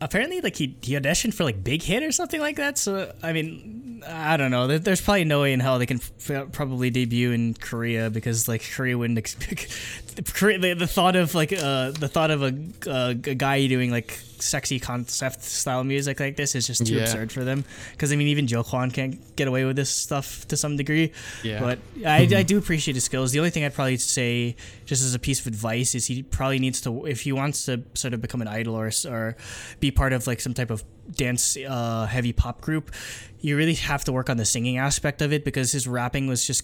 [0.02, 3.32] apparently like he, he auditioned for like big hit or something like that so i
[3.32, 7.32] mean i don't know there's probably no way in hell they can f- probably debut
[7.32, 9.36] in korea because like korea wouldn't ex-
[10.16, 12.54] the, the thought of like uh the thought of a,
[12.88, 17.04] uh, a guy doing like sexy concept style music like this is just too Yeah.
[17.04, 20.48] absurd for them because i mean even Jo Kwon can't get away with this stuff
[20.50, 21.12] to some degree
[21.44, 21.60] Yeah.
[21.62, 25.16] but I, I do appreciate his skills the only thing i'd probably say just as
[25.16, 28.22] a piece of advice is he probably needs to if he wants to sort of
[28.22, 29.36] become an idol or, or
[29.80, 30.84] be part of like some type of
[31.16, 32.92] dance uh, heavy pop group
[33.40, 36.46] you really have to work on the singing aspect of it because his rapping was
[36.46, 36.64] just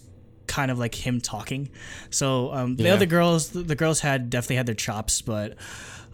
[0.50, 1.70] kind of like him talking
[2.10, 2.94] so um, the Yeah.
[2.96, 5.56] other girls the girls had definitely had their chops but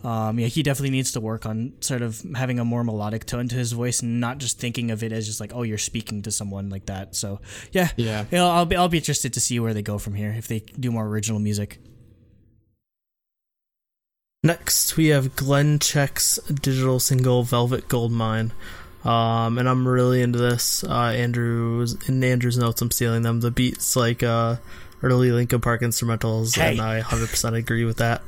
[0.03, 3.47] um, yeah, he definitely needs to work on sort of having a more melodic tone
[3.47, 6.21] to his voice, and not just thinking of it as just like, oh, you're speaking
[6.23, 7.15] to someone like that.
[7.15, 7.41] So,
[7.71, 8.25] yeah, Yeah.
[8.29, 10.47] you know, I'll be I'll be interested to see where they go from here if
[10.47, 11.79] they do more original music.
[14.43, 18.51] Next, we have Glen Check's digital single "Velvet Goldmine,"
[19.05, 20.83] um, and I'm really into this.
[20.83, 23.39] Uh, Andrew's in Andrew's notes, I'm stealing them.
[23.41, 24.57] The beats like uh,
[25.03, 26.71] early Linkin Park instrumentals, Hey.
[26.71, 28.21] and I 100% agree with that.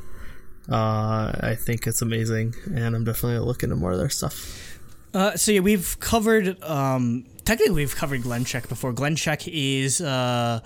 [0.69, 4.79] Uh, I think it's amazing, and I'm definitely looking into more of their stuff.
[5.13, 6.61] Uh, so yeah, we've covered.
[6.61, 8.91] Um, technically, we've covered Glen Check before.
[8.91, 10.59] Glen Check is uh,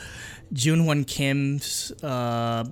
[0.51, 1.91] June One Kim's.
[2.03, 2.65] Uh,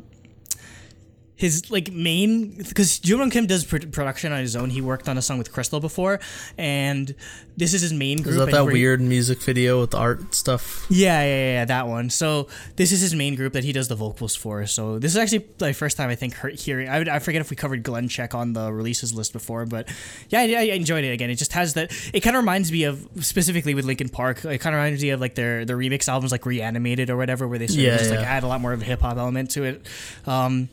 [1.40, 4.70] his like main because Junwon Kim does pr- production on his own.
[4.70, 6.20] He worked on a song with Crystal before,
[6.58, 7.16] and
[7.56, 8.34] this is his main group.
[8.34, 10.86] Is that that where he- weird music video with the art stuff?
[10.90, 12.10] Yeah, yeah, yeah, that one.
[12.10, 14.66] So this is his main group that he does the vocals for.
[14.68, 16.90] So this is actually my first time I think hear- hearing.
[16.90, 19.88] I, would, I forget if we covered Glen Check on the releases list before, but
[20.28, 21.30] yeah, I, I enjoyed it again.
[21.30, 21.92] It just has that.
[22.14, 24.44] It kind of reminds me of specifically with Linkin Park.
[24.44, 27.48] It kind of reminds me of like their their remix albums, like Reanimated or whatever,
[27.48, 28.26] where they sort Yeah, of just like yeah.
[28.30, 29.86] add a lot more of a hip hop element to it.
[30.28, 30.68] Um,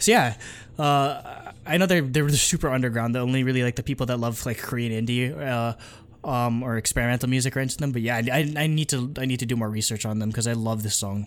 [0.00, 0.34] so yeah.
[0.78, 3.14] Uh, I know they're they're super underground.
[3.14, 5.74] The only really like the people that love like Korean indie uh,
[6.28, 7.92] um, or experimental music are into them.
[7.92, 10.46] But yeah, I, I, need to I need to do more research on them because
[10.46, 11.26] I love this song.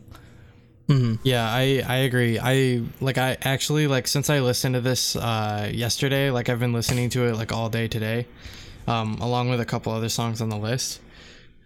[1.24, 2.40] Yeah, I I agree.
[2.42, 6.74] I like I actually like since I listened to this uh yesterday, like I've been
[6.74, 8.28] listening to it like all day today.
[8.88, 11.00] Um along with a couple other songs on the list.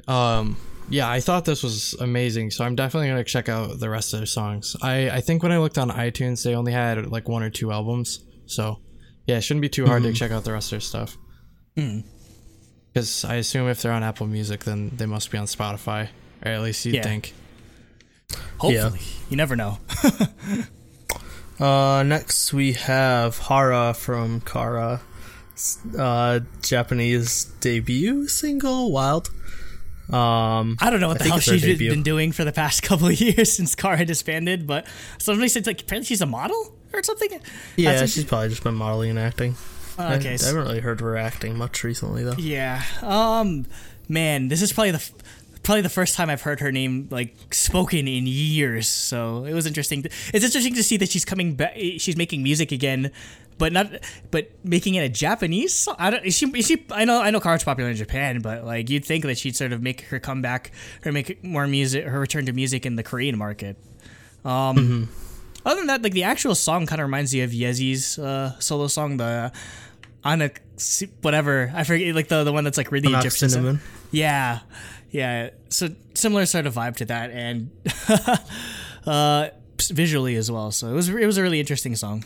[0.07, 0.57] Um
[0.89, 4.13] yeah, I thought this was amazing, so I'm definitely going to check out the rest
[4.13, 4.75] of their songs.
[4.81, 7.71] I I think when I looked on iTunes, they only had like one or two
[7.71, 8.23] albums.
[8.45, 8.79] So,
[9.25, 11.17] yeah, it shouldn't be too hard to check out the rest of their stuff.
[12.93, 16.09] Cuz I assume if they're on Apple Music, then they must be on Spotify,
[16.43, 17.03] or at least you'd Yeah.
[17.03, 17.33] think.
[18.57, 18.99] Hopefully,
[19.29, 19.79] you never know.
[21.57, 24.99] Uh, next we have Hara from Kara,
[25.97, 29.29] uh, Japanese debut single, Wild.
[30.11, 31.89] Um, I don't know what I the hell she's been- debut.
[31.89, 34.85] been doing for the past couple of years since Kara disbanded, but
[35.17, 37.39] somebody said like apparently she's a model or something.
[37.75, 39.55] yeah, she's probably just been modeling and acting.
[39.97, 40.33] I- okay.
[40.33, 42.35] I, so- haven't really heard her acting much recently though.
[42.37, 42.83] Yeah.
[43.01, 43.65] Um
[44.07, 45.11] man, this is probably the f-
[45.63, 48.87] probably the first time I've heard her name like spoken in years.
[48.87, 50.05] So it was interesting.
[50.31, 51.73] It's interesting to see that she's coming back.
[51.97, 53.11] She's making music again,
[53.57, 53.91] but not
[54.31, 55.73] but making it a Japanese.
[55.73, 55.95] song.
[55.97, 56.25] I don't.
[56.25, 56.47] Is she?
[56.51, 56.85] Is she?
[56.91, 57.21] I know.
[57.21, 60.01] I know Kara's popular in Japan, but like you'd think that she'd sort of make
[60.01, 60.71] her comeback
[61.05, 62.05] or make more music.
[62.05, 63.77] Her return to music in the Korean market.
[64.43, 65.09] Um.
[65.65, 68.85] Other than that, like the actual song kind of reminds me of Yezi's uh, solo
[68.85, 69.51] song, the
[70.23, 70.51] Ana
[71.21, 73.49] whatever I forget, like the the one that's like really Anak Egyptian.
[73.49, 73.79] Cinnamon.
[74.11, 74.59] Yeah,
[75.09, 75.49] yeah.
[75.69, 77.71] So similar sort of vibe to that, and
[79.07, 79.49] uh,
[79.89, 80.71] visually as well.
[80.71, 82.23] So it was it was a really interesting song.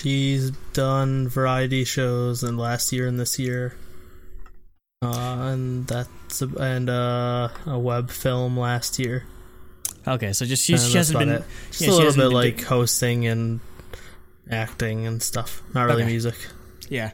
[0.00, 3.74] She's done variety shows in last year and this year.
[5.02, 9.24] Uh, and that's a, and uh, a web film last year.
[10.06, 11.42] Okay, so just she, she hasn't been it.
[11.70, 13.60] Just yeah, a little bit like do- hosting and
[14.50, 15.62] acting and stuff.
[15.74, 16.10] Not really Okay.
[16.10, 16.34] music.
[16.88, 17.12] yeah.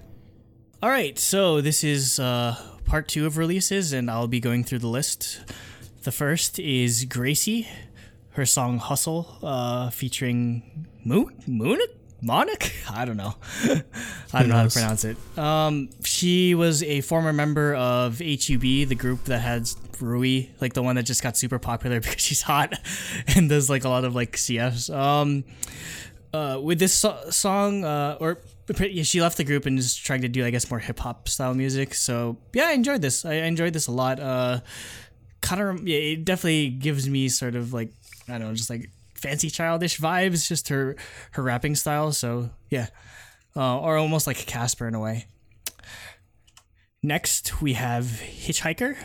[0.83, 4.81] All right, so this is uh, part two of releases, and I'll be going through
[4.81, 5.41] the list.
[6.03, 7.67] The first is Gracie,
[8.33, 11.81] her song "Hustle," uh, featuring Moon Moon
[12.25, 12.73] Monik?
[12.91, 13.35] I don't know.
[14.33, 15.17] I don't know how to pronounce it.
[15.39, 19.69] Um, she was a former member of HUB, the group that had
[20.01, 22.75] Rui, like the one that just got super popular because she's hot
[23.29, 24.95] and does like a lot of like CFs.
[24.95, 25.45] Um,
[26.33, 28.39] uh, with this so- song, uh, or
[28.81, 31.29] yeah, she left the group and is trying to do, I guess, more hip hop
[31.29, 31.95] style music.
[31.95, 33.25] So yeah, I enjoyed this.
[33.25, 34.19] I enjoyed this a lot.
[34.19, 34.61] Uh,
[35.43, 37.93] kind of, yeah, it definitely gives me sort of like
[38.29, 38.91] I don't know, just like
[39.25, 40.47] fancy childish vibes.
[40.47, 40.95] Just her
[41.33, 42.13] her rapping style.
[42.13, 42.89] So yeah,
[43.57, 45.27] uh, or almost like Casper in a way.
[47.03, 48.97] Next, we have Hitchhiker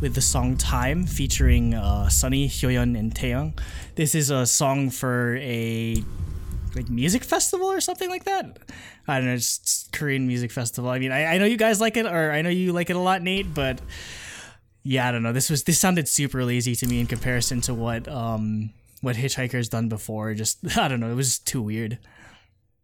[0.00, 3.58] with the song Time featuring uh, Sunny, Hyoyeon, and Taeyong.
[3.94, 6.02] This is a song for a
[6.74, 8.58] like music festival or something like that.
[9.08, 10.90] I don't know, it's Korean music festival.
[10.90, 12.96] I mean, I, I know you guys like it, or I know you like it
[12.96, 13.80] a lot, Nate, but
[14.82, 15.32] yeah, I don't know.
[15.32, 18.70] This was this sounded super lazy to me in comparison to what um
[19.06, 20.34] what Hitchhiker's done before.
[20.34, 21.98] Just I don't know, it was too weird.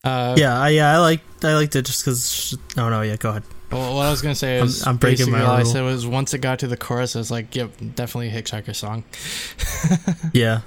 [0.04, 2.56] Uh, Yeah, I, yeah, I liked I liked it just because.
[2.78, 3.42] Oh no, yeah, go ahead.
[3.70, 5.66] Well, what I was gonna say I'm- is I'm breaking my all I rule.
[5.70, 8.74] said was once it got to the chorus, I was like, "Yep, definitely a Hitchhiker
[8.74, 9.04] song."
[10.32, 10.60] Yeah.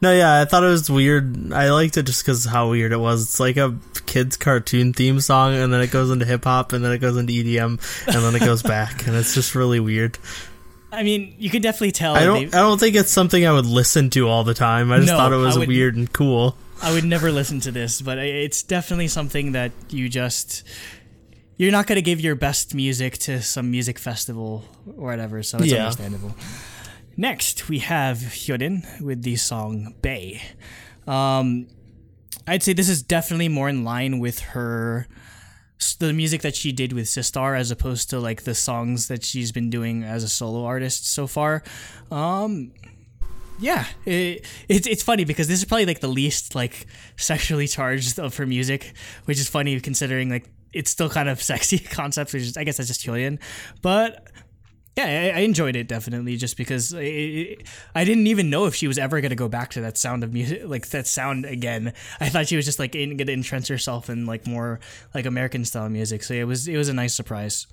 [0.00, 1.52] No, yeah, I thought it was weird.
[1.52, 3.22] I liked it just because how weird it was.
[3.22, 3.76] It's like a
[4.06, 7.16] kids' cartoon theme song, and then it goes into hip hop, and then it goes
[7.16, 7.78] into EDM,
[8.08, 10.18] and then it goes back, and it's just really weird.
[10.92, 12.14] I mean, you could definitely tell.
[12.14, 12.50] I don't.
[12.50, 14.92] they- I don't think it's something I would listen to all the time.
[14.92, 16.56] I just No, thought it was would- weird and cool.
[16.82, 20.64] I would never listen to this, but it's definitely something that you just
[21.56, 24.64] you're not going to give your best music to some music festival
[24.96, 25.84] or whatever, so it's Yeah.
[25.86, 26.34] understandable.
[27.16, 30.40] Next, we have Hyolyn with the song BAE.
[31.06, 31.68] Um,
[32.48, 35.06] I'd say this is definitely more in line with her
[35.98, 39.52] the music that she did with Sistar as opposed to like the songs that she's
[39.52, 41.62] been doing as a solo artist so far.
[42.10, 42.72] Um,
[43.58, 46.86] yeah, it, it's it's funny because this is probably like the least like
[47.16, 48.92] sexually charged of her music,
[49.26, 52.78] which is funny considering like it's still kind of sexy concepts, which is I guess
[52.78, 53.38] that's just Hyolyn,
[53.80, 54.31] but
[54.96, 57.56] yeah, I, I enjoyed it definitely just because I,
[57.94, 60.32] I didn't even know if she was ever gonna go back to that sound of
[60.32, 61.94] music, like that sound again.
[62.20, 64.80] I thought she was just like in, gonna entrench herself in like more
[65.14, 67.66] like American style music, so it was it was a nice surprise.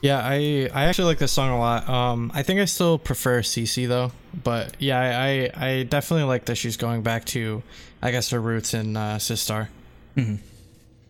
[0.00, 1.88] Yeah, I I actually like this song a lot.
[1.88, 4.12] Um, I think I still prefer CC though,
[4.42, 7.62] but yeah, I I, I definitely like that she's going back to,
[8.02, 9.68] I guess her roots in uh, Sistar.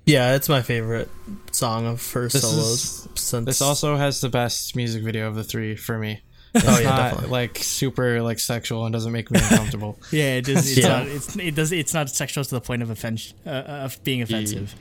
[0.06, 1.08] Yeah, it's my favorite
[1.52, 2.66] song of her This solos.
[2.84, 6.20] is- since This also has the best music video of the three for me.
[6.54, 7.30] It's Oh, yeah, not definitely.
[7.30, 9.98] like super like sexual and doesn't make me uncomfortable.
[10.12, 10.68] Yeah, it does.
[10.70, 10.88] It's Yeah.
[10.88, 11.06] not.
[11.08, 11.72] It's it does.
[11.72, 14.74] It's not sexual to the point of offense uh, of being offensive.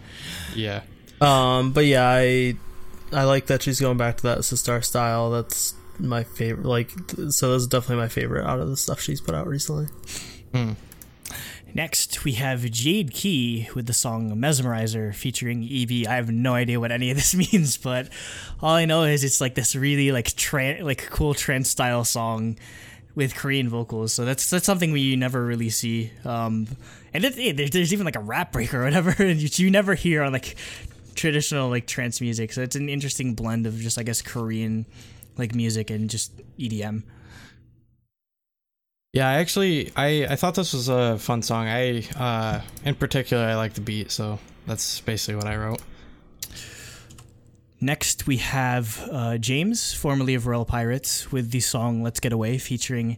[0.56, 0.82] yeah.
[1.22, 2.56] Um, but yeah, I
[3.12, 5.32] I like that she's going back to that Sistar style.
[5.32, 6.66] That's my favorite.
[6.68, 9.88] Like, th- so that's definitely my favorite out of the stuff she's put out recently.
[11.76, 16.06] Next, we have Jade Key with the song Mesmerizer featuring Evie.
[16.06, 18.10] I have no idea what any of this means, but
[18.62, 22.58] all I know is it's like this really like tran like cool trance style song
[23.16, 24.14] with Korean vocals.
[24.14, 26.12] So that's that's something we never really see.
[26.26, 26.68] Um,
[27.12, 30.32] and it, it- there's, even like a rap break or whatever, you, never hear on
[30.32, 30.56] like
[31.16, 32.54] traditional like trance music.
[32.54, 34.86] So it's an interesting blend of just I guess Korean
[35.38, 37.02] like music and just EDM.
[39.14, 41.68] Yeah, I actually I I thought this was a fun song.
[41.68, 45.82] I uh in particular I like the beat, so that's basically what I wrote.
[47.80, 52.58] Next, we have uh, James, formerly of Royal Pirates, with the song "Let's Get Away,"
[52.58, 53.18] featuring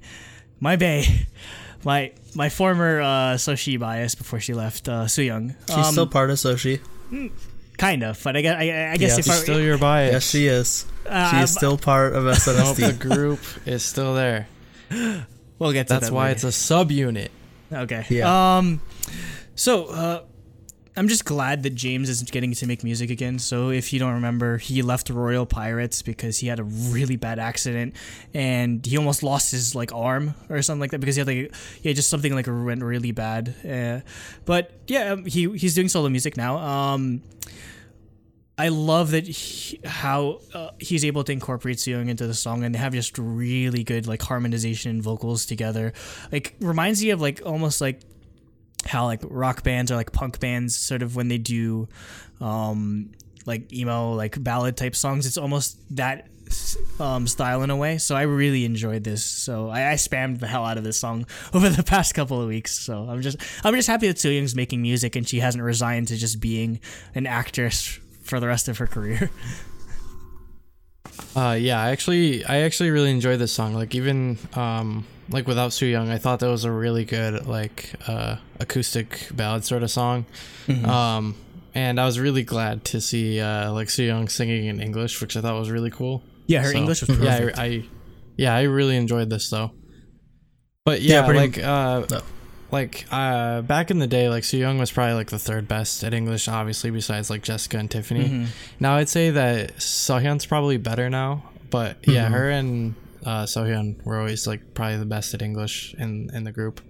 [0.59, 1.27] my bae,
[1.85, 5.55] my my former uh, Soshi bias before she left, uh, Sooyoung.
[5.67, 6.81] She's Um, still part of Soshi.
[7.77, 10.11] kind of, but I guess I, I guess Yeah, if She's I, still your bias.
[10.11, 10.85] Yes, she is.
[11.07, 14.47] uh, She is still part of Nope, the group is still there.
[15.59, 16.33] we'll get to That's that why later.
[16.35, 17.29] it's a subunit.
[17.71, 18.05] Okay.
[18.09, 18.57] Yeah.
[18.57, 18.81] Um,
[19.55, 20.21] so uh,
[20.97, 23.39] I'm just glad that James is getting to make music again.
[23.39, 27.37] So if you don't remember, he left Royal Pirates because he had a really bad
[27.39, 27.95] accident
[28.33, 31.53] and he almost lost his like arm or something like that because he had like
[31.81, 33.53] yeah just something like went really bad.
[33.67, 34.07] Uh,
[34.45, 36.57] but yeah, um, he he's doing solo music now.
[36.57, 37.21] Um.
[38.57, 42.73] I love that he, how uh, he's able to incorporate Sooyoung into the song, and
[42.73, 45.91] they have just really good like harmonization and vocals together.
[46.31, 48.01] Like reminds me of like almost like
[48.85, 51.87] how like rock bands or like punk bands sort of when they do
[52.39, 53.11] um
[53.45, 55.25] like emo like ballad type songs.
[55.25, 56.29] It's almost that
[56.99, 57.97] um style in a way.
[57.97, 59.25] So I really enjoyed this.
[59.25, 62.47] So I, I spammed the hell out of this song over the past couple of
[62.47, 62.79] weeks.
[62.79, 66.15] So I'm just I'm just happy that Sooyoung's making music and she hasn't resigned to
[66.15, 66.79] just being
[67.15, 69.29] an actress for the rest of her career.
[71.35, 73.73] Uh, yeah, I actually, I actually really enjoyed this song.
[73.73, 77.91] Like even, um, like without Soo Young, I thought that was a really good like
[78.07, 80.25] uh, acoustic ballad sort of song.
[80.85, 81.35] Um,
[81.73, 85.35] and I was really glad to see uh, like Soo Young singing in English, which
[85.37, 86.23] I thought was really cool.
[86.47, 87.51] Yeah, her So, English was Yeah.
[87.55, 87.83] I, I,
[88.37, 89.71] yeah, I really enjoyed this though.
[90.85, 92.21] But yeah, pretty- like uh, No.
[92.75, 96.03] Like uh, back in the day, like Soo Young was probably like the third best
[96.03, 98.25] at English, obviously besides like Jessica and Tiffany.
[98.27, 98.45] Mm-hmm.
[98.81, 102.31] Now I'd say that Seohyun's probably better now, but yeah, Mhm.
[102.31, 102.95] her and
[103.25, 106.81] uh, Seohyun were always like probably the best at English in in the group.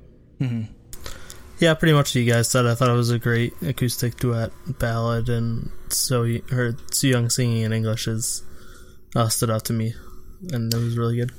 [1.60, 2.66] Yeah, pretty much what you guys said.
[2.66, 7.62] I thought it was a great acoustic duet ballad, and so her Soo Young singing
[7.62, 8.44] in English is
[9.16, 9.94] uh, stood out to me,
[10.52, 11.32] and it was really good.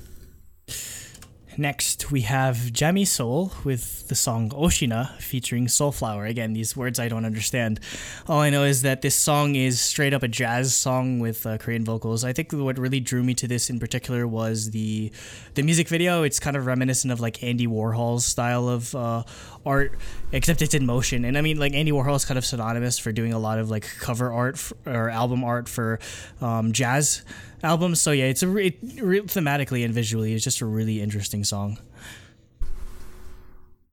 [1.59, 6.29] Next, we have Jamie Soul with the song Oshina featuring Soulflower.
[6.29, 7.81] Again, these words I don't understand.
[8.29, 11.57] All I know is that this song is straight up a jazz song with uh,
[11.57, 12.25] Korean vocals.
[12.25, 15.11] I think what really drew me to this in particular was the
[15.55, 16.25] the music video.
[16.25, 19.23] It's kind of reminiscent of like Andy Warhol's style of uh,
[19.67, 19.99] art,
[20.33, 21.25] except it's in motion.
[21.25, 23.69] And I mean, like Andy Warhol is kind of synonymous for doing a lot of
[23.69, 25.99] like cover art f- or album art for
[26.41, 27.25] um, jazz
[27.63, 28.01] albums.
[28.01, 31.79] So yeah, it's a re- re- thematically and visually, it's just a really interesting song.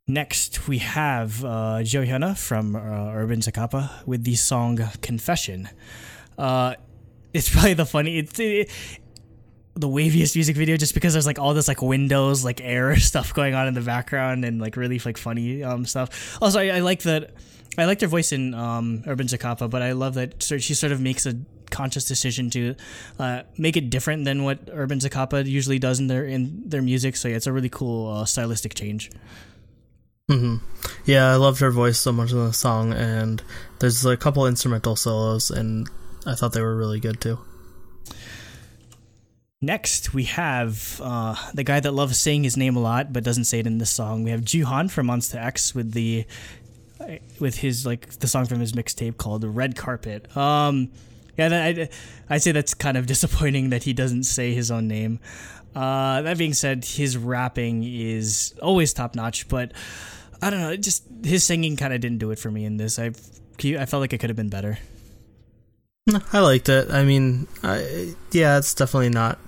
[0.08, 2.80] Next, we have uh, Jo Hyuna from uh,
[3.14, 5.70] Urban Zakapa with the song "Confession."
[6.38, 6.76] Uh,
[7.34, 8.18] it's probably the funny.
[8.18, 8.70] It's it,
[9.76, 13.34] the waviest music video just because there's like all this like windows like air stuff
[13.34, 16.38] going on in the background and like really like funny um stuff.
[16.42, 17.34] Also i, I like that
[17.78, 21.02] i like their voice in um urban zakapa but i love that she sort of
[21.02, 21.36] makes a
[21.74, 22.76] conscious decision to
[23.20, 27.18] uh, make it different than what urban zakapa usually does in their in their music.
[27.18, 29.12] So yeah it's a really cool uh, stylistic change.
[30.30, 30.58] Hmm
[31.04, 33.44] Yeah, I loved her voice so much in the song, and
[33.80, 35.90] there's a couple instrumental solos, and
[36.26, 37.40] I thought they were really good too.
[39.64, 43.46] Next, we have uh, the guy that loves saying his name a lot but doesn't
[43.46, 44.24] say it in this song.
[44.24, 46.26] We have Jooheon from Monsta X with the
[47.40, 50.90] with his like the song from his mixtape called "The Red Carpet." Um,
[51.38, 51.88] yeah, I
[52.30, 55.22] I'd say that's kind of disappointing that he doesn't say his own name.
[55.74, 59.72] Uh, that being said, his rapping is always top notch, but
[60.42, 63.00] I don't know, just his singing kind of didn't do it for me in this.
[63.00, 63.12] I
[63.64, 64.78] I felt like it could have been better.
[66.34, 66.92] I liked it.
[66.92, 69.40] I mean, I, yeah, it's definitely not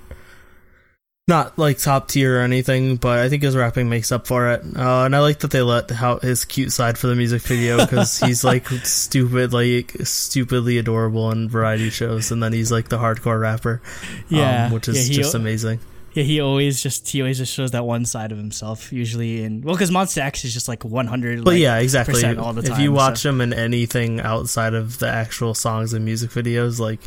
[1.27, 4.61] not like top tier or anything, but I think his rapping makes up for it.
[4.75, 7.77] Uh, and I like that they let how his cute side for the music video
[7.79, 12.97] because he's like stupid, like stupidly adorable in variety shows, and then he's like the
[12.97, 13.81] hardcore rapper,
[14.29, 15.79] Yeah, um, which is yeah, just amazing.
[16.13, 18.93] Yeah, he always just he always just shows that one side of himself.
[18.93, 21.43] Usually in well, because Monsta X is just like one hundred.
[21.43, 22.23] But yeah, exactly.
[22.37, 26.05] all the if you watch so- him in anything outside of the actual songs and
[26.05, 27.01] music videos, like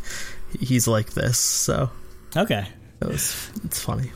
[0.59, 1.39] he's like this.
[1.39, 1.91] So
[2.37, 2.67] Okay.
[3.01, 4.11] It was, it's funny.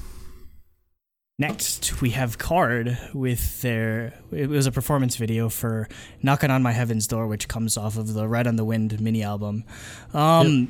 [1.39, 4.15] Next, we have KARD with their.
[4.31, 5.89] It was a performance video for
[6.23, 9.23] "Knocking on My Heaven's Door," which comes off of the "Ride on the Wind" mini
[9.23, 9.65] album.
[10.13, 10.69] Um,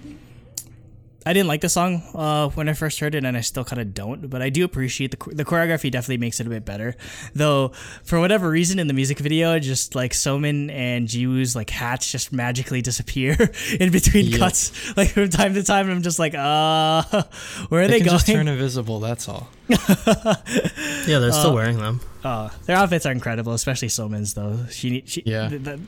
[1.24, 3.80] I didn't like the song uh, when I first heard it, and I still kind
[3.80, 4.28] of don't.
[4.28, 5.90] But I do appreciate the the choreography.
[5.90, 6.96] Definitely makes it a bit better.
[7.34, 7.68] Though,
[8.04, 12.32] for whatever reason, in the music video, just like Somin and Jiwoo's like hats just
[12.32, 13.36] magically disappear
[13.80, 14.38] in between Yep.
[14.40, 15.90] cuts, like from time to time.
[15.90, 17.02] I'm just like, uh,
[17.68, 18.18] where are They they, can going?
[18.18, 19.00] just turn invisible.
[19.00, 19.48] That's all.
[19.68, 22.00] Yeah, they're still wearing them.
[22.24, 24.66] Uh, their outfits are incredible, especially Somin's though.
[24.70, 25.48] She, she Yeah.
[25.48, 25.78] th- that-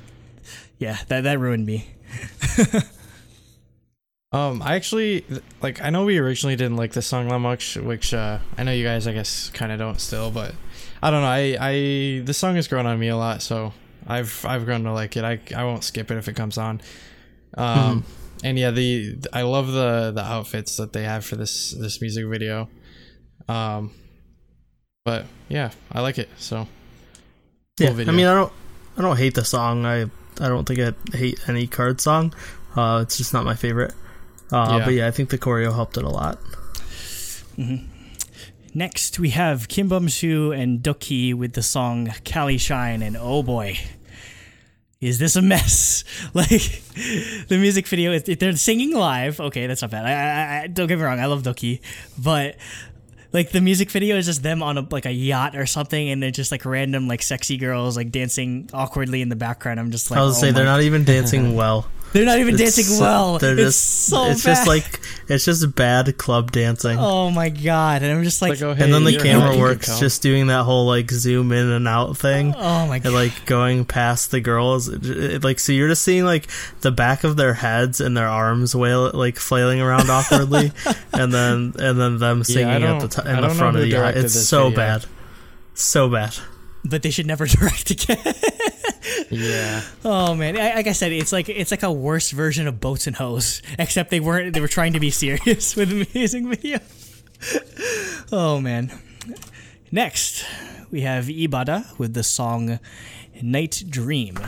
[0.78, 1.86] yeah, that that ruined me.
[4.34, 5.24] Um, I actually
[5.62, 5.80] like.
[5.80, 8.84] I know we originally didn't like this song that much, which uh, I know you
[8.84, 10.32] guys, I guess, kind of don't still.
[10.32, 10.54] But
[11.00, 11.28] I don't know.
[11.28, 13.72] I I this song has grown on me a lot, so
[14.08, 15.24] I've I've grown to like it.
[15.24, 16.80] I I won't skip it if it comes on.
[17.56, 18.04] Um,
[18.42, 22.26] and yeah, the I love the the outfits that they have for this this music
[22.26, 22.68] video.
[23.48, 23.92] Um,
[25.04, 26.28] but yeah, I like it.
[26.38, 26.66] So
[27.78, 27.90] Yeah.
[27.90, 28.52] I mean, I don't,
[28.96, 29.84] I don't hate the song.
[29.84, 30.02] I,
[30.40, 32.34] I don't think I hate any KARD song.
[32.76, 33.94] Uh, it's just not my favorite.
[34.52, 34.84] Uh, Yeah.
[34.84, 36.38] but yeah, I think the choreo helped it a lot.
[38.76, 43.42] Next, we have Kim Bum Soo and Dok2 with the song "Cali Shine," and oh
[43.44, 43.78] boy,
[45.00, 46.02] is this a mess?
[46.34, 46.48] Like
[47.48, 50.04] the music video, they're singing live, okay, that's not bad.
[50.04, 51.80] I, I, I don't get me wrong, I love Dok2,
[52.18, 52.56] but.
[53.32, 56.22] Like the music video is just them on a like a yacht or something, and
[56.22, 59.80] they're just like random like sexy girls like dancing awkwardly in the background.
[59.80, 61.88] I'm just like, I was oh say they're not even dancing well.
[62.14, 63.38] They're not even It's dancing so- well.
[63.38, 64.54] They're it's just so it's bad.
[64.54, 66.96] just like it's just bad club dancing.
[66.98, 69.98] oh my god, and I'm just like, Like, oh, and then the camera hot, works
[69.98, 72.54] just doing that whole like zoom in and out thing.
[72.56, 73.06] oh my god.
[73.06, 76.46] and like going past the girls it- it- like so you're just seeing like
[76.82, 80.70] the back of their heads and their arms wail like flailing around awkwardly
[81.12, 83.82] and then and then them singing at the don't- t- I in the front of
[83.82, 84.10] the eye.
[84.10, 84.76] it's so video.
[84.76, 85.04] bad
[85.74, 86.36] so bad
[86.84, 88.18] but they should never direct again.
[89.30, 89.82] Yeah.
[90.04, 93.06] oh man, I, like I said, it's like it's like a worse version of Boats
[93.06, 94.54] and Hoes, except they weren't.
[94.54, 96.78] They were trying to be serious with the music video.
[98.32, 98.90] oh man.
[99.90, 100.44] Next,
[100.90, 102.78] we have Ibada with the song
[103.42, 104.38] "Night Dream."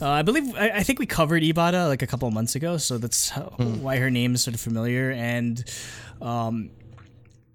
[0.00, 2.76] Uh, I believe I, I think we covered Ibada like a couple of months ago,
[2.76, 5.10] so that's how, why her name is sort of familiar.
[5.10, 5.64] And
[6.22, 6.70] um,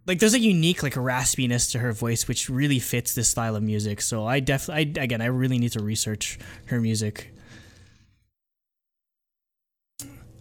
[0.06, 3.64] like there's a unique like raspiness to her voice which really fits this style of
[3.64, 4.02] music.
[4.02, 7.32] So i definitely again i really need to research her music.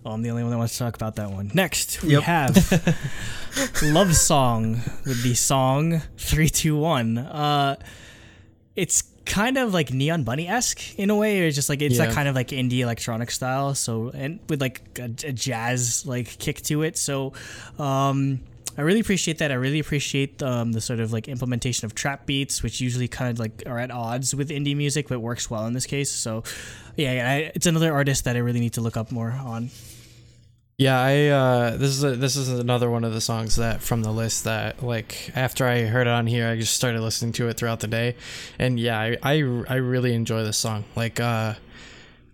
[0.05, 1.51] Oh i'm the only one that wants to talk about that one.
[1.55, 2.23] Next we Yep.
[2.25, 7.77] have love song with the song 321 uh
[8.75, 12.13] it's kind of like neon bunny-esque in a way or just like it's Yeah.
[12.13, 13.75] kind of like indie electronic style.
[13.77, 16.99] So and with like a, a jazz like kick to it.
[16.99, 17.33] So
[17.79, 18.41] um
[18.77, 19.51] I really appreciate that.
[19.51, 23.31] I really appreciate um, the sort of like implementation of trap beats, which usually kind
[23.31, 26.11] of like are at odds with indie music, but works well in this case.
[26.11, 26.43] So,
[26.97, 29.71] yeah, I, it's another artist that I really need to look up more on.
[30.79, 34.03] Yeah, I uh this is a, this is another one of the songs that from
[34.03, 37.49] the list that like after I heard it on here, I just started listening to
[37.49, 38.17] it throughout the day,
[38.59, 39.35] and yeah, I I,
[39.69, 40.85] I really enjoy this song.
[40.97, 41.55] Like uh,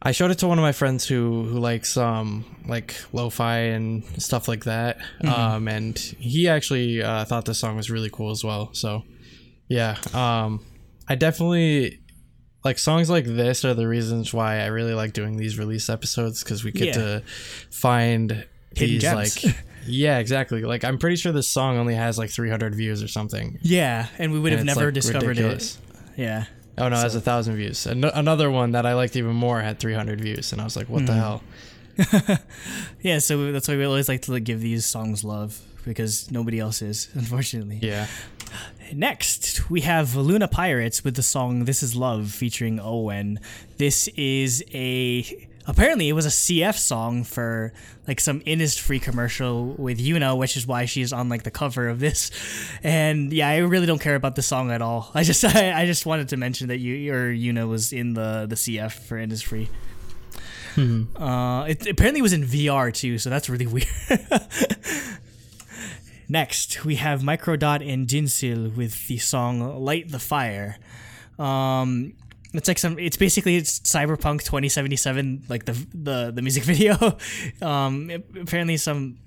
[0.01, 4.05] I showed it to one of my friends who who likes um like lo-fi and
[4.23, 8.45] stuff like that, um, and he actually uh, thought this song was really cool as
[8.45, 8.71] well.
[8.75, 9.03] So
[9.69, 10.65] yeah, um,
[11.09, 11.99] I definitely
[12.65, 16.43] like songs like this are the reasons why I really like doing these release episodes
[16.45, 16.93] because we get Yeah.
[16.95, 17.23] to
[17.71, 18.47] find Hidden
[18.95, 19.45] these gems.
[19.45, 19.55] like
[19.87, 23.59] yeah exactly like I'm pretty sure this song only has like 300 views or something.
[23.63, 25.77] Yeah, and we would and have never like, discovered ridiculous.
[25.77, 26.21] it.
[26.21, 26.45] Yeah.
[26.81, 27.87] Oh no, it has a thousand views.
[27.87, 30.89] An- another one that I liked even more had 300 views, and I was like,
[30.89, 31.19] "What the Hmm.
[31.19, 31.43] hell?"
[33.03, 36.59] Yeah, so that's why we always like to like, give these songs love because nobody
[36.61, 37.79] else is, unfortunately.
[37.83, 38.07] Yeah,
[38.93, 43.39] Next, we have Luna Pirates with the song This Is Love featuring Owen.
[43.77, 47.73] This is a apparently it was a CF song for
[48.09, 52.01] like some Innisfree commercial with Yoona, which is why she's on like the cover of
[52.01, 52.31] this.
[52.83, 55.11] And yeah, I really don't care about the song at all.
[55.15, 58.47] I just I, I just wanted to mention that you your Yoona was in the
[58.49, 59.69] the CF for Innisfree.
[61.17, 63.89] Uh, it apparently was in VR too, so that's really weird.
[66.29, 70.77] Next, we have Microdot and Jinsil with the song "Light the Fire."
[71.39, 72.13] Um,
[72.55, 72.99] it's like some.
[72.99, 77.19] It's basically it's Cyberpunk 2077, like the the the music video.
[77.63, 78.11] um,
[78.41, 79.19] apparently some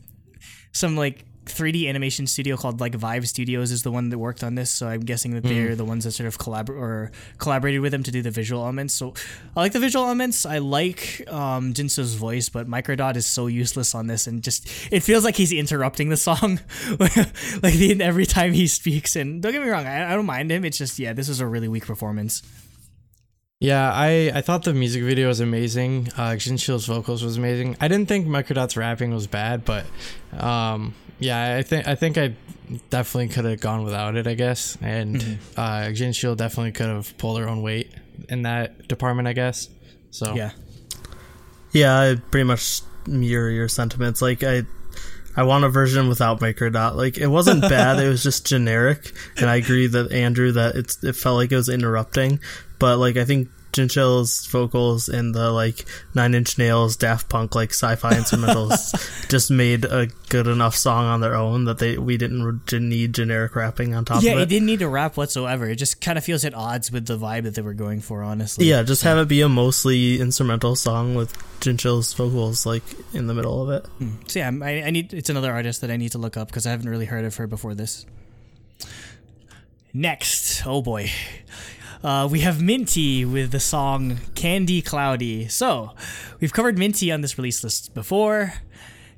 [0.72, 4.56] some like 3D animation studio called like Vive Studios is the one that worked on
[4.56, 4.69] this.
[4.69, 8.03] So I'm guessing that they're the ones that sort of collabor- or collaborated with them
[8.03, 8.93] to do the visual elements.
[8.93, 9.14] So
[9.56, 10.45] I like the visual elements.
[10.45, 15.02] I like um, Jinsil's voice, but Microdot is so useless on this, and just it
[15.02, 16.60] feels like he's interrupting the song,
[16.99, 19.15] like the, every time he speaks.
[19.15, 20.64] And don't get me wrong, I, I don't mind him.
[20.64, 22.43] It's just yeah, this is a really weak performance.
[23.62, 23.90] Yeah.
[23.94, 26.10] I I thought the music video was amazing.
[26.18, 26.32] Uh,
[26.86, 27.78] vocals was amazing.
[27.80, 29.86] I didn't think Microdot's rapping was bad, but
[30.38, 32.36] um, yeah, I think I think I
[32.90, 34.28] definitely could have gone without it.
[34.28, 35.60] I guess, and Mm-hmm.
[35.60, 35.88] uh,
[36.36, 37.92] definitely could have pulled her own weight
[38.28, 39.28] in that department.
[39.30, 39.70] I guess.
[40.12, 40.52] So Yeah.
[41.72, 44.64] yeah i pretty much mirror your sentiments like i
[45.36, 46.95] I want a version without Microdot.
[46.95, 49.14] Like it wasn't bad; it was just generic.
[49.38, 52.40] And I agree that Andrew that it's it felt like it was interrupting.
[52.80, 57.69] But like I think Jinsil's vocals and the like Nine Inch Nails, Daft Punk, like
[57.72, 62.65] sci-fi instrumentals just made a good enough song on their own that they we didn't,
[62.65, 64.49] didn't need generic rapping on top Yeah, of it it.
[64.49, 65.68] didn't need to rap whatsoever.
[65.69, 68.23] It just kind of feels at odds with the vibe that they were going for,
[68.23, 68.65] honestly.
[68.65, 72.84] Yeah, just have it be a mostly instrumental song with Jinsil's vocals like
[73.14, 73.85] in the middle of it.
[73.98, 74.10] Hmm.
[74.27, 75.14] So yeah, I, I need.
[75.14, 77.35] It's another artist that I need to look up because I haven't really heard of
[77.38, 78.06] her before this.
[79.93, 81.10] Next, oh boy,
[82.03, 85.91] uh, we have Minty with the song "Candy Cloudy." So,
[86.40, 88.53] we've covered Minty on this release list before.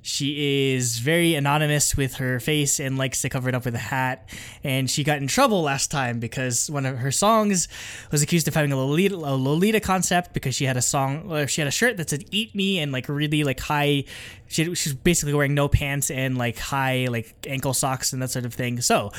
[0.06, 3.80] She is very anonymous with her face and likes to cover it up with a
[3.80, 4.28] hat.
[4.62, 7.70] And she got in trouble last time because one of her songs
[8.12, 11.48] was accused of having a Lolita, a Lolita concept because she had a song, or
[11.48, 14.04] she had a shirt that said "Eat Me" and like really like high.
[14.48, 18.44] She, she's basically wearing no pants and like high like ankle socks and that sort
[18.44, 18.82] of thing.
[18.82, 19.10] So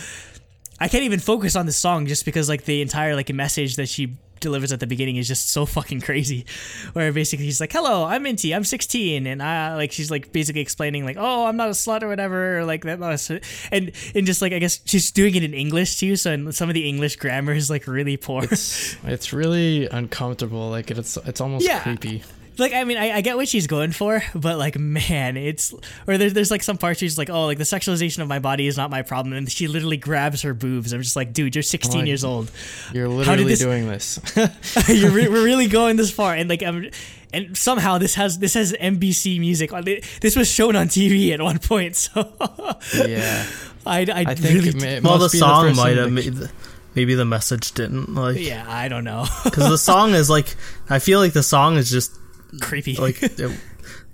[0.81, 3.89] I can't even focus on the song just because like the entire like message that
[3.89, 6.45] she delivers at the beginning is just so fucking crazy.
[6.93, 8.55] Where basically she's like, "Hello, I'm Minty.
[8.55, 12.03] I'm 16," and I like she's like basically explaining like, "Oh, I'm not a slut
[12.03, 13.01] or whatever," or like that.
[13.73, 16.69] And and just like I guess she's doing it in English too, so and some
[16.69, 18.43] of the English grammar is like really poor.
[18.45, 20.69] It's, it's really uncomfortable.
[20.71, 21.81] Like it's it's almost Yeah.
[21.83, 22.23] creepy.
[22.57, 25.75] Like I mean I, I get what she's going for, but like man, it's
[26.07, 28.67] or there's there's like some parts she's like, oh, like the sexualization of my body
[28.67, 30.93] is not my problem, and she literally grabs her boobs.
[30.93, 32.51] I'm just like, dude, you're 16 Like- years old.
[32.93, 34.21] You're did literally this- doing this.
[34.89, 36.91] you're re- we're really going this far, and like I'm,
[37.33, 40.05] and somehow this has this has MBC music on it.
[40.21, 42.33] This was shown on TV at one point, so
[42.95, 43.47] yeah,
[43.85, 46.51] I I, I think really it, it well, the song person might have that- made.
[46.95, 50.55] Maybe the message didn't like yeah I don't know because the song is like
[50.89, 52.17] I feel like the song is just
[52.61, 53.39] creepy like it,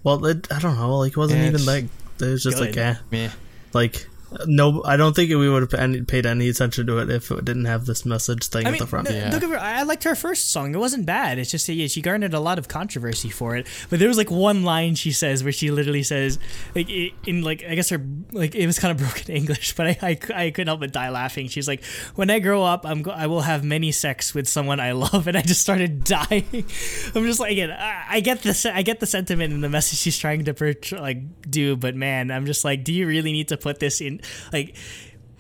[0.03, 1.85] well it, I don't know like it wasn't Yeah, even like
[2.21, 2.79] it was just like good.
[2.79, 3.31] eh Meh.
[3.73, 4.07] like
[4.47, 7.65] no I don't think we would have paid any attention to it if it didn't
[7.65, 9.09] have this message thing I at the front.
[9.09, 9.31] th- Yeah.
[9.31, 10.75] don't get I liked her first song.
[10.75, 11.39] It wasn't bad.
[11.39, 13.67] It's just that yeah, she garnered a lot of controversy for it.
[13.89, 16.39] But there was like one line she says where she literally says,
[16.75, 18.01] like i- in like I guess her
[18.33, 21.11] like it was kind of broken English, but I I, I couldn't help but die
[21.11, 21.49] laughing.
[21.49, 21.83] She's like,
[22.15, 25.27] "When I grow up, I'm go- I will have many sex with someone I love,"
[25.29, 26.47] and I just started dying.
[27.15, 29.99] I'm just like, again, I, I get the I get the sentiment and the message
[29.99, 33.49] she's trying to portray, like do, but man, I'm just like, do you really need
[33.49, 34.20] to put this in
[34.53, 34.77] like?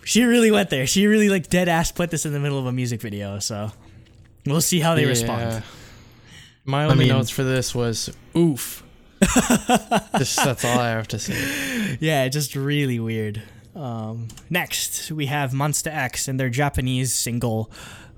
[0.02, 0.86] She really went there.
[0.86, 3.38] She really like dead ass put this in the middle of a music video.
[3.38, 3.70] So
[4.46, 5.62] we'll see how they respond.
[6.64, 8.82] My only mean- notes for this was oof.
[10.18, 11.98] Just, that's all I have to say.
[12.00, 13.42] Yeah, just really weird.
[13.76, 17.70] Um, next, we have Monsta X and their Japanese single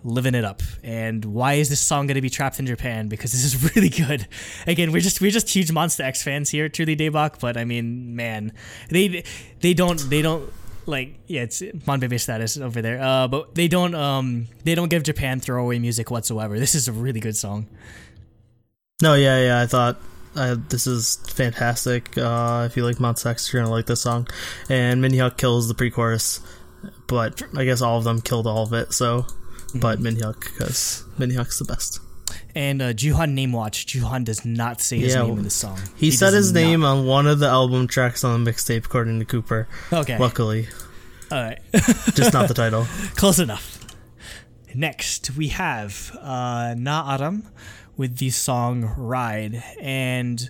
[0.04, 3.08] "Living It Up." And why is this song going to be trapped in Japan?
[3.08, 4.26] Because this is really good.
[4.66, 8.16] Again, we're just we're just huge Monsta X fans here Truly Daebak, but I mean,
[8.16, 8.52] man,
[8.88, 9.24] they
[9.60, 10.52] they don't they don't
[10.86, 13.00] like yeah, it's Monbebe status over there.
[13.02, 16.58] Uh, but they don't um they don't give Japan throwaway music whatsoever.
[16.58, 17.68] This is a really good song.
[19.00, 19.60] No, yeah, yeah.
[19.60, 20.00] I thought
[20.36, 22.16] uh, this is fantastic.
[22.16, 24.28] Uh, if you like Monsta X, you're gonna like this song.
[24.68, 26.40] And Minhyuk kills the pre-chorus,
[27.06, 28.92] but I guess all of them killed all of it.
[28.92, 29.26] So,
[29.74, 32.00] but Minhyuk because Minhyuk's the best.
[32.54, 33.86] And uh, Jooheon name watch.
[33.86, 35.78] Jooheon does not say his Yeah, name in the song.
[35.96, 36.60] He, said does his not.
[36.60, 39.68] name on one of the album tracks on the mixtape, according to Cooper.
[39.92, 40.18] Okay.
[40.18, 40.68] Luckily,
[41.30, 41.58] All right.
[42.14, 42.86] just not the title.
[43.16, 43.78] Close enough.
[44.74, 47.48] Next, we have uh, Na Aram
[47.96, 50.48] with the song "Ride," and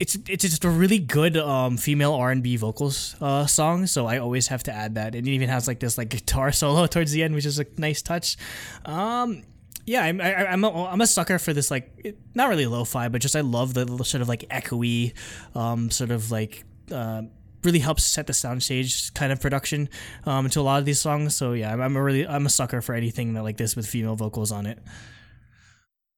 [0.00, 3.86] it's it's just a really good um, female R and B vocals uh, song.
[3.86, 5.14] So I always have to add that.
[5.14, 7.66] And it even has like this like guitar solo towards the end, which is a
[7.76, 8.36] nice touch.
[8.84, 9.42] Um,
[9.86, 13.20] yeah, I'm I, I'm a, I'm a sucker for this like not really lo-fi, but
[13.20, 15.14] just I love the sort of like echoey,
[15.54, 16.64] um, sort of like.
[16.92, 17.22] Uh,
[17.64, 19.88] really helps set the soundstage kind of production
[20.26, 21.34] um, to a lot of these songs.
[21.34, 23.84] So yeah, I'm, I'm a really I'm a sucker for anything that like this with
[23.84, 24.78] female vocals on it.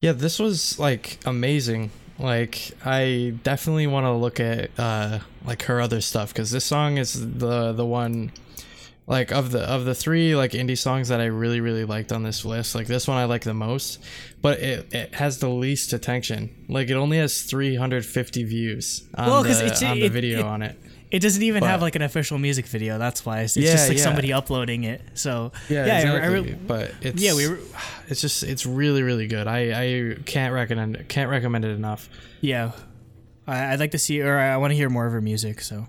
[0.02, 1.90] Yeah, this was like amazing.
[2.20, 6.98] Like I definitely want to look at uh like her other stuff because this song
[6.98, 8.32] is the the one
[9.06, 12.22] like of the of the three like indie songs that I really really liked on
[12.22, 12.74] this list.
[12.74, 14.02] Like this one I like the most,
[14.42, 16.54] but it, it has the least attention.
[16.68, 20.62] Like it only has 350 views on, Well, the, it's- on the video it- on
[20.62, 20.78] it.
[21.10, 22.96] It doesn't even have like an official music video.
[22.98, 24.04] That's why it's, it's Yeah, just like yeah.
[24.04, 25.02] somebody uploading it.
[25.14, 27.58] So Yeah, I- I re- but it's yeah, we were-
[28.08, 29.46] it's just it's really really good.
[29.48, 29.58] I
[30.12, 32.08] I can't recommend can't recommend it enough.
[32.40, 32.72] yeah,
[33.46, 35.60] I, I'd like to see or I want to hear more of her music.
[35.62, 35.86] So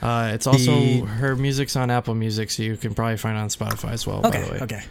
[0.00, 3.40] Uh, it's also The- her music's on Apple Music, so you can probably find it
[3.40, 4.20] on Spotify as well.
[4.22, 4.58] By okay, the way.
[4.60, 4.82] okay.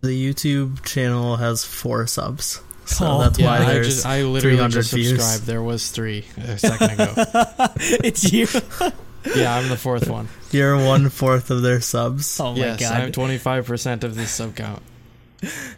[0.00, 2.60] The YouTube channel has four subs,
[2.92, 3.20] so Oh.
[3.20, 5.08] that's Yeah, why I there's just I literally 300 just views.
[5.10, 5.44] subscribed.
[5.44, 7.12] There was three a second ago.
[8.04, 8.46] it's you.
[9.36, 10.28] yeah, I'm the fourth one.
[10.50, 12.38] You're one fourth of their subs.
[12.40, 12.92] Oh my yes, god.
[13.00, 14.82] I'm 25 percent of this sub count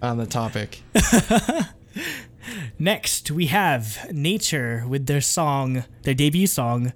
[0.03, 0.83] on the topic.
[2.79, 6.93] Next, we have Nature with their song, their debut song,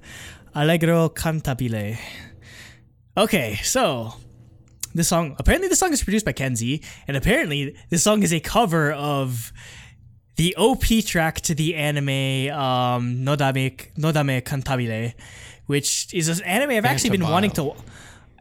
[0.54, 1.98] Allegro Cantabile.
[3.16, 4.14] Okay, so
[4.94, 8.40] this song, apparently, this song is produced by Kenzie, and apparently, this song is a
[8.40, 9.52] cover of
[10.38, 12.08] the OP track to the anime
[12.56, 15.12] um, Nodame, Nodame Cantabile,
[15.66, 17.74] which is an anime I've actually been wanting to.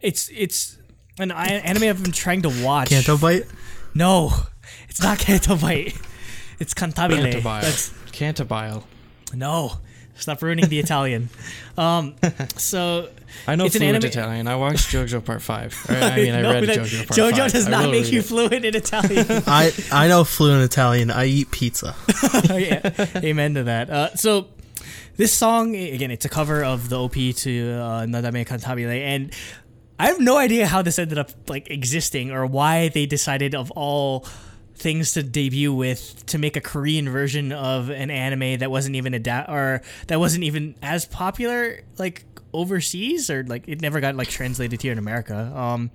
[0.02, 0.78] It's it's
[1.20, 2.90] an anime I've been trying to watch.
[2.90, 3.46] Canto Bite?
[3.96, 4.32] No,
[4.88, 6.00] it's not Cantabile.
[6.60, 7.34] It's Cantabile.
[7.34, 7.62] Cantabile.
[7.62, 8.84] That's Cantabile.
[9.34, 9.74] no.
[10.16, 11.30] Stop ruining the Italian.
[11.78, 12.16] Um,
[12.58, 13.10] so
[13.48, 14.48] I know It's an fluent anime- Italian.
[14.48, 15.76] I watched JoJo Part Five.
[15.90, 17.52] Or, I mean, I read JoJo Part JoJo Five.
[17.52, 18.26] does not will make you it.
[18.26, 19.26] fluent in Italian.
[19.48, 21.12] I I know fluent Italian.
[21.12, 21.96] I eat pizza.
[22.50, 22.92] Oh, yeah.
[23.18, 23.90] Amen to that.
[23.90, 24.48] Uh, so
[25.18, 29.34] this song again, it's a cover of the OP to uh, Nodame Cantabile, and
[30.00, 33.72] I have no idea how this ended up like existing or why they decided of
[33.72, 34.26] all
[34.76, 39.16] things to debut with to make a Korean version of an anime that wasn't even
[39.16, 42.24] adapt or that wasn't even as popular like
[42.58, 45.36] overseas or like it never got like translated here in America.
[45.56, 45.92] Um,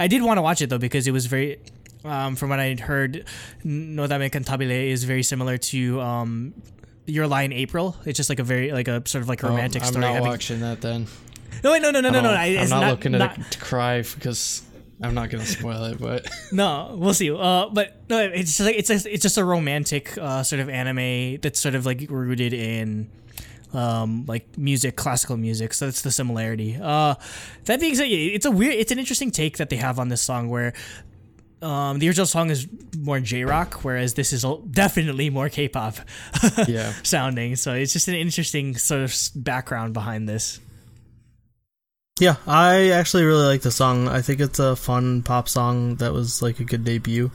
[0.00, 1.58] I did want to watch it though because it was very.
[2.04, 3.24] Um, from what I heard,
[3.64, 6.54] Nodame Cantabile is very similar to um,
[7.06, 7.96] Your Lie in April.
[8.06, 10.04] It's just like a very like a sort of like romantic Oh, I'm story.
[10.04, 11.06] not having- watching that then.
[11.64, 12.30] no, wait, no, no, no, no, no.
[12.30, 14.62] Oh, I, I'm not, not looking not, to, to cry because
[15.02, 17.30] I'm not gonna spoil it, but No, we'll see.
[17.32, 20.68] Uh, but no, it's just like it's a, it's just a romantic uh, sort of
[20.68, 23.10] anime that's sort of like rooted in
[23.74, 27.14] um like music classical music so that's the similarity uh
[27.64, 30.22] that being said it's a weird it's an interesting take that they have on this
[30.22, 30.72] song where
[31.60, 32.66] um the original song is
[32.96, 35.96] more j-rock whereas this is definitely more k-pop
[36.66, 36.92] yeah.
[37.02, 40.60] sounding so it's just an interesting sort of background behind this
[42.20, 44.08] Yeah, I actually really like the song.
[44.08, 47.30] I think it's a fun pop song that was like a good debut.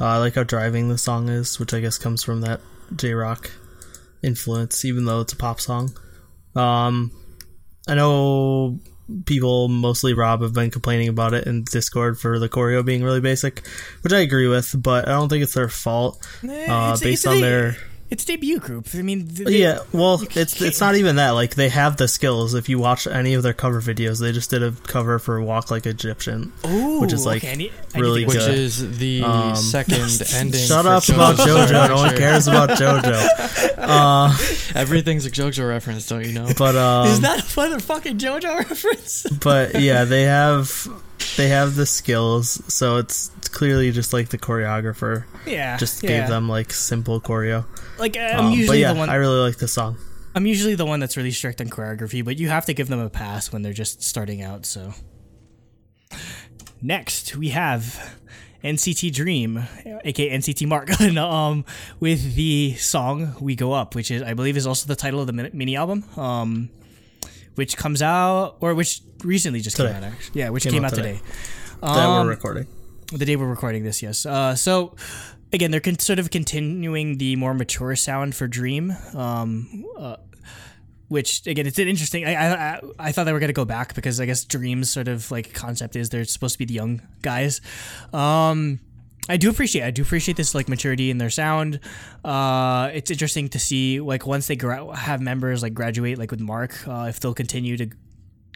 [0.00, 2.60] Uh, I like how driving the song is, which I guess comes from that
[2.96, 3.50] J rock
[4.22, 5.96] influence, even though it's a pop song.
[6.54, 7.10] Um,
[7.88, 8.78] I know
[9.26, 13.20] people, mostly Rob, have been complaining about it in Discord for the choreo being really
[13.20, 13.66] basic,
[14.02, 16.24] which I agree with, but I don't think it's their fault.
[16.44, 16.46] Uh,
[16.94, 17.76] it's- based it's on a- their
[18.12, 21.30] it's debut group i mean they- yeah, well, it's it's not even that.
[21.30, 22.54] Like they have the skills.
[22.54, 25.70] If you watch any of their cover videos, they just did a cover for "Walk
[25.70, 28.54] Like Egyptian," Ooh, which is like okay, I need- I need really get Which good.
[28.58, 30.60] is the Um, second ending.
[30.60, 31.88] Shut for up about JoJo.
[31.88, 33.68] No one cares about JoJo.
[33.82, 34.28] Uh,
[34.76, 36.48] Everything's a JoJo reference, don't you know?
[36.56, 39.26] but um, Is that a motherfucking JoJo reference?
[39.42, 40.86] but yeah, they have
[41.36, 42.62] they have the skills.
[42.72, 46.20] So it's clearly just like the choreographer yeah, just yeah.
[46.20, 47.64] gave them like simple choreo.
[47.98, 49.10] Like I'm Um, but usually yeah, the one.
[49.10, 49.96] I really like the song.
[50.34, 53.00] I'm usually the one that's really strict on choreography, but you have to give them
[53.00, 54.64] a pass when they're just starting out.
[54.64, 54.94] So
[56.80, 58.16] next we have
[58.64, 59.64] NCT Dream,
[60.04, 61.64] aka NCT Mark, um,
[62.00, 65.26] with the song "We Go Up," which is I believe is also the title of
[65.26, 66.70] the mini- mini album, um,
[67.54, 69.92] which comes out or which recently just Today.
[69.92, 70.12] came out.
[70.12, 71.16] Actually, yeah, which Came came, out out today.
[71.18, 71.30] today.
[71.82, 72.66] That Um, we're recording.
[73.12, 74.24] the day we're recording this, yes.
[74.26, 74.94] Uh, so
[75.52, 80.16] again, they're con- sort of continuing the more mature sound for Dream, um, uh,
[81.08, 82.24] which again, it's an interesting.
[82.24, 85.08] I, I I- I thought they were gonna go back because I guess Dream's sort
[85.08, 87.60] of like concept is they're supposed to be the young guys.
[88.14, 88.80] Um,
[89.28, 91.80] I do appreciate I do appreciate this like maturity in their sound.
[92.24, 96.40] Uh, it's interesting to see like once they gra- have members like graduate like with
[96.40, 97.90] Mark, uh, if they'll continue to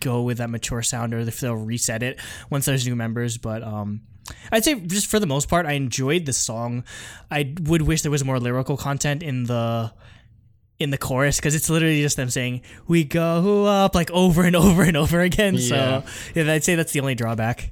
[0.01, 2.21] go with that mature sound or if they'll reset it
[2.51, 3.39] once there's new members.
[3.39, 4.03] But um,
[4.51, 6.85] I'd say just for the most part, I enjoyed the song.
[7.31, 9.93] I would wish there was more lyrical content in the
[10.79, 14.57] in the chorus because it's literally just them saying "We go up" like over and
[14.57, 15.55] over and over again.
[15.55, 15.61] Yeah.
[15.61, 17.71] So yeah, I'd say that's the only drawback.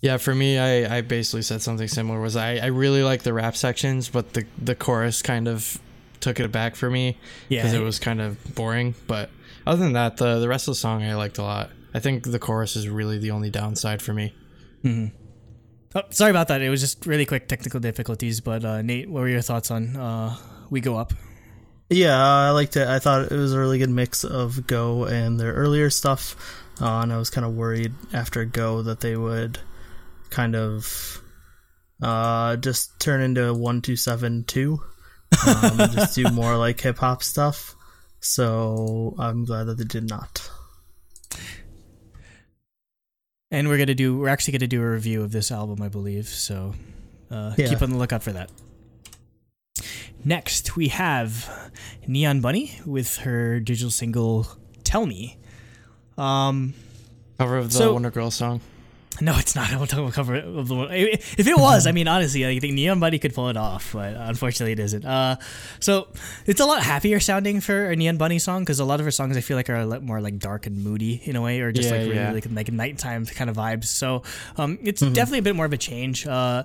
[0.00, 2.20] Yeah, for me, I, I basically said something similar.
[2.20, 5.80] Was I, I really like the rap sections, but the the chorus kind of
[6.20, 7.16] took it back for me
[7.48, 7.80] because Yeah.
[7.80, 8.94] it was kind of boring.
[9.08, 9.30] But
[9.66, 11.70] other than that, the the rest of the song I liked a lot.
[11.94, 14.34] I think the chorus is really the only downside for me.
[15.94, 16.60] Oh, sorry about that.
[16.62, 18.40] It was just really quick technical difficulties.
[18.40, 20.36] But uh, Nate, what were your thoughts on uh,
[20.70, 21.12] "We Go Up"?
[21.90, 22.86] Yeah, I liked it.
[22.86, 26.36] I thought it was a really good mix of Go and their earlier stuff.
[26.80, 29.58] Uh, and I was kind of worried after Go that they would
[30.30, 31.22] kind of
[32.02, 34.78] uh, just turn into 1272.
[35.46, 37.74] Um, just do more like hip hop stuff.
[38.20, 40.50] So I'm glad that they did not.
[43.50, 44.18] And we're gonna do.
[44.18, 46.28] We're actually gonna do a review of this album, I believe.
[46.28, 46.74] So
[47.30, 47.68] uh, Yeah.
[47.68, 48.50] keep on the lookout for that.
[50.24, 51.70] Next, we have
[52.06, 54.46] Neon Bunny with her digital single
[54.84, 55.38] "Tell Me."
[56.18, 56.74] Um,
[57.38, 58.60] Cover of the So- Wonder Girl song.
[59.20, 59.72] No, it's not.
[59.72, 60.88] I won't talk about cover of the one.
[60.92, 64.14] If it was, I mean, honestly, I think Neon Bunny could pull it off, but
[64.16, 65.04] unfortunately, it isn't.
[65.04, 65.36] Uh,
[65.80, 66.08] so
[66.46, 69.10] it's a lot happier sounding for a Neon Bunny song because a lot of her
[69.10, 71.60] songs I feel like are a lot more like dark and moody in a way,
[71.60, 72.32] or just Yeah, like really yeah.
[72.32, 73.86] like like nighttime kind of vibes.
[73.86, 74.22] So
[74.56, 76.26] um, it's definitely a bit more of a change.
[76.26, 76.64] Uh,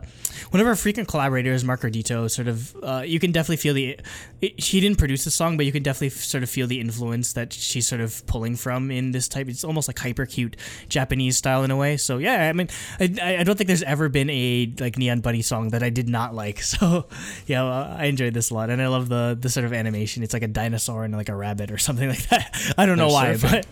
[0.52, 4.00] one of our frequent collaborators, Mark Ardito, sort of uh, you can definitely feel the.
[4.42, 7.34] It, she didn't produce the song, but you can definitely sort of feel the influence
[7.34, 9.48] that she's sort of pulling from in this type.
[9.48, 10.58] It's almost like hyper cute
[10.90, 11.98] Japanese style in a way.
[11.98, 15.42] So yeah, I mean, I, I- don't think there's ever been a like Neon Bunny
[15.42, 16.62] song that I did not like.
[16.74, 17.06] So
[17.48, 20.24] yeah, well, I enjoyed this a lot, and I love the the sort of animation.
[20.24, 22.74] It's like a dinosaur and like a rabbit or something like that.
[22.78, 23.52] I don't know They're why, surfing.
[23.52, 23.68] but.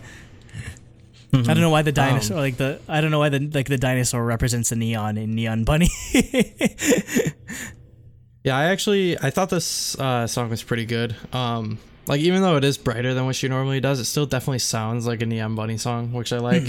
[1.34, 3.66] I don't know why the dinosaur, Um, like the, I don't know why the like
[3.66, 5.88] the dinosaur represents the neon in Neon Bunny.
[8.44, 11.14] Yeah, I actually I thought this uh, song was pretty good.
[11.32, 11.78] Um,
[12.08, 15.06] like even though it is brighter than what she normally does, it still definitely sounds
[15.06, 16.64] like a Neon Bunny song, which I like.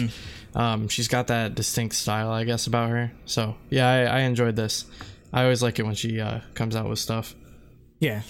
[0.55, 3.11] Um, she's got that distinct style, I guess, about her.
[3.25, 4.85] So yeah, I, I enjoyed this.
[5.31, 7.33] I always like it when she uh, comes out with stuff.
[7.99, 8.21] Yeah.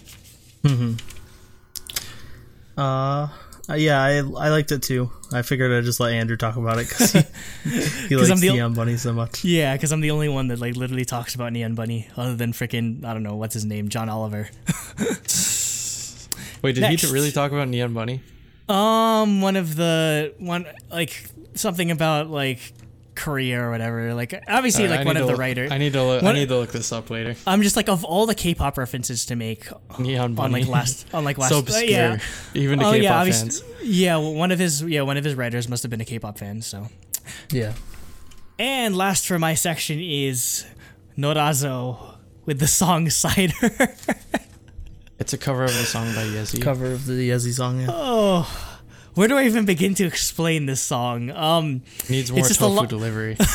[2.78, 3.28] Uh,
[3.70, 5.12] uh, yeah, I I liked it too.
[5.32, 7.20] I figured I'd just let Andrew talk about it because he,
[8.10, 9.44] he likes I'm the- Neon Bunny so much.
[9.44, 12.52] Yeah, because I'm the only one that like literally talks about Neon Bunny, other than
[12.54, 14.50] freaking I don't know what's his name, John Oliver.
[16.62, 17.04] Wait, did Next.
[17.04, 18.22] he really talk about Neon Bunny?
[18.70, 22.74] Um, one of the one like something about like
[23.16, 24.14] Korea or whatever.
[24.14, 25.72] Like obviously, Alright, like I one of the writers.
[25.72, 26.24] I need to look.
[26.24, 27.36] I need to look this up later.
[27.46, 29.68] I'm just like of all the K-pop references to make
[30.00, 30.62] Neon on Bunny.
[30.62, 32.18] like last on like last so uh, obscure, yeah.
[32.54, 33.64] even to Oh K-pop yeah, fans.
[33.84, 34.18] yeah.
[34.18, 36.62] well, One of his yeah one of his writers must have been a K-pop fan.
[36.62, 36.88] So
[37.52, 37.74] Yeah.
[38.58, 40.66] and last for my section is
[41.18, 42.16] Norazo
[42.46, 43.54] with the song Cider.
[45.20, 46.62] It's a cover of the song by Yezi.
[46.62, 47.80] Cover of the Yezi song.
[47.80, 47.88] Yeah.
[47.92, 48.73] oh,
[49.15, 51.30] where do I even begin to explain this song?
[51.31, 51.81] Um.
[52.10, 53.38] Needs more just a tofu lo- delivery.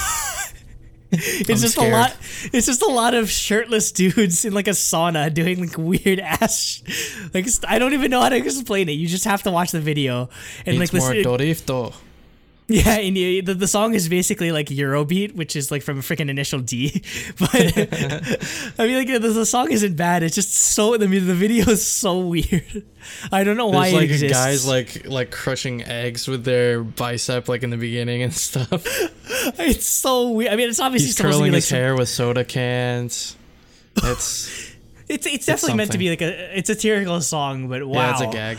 [1.11, 1.93] It's I'm just scared.
[1.93, 2.17] a lot.
[2.53, 6.83] It's just a lot of shirtless dudes in like a sauna doing like weird ass.
[7.33, 8.93] Like I don't even know how to explain it.
[8.93, 10.29] You just have to watch the video
[10.67, 11.23] and Needs like more listen.
[12.69, 16.03] Yeah, and you, the, the song is basically like Eurobeat, which is like from a
[16.03, 17.03] freaking initial D.
[17.39, 17.55] But
[18.79, 20.23] I mean, like the, the song isn't bad.
[20.23, 22.85] It's just so the the video is so weird.
[23.33, 24.37] I don't know why There's like it exists.
[24.37, 28.71] guys like like crushing eggs with their bicep like in the beginning and stuff.
[29.59, 30.53] it's so weird.
[30.53, 33.37] I mean, it's obviously He's supposed to be curling like his hair with soda cans.
[34.05, 34.75] It's
[35.09, 38.13] It's it's definitely meant to be like a it's a satirical song, but wow, yeah,
[38.13, 38.59] it's a gag.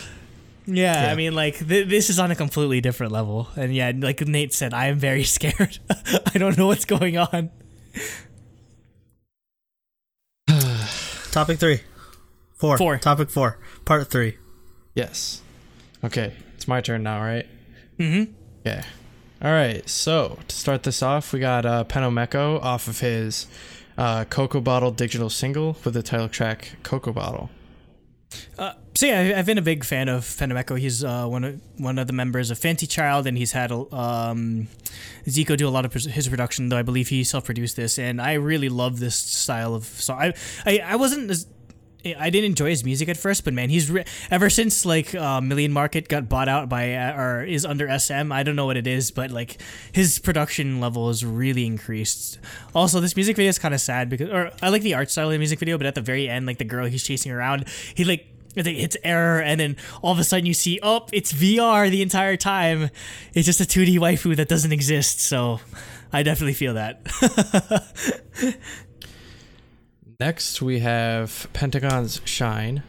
[0.75, 1.11] Yeah, Yeah.
[1.11, 4.53] I mean, like th- this is on a completely different level, and yeah, like Nate
[4.53, 5.79] said, I am very scared.
[6.33, 7.49] I don't know what's going on.
[11.31, 11.81] Topic three.
[12.55, 12.77] Four.
[12.77, 12.97] Four.
[12.97, 13.57] Topic four.
[13.85, 14.37] Part three.
[14.95, 15.41] Yes.
[16.03, 17.45] Okay, it's my turn now, right?
[17.97, 18.31] Mm-hmm.
[18.65, 18.83] Yeah.
[19.41, 19.87] All right.
[19.87, 23.47] So to start this off, we got uh, Penomeco off of his
[23.97, 27.49] uh, Cocoa Bottle digital single with the title track "Cocoa Bottle."
[28.57, 30.77] Uh, so yeah, I've been a big fan of Penomeco.
[30.77, 34.67] He's uh, one of one of the members of Fancy Child, and he's had um,
[35.25, 36.69] Zico do a lot of his production.
[36.69, 40.19] Though I believe he self-produced this, and I really love this style of song.
[40.19, 40.33] I
[40.65, 41.47] I, I wasn't as
[42.05, 45.41] I didn't enjoy his music at first, but man, he's re- ever since like uh,
[45.41, 48.31] Million Market got bought out by uh, or is under SM.
[48.31, 49.61] I don't know what it is, but like
[49.91, 52.39] his production level has really increased.
[52.73, 55.25] Also, this music video is kind of sad because, or I like the art style
[55.25, 57.67] of the music video, but at the very end, like the girl he's chasing around,
[57.93, 58.25] he like.
[58.57, 61.87] I think hits error, and then all of a sudden you see, oh, it's VR
[61.89, 62.89] the entire time.
[63.35, 65.19] It's just a 2D waifu that doesn't exist.
[65.21, 65.59] So,
[66.11, 66.99] I definitely feel that.
[70.23, 72.83] Next, we have Pentagon's Shine,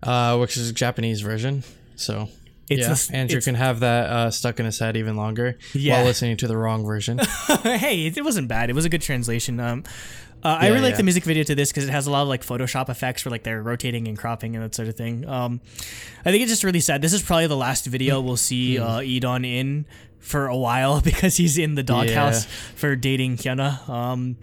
[0.00, 1.64] uh, which is a Japanese version.
[1.96, 2.28] So
[2.70, 5.96] It's yeah, s- Andrew can have that uh, stuck in his head even longer Yeah.
[5.96, 7.18] while listening to the wrong version.
[7.64, 8.70] hey, it, it wasn't bad.
[8.70, 9.58] It was a good translation.
[9.58, 9.82] Um,
[10.44, 10.98] uh, I really like yeah.
[10.98, 13.30] the music video to this because it has a lot of like Photoshop effects where
[13.32, 15.26] like they're rotating and cropping and that sort of thing.
[15.28, 15.60] Um,
[16.24, 17.02] I think it's just really sad.
[17.02, 18.82] This is probably the last video we'll see Hmm.
[18.84, 19.84] uh, E'Dawn in
[20.20, 22.44] for a while because he's in the doghouse
[22.76, 23.88] for dating Hyuna.
[23.88, 24.36] Um,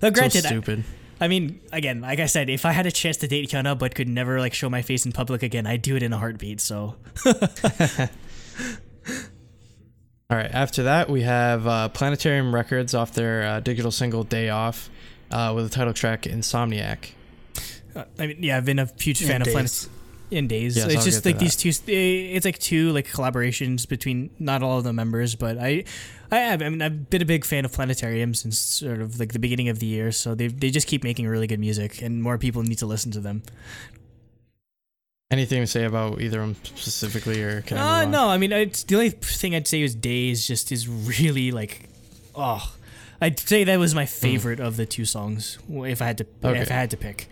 [0.00, 0.84] though granted, I, stupid.
[0.86, 3.94] I mean, again, like I said, if I had a chance to date Hyuna but
[3.94, 6.60] could never like show my face in public again, I'd do it in a heartbeat.
[6.60, 6.96] So
[10.28, 10.50] All right.
[10.50, 14.90] After that, we have uh, Planetarium Records off their uh, digital single "Day Off"
[15.30, 17.12] uh, with the title track "Insomniac."
[17.94, 19.54] Uh, I mean, yeah, I've been a huge fan of Days.
[19.54, 19.88] Planet
[20.30, 20.76] in Days.
[20.76, 21.70] Yes, it's I'll just like these two.
[21.86, 25.84] It's like two like collaborations between not all of the members, but I,
[26.30, 26.62] I have.
[26.62, 29.68] I mean, I've been a big fan of Planetarium since sort of like the beginning
[29.68, 30.12] of the year.
[30.12, 33.12] So they they just keep making really good music, and more people need to listen
[33.12, 33.42] to them.
[35.30, 38.52] Anything to say about either of them specifically, or can I Uh, no, I mean,
[38.52, 41.88] it's, the only thing I'd say is Days just is really like,
[42.36, 42.72] oh,
[43.20, 46.60] I'd say that was my favorite of the two songs if I had to Okay.
[46.60, 47.28] if I had to pick.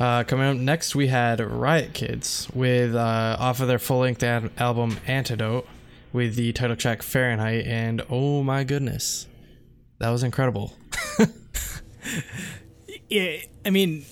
[0.00, 4.50] Uh, coming up next, we had Riot Kids with uh, off of their full-length ad-
[4.56, 5.68] album "Antidote"
[6.10, 9.26] with the title track "Fahrenheit," and oh my goodness,
[9.98, 10.72] that was incredible.
[13.10, 14.04] Yeah, I mean,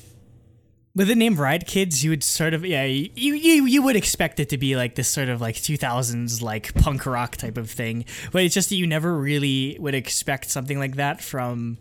[0.97, 4.41] with the name Riot Kids, you would sort of yeah, you you you would expect
[4.41, 8.05] it to be like this sort of like 2000s like punk rock type of thing,
[8.33, 11.79] but it's just that you never really would expect something like that from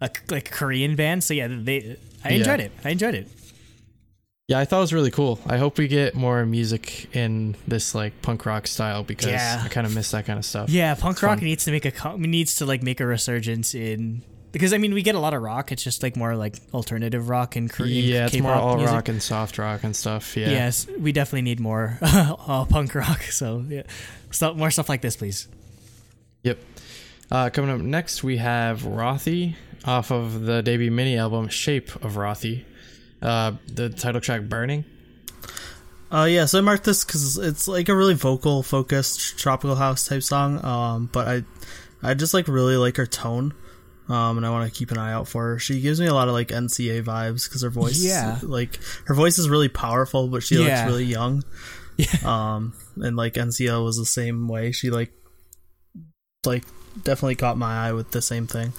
[0.00, 1.24] a like Korean band.
[1.24, 2.36] So yeah, they I Yeah.
[2.38, 2.72] enjoyed it.
[2.84, 3.28] I enjoyed it.
[4.48, 5.40] Yeah, I thought it was really cool.
[5.46, 9.62] I hope we get more music in this like punk rock style because Yeah.
[9.64, 10.70] I kind of miss that kind of stuff.
[10.70, 11.44] Yeah, punk rock fun.
[11.44, 15.02] needs to make a needs to like make a resurgence in because I mean we
[15.02, 15.72] get a lot of rock.
[15.72, 18.94] It's just like more like alternative rock and Korean Yeah, it's more K-pop all music.
[18.94, 20.36] rock and soft rock and stuff.
[20.36, 20.48] Yeah.
[20.50, 23.22] Yes, we definitely need more punk rock.
[23.30, 23.82] So yeah,
[24.30, 25.48] so, more stuff like this, please.
[26.44, 26.58] Yep.
[27.32, 29.56] Uh, coming up next, we have Rothy
[29.86, 32.64] off of the debut mini album Shape of Rothy.
[33.22, 34.84] Uh, the title track Burning.
[36.12, 40.06] Uh, yeah, so I marked this because it's like a really vocal focused tropical house
[40.06, 40.64] type song.
[40.64, 41.44] Um, but I,
[42.02, 43.54] I just like really like her tone.
[44.08, 45.58] Um, and I want to keep an eye out for her.
[45.58, 48.38] She gives me a lot of like NCA vibes because her voice, Yeah.
[48.42, 50.62] like her voice is really powerful, but she Yeah.
[50.84, 51.42] looks really young.
[51.98, 52.06] Yeah.
[52.26, 54.70] Um, and like NCA was the same way.
[54.70, 55.12] She like,
[56.44, 56.62] like
[57.02, 58.74] definitely caught my eye with the same thing.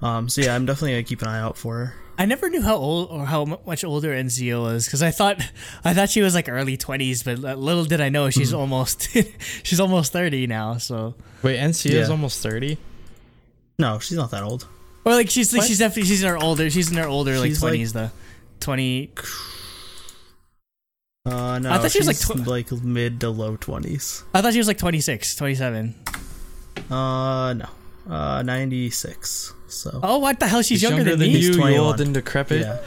[0.00, 1.94] Um, so yeah, I'm definitely gonna keep an eye out for her.
[2.20, 5.40] I never knew how old or how much older NCA was because I thought
[5.84, 9.08] I thought she was like early twenties, but little did I know she's almost
[9.62, 10.78] she's almost thirty now.
[10.78, 12.76] So Wait, NC is almost 30?
[13.78, 14.66] No, she's not that old.
[15.04, 17.48] or like she's like she's definitely she's in her older she's in her older like
[17.50, 18.10] She's, like- twenties though.
[18.60, 19.12] Twenty.
[21.24, 24.24] Uh, no, I thought she was, like, tw- like mid to low twenties.
[24.32, 25.94] I thought she was like 26, 27.
[26.90, 27.66] Uh, no,
[28.08, 29.52] uh, ninety six.
[29.68, 30.60] So Oh, what the hell?
[30.62, 31.28] She's, She's younger, than, me.
[31.38, 32.62] you, you old and decrepit.
[32.62, 32.78] yeah,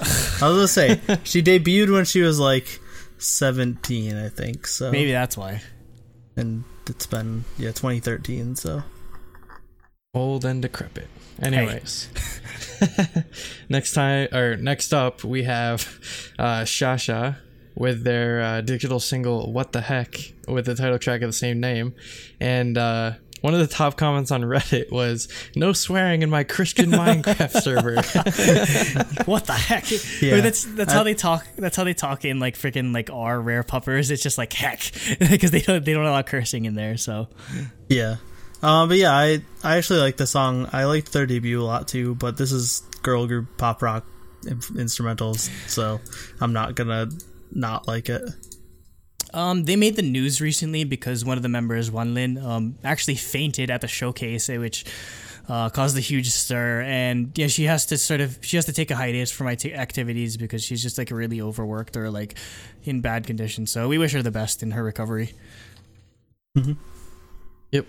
[0.42, 2.80] I was gonna say she debuted when she was like
[3.18, 4.68] seventeen, I think.
[4.68, 5.62] So Maybe that's why.
[6.36, 8.56] and it's been yeah 2013.
[8.56, 8.84] So
[10.14, 11.08] Old and decrepit.
[11.42, 12.10] Anyways.
[13.70, 15.82] next time or next up we have
[16.38, 17.38] uh Shasha
[17.76, 21.60] with their uh, digital single What the Heck with the title track of the same
[21.62, 21.94] name.
[22.42, 26.92] And uh one of the top comments on Reddit was no swearing in my Christian
[26.92, 27.96] Minecraft server.
[29.26, 29.90] What the heck?
[30.22, 30.36] Yeah.
[30.36, 31.46] Or that's that's I- how they talk.
[31.58, 34.12] That's how they talk in like freaking like our rare puppers.
[34.12, 34.80] It's just like heck
[35.20, 36.98] because they don't they don't allow cursing in there.
[36.98, 37.28] So
[37.90, 38.18] yeah,
[38.62, 40.70] um, but yeah, I I actually like the song.
[40.72, 42.16] I liked their debut a lot too.
[42.16, 44.06] But this is girl group pop rock
[44.44, 46.00] instrumentals, so
[46.40, 47.10] I'm not gonna
[47.52, 48.22] not like it.
[49.34, 53.70] Um, they made the news recently because one of the members, Wanlin, um, actually fainted
[53.70, 54.86] at the showcase, eh, which
[55.48, 56.82] uh, caused a huge stir.
[56.82, 59.74] And yeah, she has to sort of she has to take a hiatus from acti-
[59.74, 62.38] activities because she's just like really overworked or like
[62.84, 63.66] in bad condition.
[63.68, 65.34] So we wish her the best in her recovery.
[67.72, 67.86] Yep.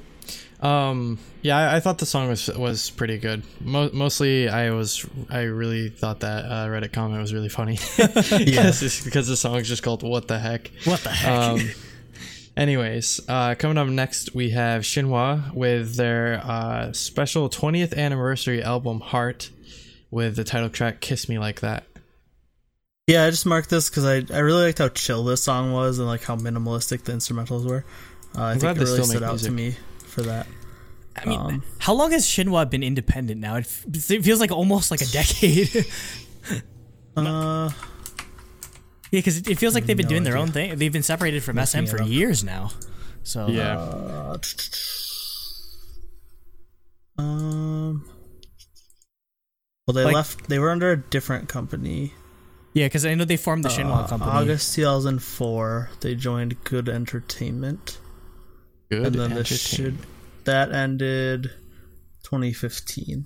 [0.63, 1.19] Um.
[1.43, 3.43] Yeah, I, I thought the song was was pretty good.
[3.61, 7.79] Mo- mostly, I was I really thought that uh, Reddit comment was really funny.
[7.99, 11.33] yes, because the song's just called "What the Heck." What the heck?
[11.33, 11.71] Um.
[12.57, 19.01] anyways, uh, coming up next, we have Shinhwa with their uh, special 20th anniversary album
[19.01, 19.51] "Heart,"
[20.13, 21.83] with the title track "Kiss Me Like That."
[23.09, 25.99] Yeah, I just marked this because I I really liked how chill this song was
[25.99, 27.85] and like how minimalistic the instrumentals were.
[28.39, 29.75] Uh, I glad think it they really stood out to me
[30.13, 30.47] for that.
[31.17, 33.57] I mean, um, how long has Shinhwa been independent now?
[33.57, 35.87] It, f- it feels like almost like a decade.
[37.15, 37.69] Uh,
[39.11, 40.77] Yeah, because it, it feels like they've been No doing their own thing.
[40.79, 42.71] They've been separated from SM for years now.
[43.23, 43.77] So Yeah.
[43.79, 44.39] uh,
[47.19, 48.05] um.
[49.87, 50.49] Well, they Like- left.
[50.49, 52.15] They were under a different company.
[52.73, 54.31] yeah, because I know they formed the Shinhwa Uh, company.
[54.33, 57.99] August 2004, they joined Good Entertainment,
[58.93, 59.07] Good.
[59.07, 59.49] and then the entertainment.
[59.61, 59.99] should
[60.45, 61.45] that ended
[62.25, 63.25] 2015.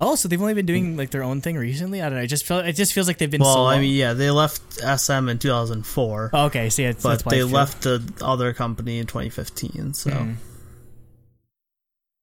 [0.00, 2.00] Oh, so they've only been doing like their own thing recently.
[2.02, 2.24] I don't know.
[2.24, 3.40] It just feel it just feels like they've been.
[3.40, 7.02] Well, so I mean, yeah, they left SM in 2004, Oh, okay, so yeah, it's-
[7.02, 9.94] but that's they left the other company in 2015.
[9.94, 10.34] So Mm.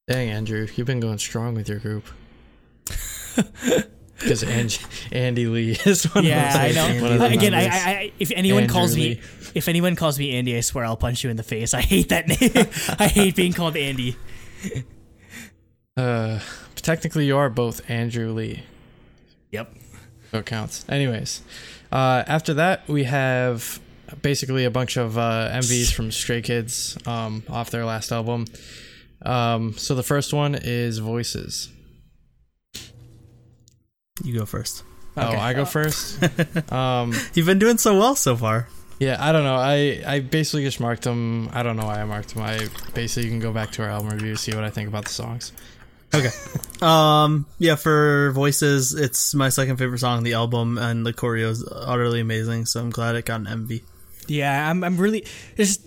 [0.08, 2.04] Dang, Andrew, you've been going strong with your group.
[4.22, 4.76] Because Andy,
[5.10, 6.74] Andy Lee is one Yeah, of I those.
[6.76, 7.02] know.
[7.02, 7.64] one of the Again, I.
[7.64, 9.14] I, I, if anyone Andrew calls Lee.
[9.16, 9.20] me,
[9.54, 11.74] if anyone calls me Andy, I swear I'll punch you in the face.
[11.74, 12.96] I hate that name.
[12.98, 14.16] I hate being called Andy.
[15.96, 16.40] Uh,
[16.76, 18.62] technically, you are both Andrew Lee.
[19.50, 19.74] Yep.
[20.30, 20.84] So it counts.
[20.88, 21.42] Anyways,
[21.90, 23.80] uh, after that, we have
[24.22, 28.46] basically a bunch of uh, MVs from Stray Kids um, off their last album.
[29.24, 31.68] Um, so the first one is Voices.
[34.22, 34.84] You go first.
[35.16, 36.22] Oh, I go first.
[36.72, 38.68] um, You've been doing so well so far.
[38.98, 39.56] yeah, I don't know.
[39.56, 41.50] I, I basically just marked them.
[41.52, 42.42] I don't know why I marked them.
[42.42, 44.88] I basically you can go back to our album review to see what I think
[44.88, 45.52] about the songs.
[46.14, 46.30] Okay.
[46.82, 47.46] Um.
[47.60, 47.76] Yeah.
[47.76, 52.18] For voices, it's my second favorite song on the album, and the choreo is utterly
[52.18, 52.66] amazing.
[52.66, 53.82] So I'm glad it got an MV.
[54.26, 54.82] Yeah, I'm.
[54.82, 55.24] I'm really.
[55.56, 55.80] Just,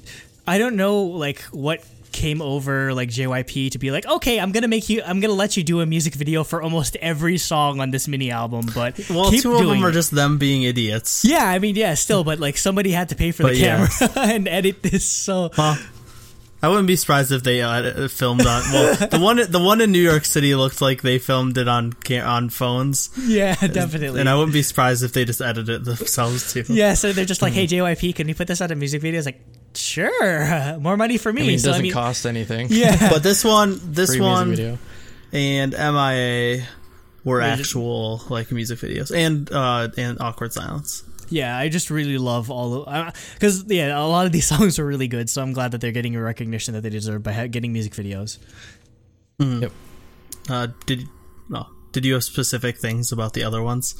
[0.48, 1.84] I don't know, like what
[2.16, 5.04] came over like JYP to be like, okay, I'm gonna make you.
[5.06, 8.32] I'm gonna let you do a music video for almost every song on this mini
[8.32, 11.26] album, but Well, keep two of doing them are just them being idiots.
[11.26, 13.88] Yeah, I mean, yeah, still, but like somebody had to pay for the But yeah.
[13.88, 15.06] camera and edit this.
[15.06, 15.76] So Huh.
[16.64, 18.64] I wouldn't be surprised if they uh, filmed on.
[18.72, 21.94] Well, the one the one in New York City looked like they filmed it on
[22.24, 24.20] on phones, yeah, definitely.
[24.22, 26.64] and I wouldn't be surprised if they just edited it themselves too.
[26.70, 29.20] yeah, so they're just like, hey JYP, can we put this on a music video?
[29.20, 29.42] It's like,
[29.78, 31.42] sure, more money for me.
[31.44, 32.68] I mean, it so doesn't I mean, cost anything.
[32.70, 34.78] yeah, But this one, this Free one, video.
[35.34, 36.66] and MIA
[37.24, 41.04] were They're just- actual like music videos and uh and awkward silence.
[41.30, 44.86] Yeah, I just really love all of because yeah, a lot of these songs are
[44.86, 45.30] really good.
[45.30, 47.94] So I'm glad that they're getting a recognition that they deserve by ha- getting music
[47.94, 48.38] videos.
[49.40, 49.72] Yep.
[50.50, 51.04] Uh, did
[51.50, 51.66] no?
[51.92, 53.96] Did you have specific things about the other ones?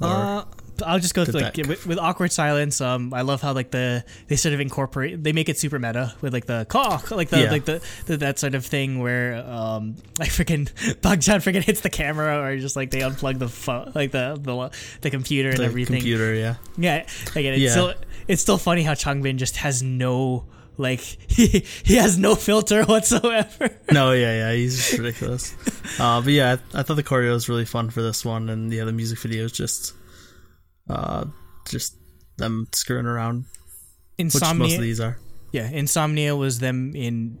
[0.00, 0.44] Or- Uh,
[0.82, 2.80] I'll just go through like with, with awkward silence.
[2.80, 6.14] Um, I love how like the they sort of incorporate they make it super meta
[6.20, 7.50] with like the cock like the Yeah.
[7.50, 10.68] like the, the that sort of thing where um like freaking
[11.02, 14.38] Bang Chan freaking hits the camera or just like they unplug the phone like the
[14.40, 14.70] the,
[15.02, 15.96] the computer and the everything.
[15.96, 16.56] computer, yeah.
[16.76, 17.70] Yeah, again, it's Yeah.
[17.70, 17.94] still
[18.28, 20.44] it's still funny how Changbin just has no
[20.78, 23.68] like he, he has no filter whatsoever.
[23.92, 25.54] No, yeah, yeah, he's just ridiculous.
[26.00, 28.72] uh, but yeah, I, I thought the choreo was really fun for this one, and
[28.72, 29.92] yeah, the music video is just,
[30.90, 31.24] uh,
[31.68, 31.96] just
[32.36, 33.44] them screwing around,
[34.16, 35.18] which most Insomnia, of these are.
[35.52, 37.38] yeah, Insomnia was them in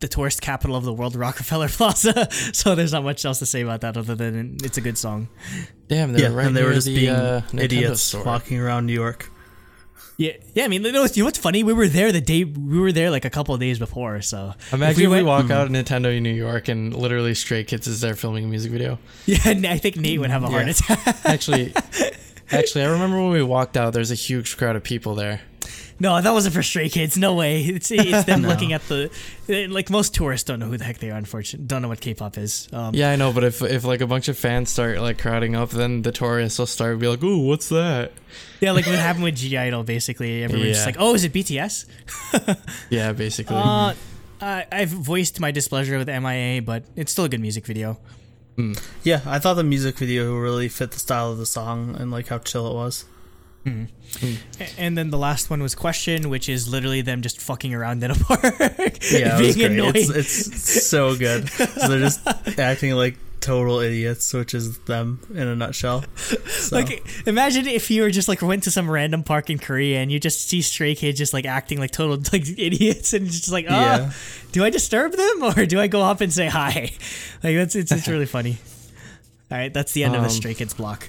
[0.00, 2.28] the tourist capital of the world, Rockefeller Plaza.
[2.54, 5.28] so there's not much else to say about that other than it's a good song.
[5.88, 8.24] Damn, they're Yeah, right and they were just the, being uh, Nintendo idiots store.
[8.24, 9.30] walking around New York.
[10.16, 10.64] Yeah, yeah.
[10.64, 11.62] I mean, you know, what's- you know what's funny?
[11.62, 14.20] We were there the day we were there like a couple of days before.
[14.20, 17.34] So Imagine if we we, went- walk out of Nintendo in New York and literally
[17.34, 18.98] Stray Kids is there filming a music video.
[19.26, 20.72] yeah, I think Nate would have a heart Yeah.
[20.72, 21.16] attack.
[21.24, 21.72] Actually,
[22.52, 23.92] actually, I remember when we walked out.
[23.92, 25.40] There's a huge crowd of people there.
[26.02, 27.18] No, that wasn't for Stray Kids.
[27.18, 27.60] No way.
[27.62, 28.48] It's it's them No.
[28.48, 29.10] looking at the
[29.68, 31.18] like most tourists don't know who the heck they are.
[31.18, 32.68] Unfortunately, don't know what K-pop is.
[32.72, 35.54] Um, Yeah, I know, but if if like a bunch of fans start like crowding
[35.54, 38.12] up, then the tourists will start to be like, "Ooh, what's that?"
[38.62, 39.82] Yeah, like what happened with (G)I-DLE.
[39.84, 41.84] Basically, everyone's just like, "Oh, is it BTS?"
[42.90, 43.56] Yeah, basically.
[43.56, 43.92] Uh,
[44.40, 47.98] I, I've voiced my displeasure with MIA, but it's still a good music video.
[48.56, 48.72] Hmm.
[49.04, 52.28] Yeah, I thought the music video really fit the style of the song and like
[52.28, 53.04] how chill it was.
[53.64, 53.84] Hmm.
[54.18, 54.34] Hmm.
[54.58, 58.02] A- And then the last one was Question, which is literally them just fucking around
[58.02, 59.78] in a park, Yeah, it was being great.
[59.78, 59.92] annoying.
[59.96, 61.48] It's, it's so good.
[61.48, 62.26] So they're just
[62.58, 66.04] acting like total idiots, which is them in a nutshell.
[66.50, 69.98] So, Like, imagine if you were just like went to some random park in Korea
[70.00, 73.50] and you just see stray kids just like acting like total like idiots and just
[73.50, 74.12] like, oh, Yeah.
[74.52, 76.90] do I disturb them or do I go up and say hi?
[77.42, 78.58] Like that's it's it's really funny.
[79.50, 81.08] All right, that's the end of the Um, stray kids block.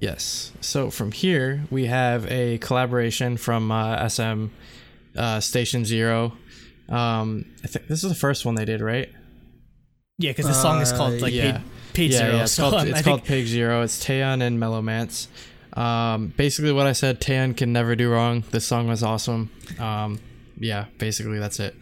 [0.00, 0.52] Yes.
[0.60, 4.46] So from here we have a collaboration from uh, SM
[5.16, 6.34] uh, Station Zero.
[6.88, 9.10] Um, I think this is the first one they did, right?
[10.18, 11.58] Yeah, because the song is called like yeah.
[11.58, 11.62] Page,
[11.92, 12.32] Page yeah, Zero.
[12.36, 12.42] yeah.
[12.44, 13.82] It's so called it's called think Pig Zero.
[13.82, 15.26] It's Taeyeon and MeloMance.
[15.76, 17.20] Um, basically what I said.
[17.20, 18.44] Taeyeon can never do wrong.
[18.50, 19.50] This song was awesome.
[19.78, 20.20] Um,
[20.56, 21.74] yeah, basically that's it.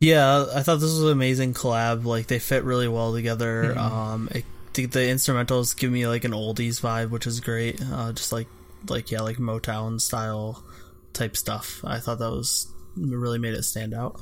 [0.00, 2.04] yeah, I thought this was an amazing collab.
[2.04, 3.76] Like they fit really well together.
[3.78, 7.80] Um, I think the instrumentals give me like an oldies vibe, which is great.
[7.80, 8.48] Uh, just like
[8.90, 10.62] like yeah, like Motown style
[11.14, 11.80] type stuff.
[11.82, 14.20] I thought that was really made it stand out.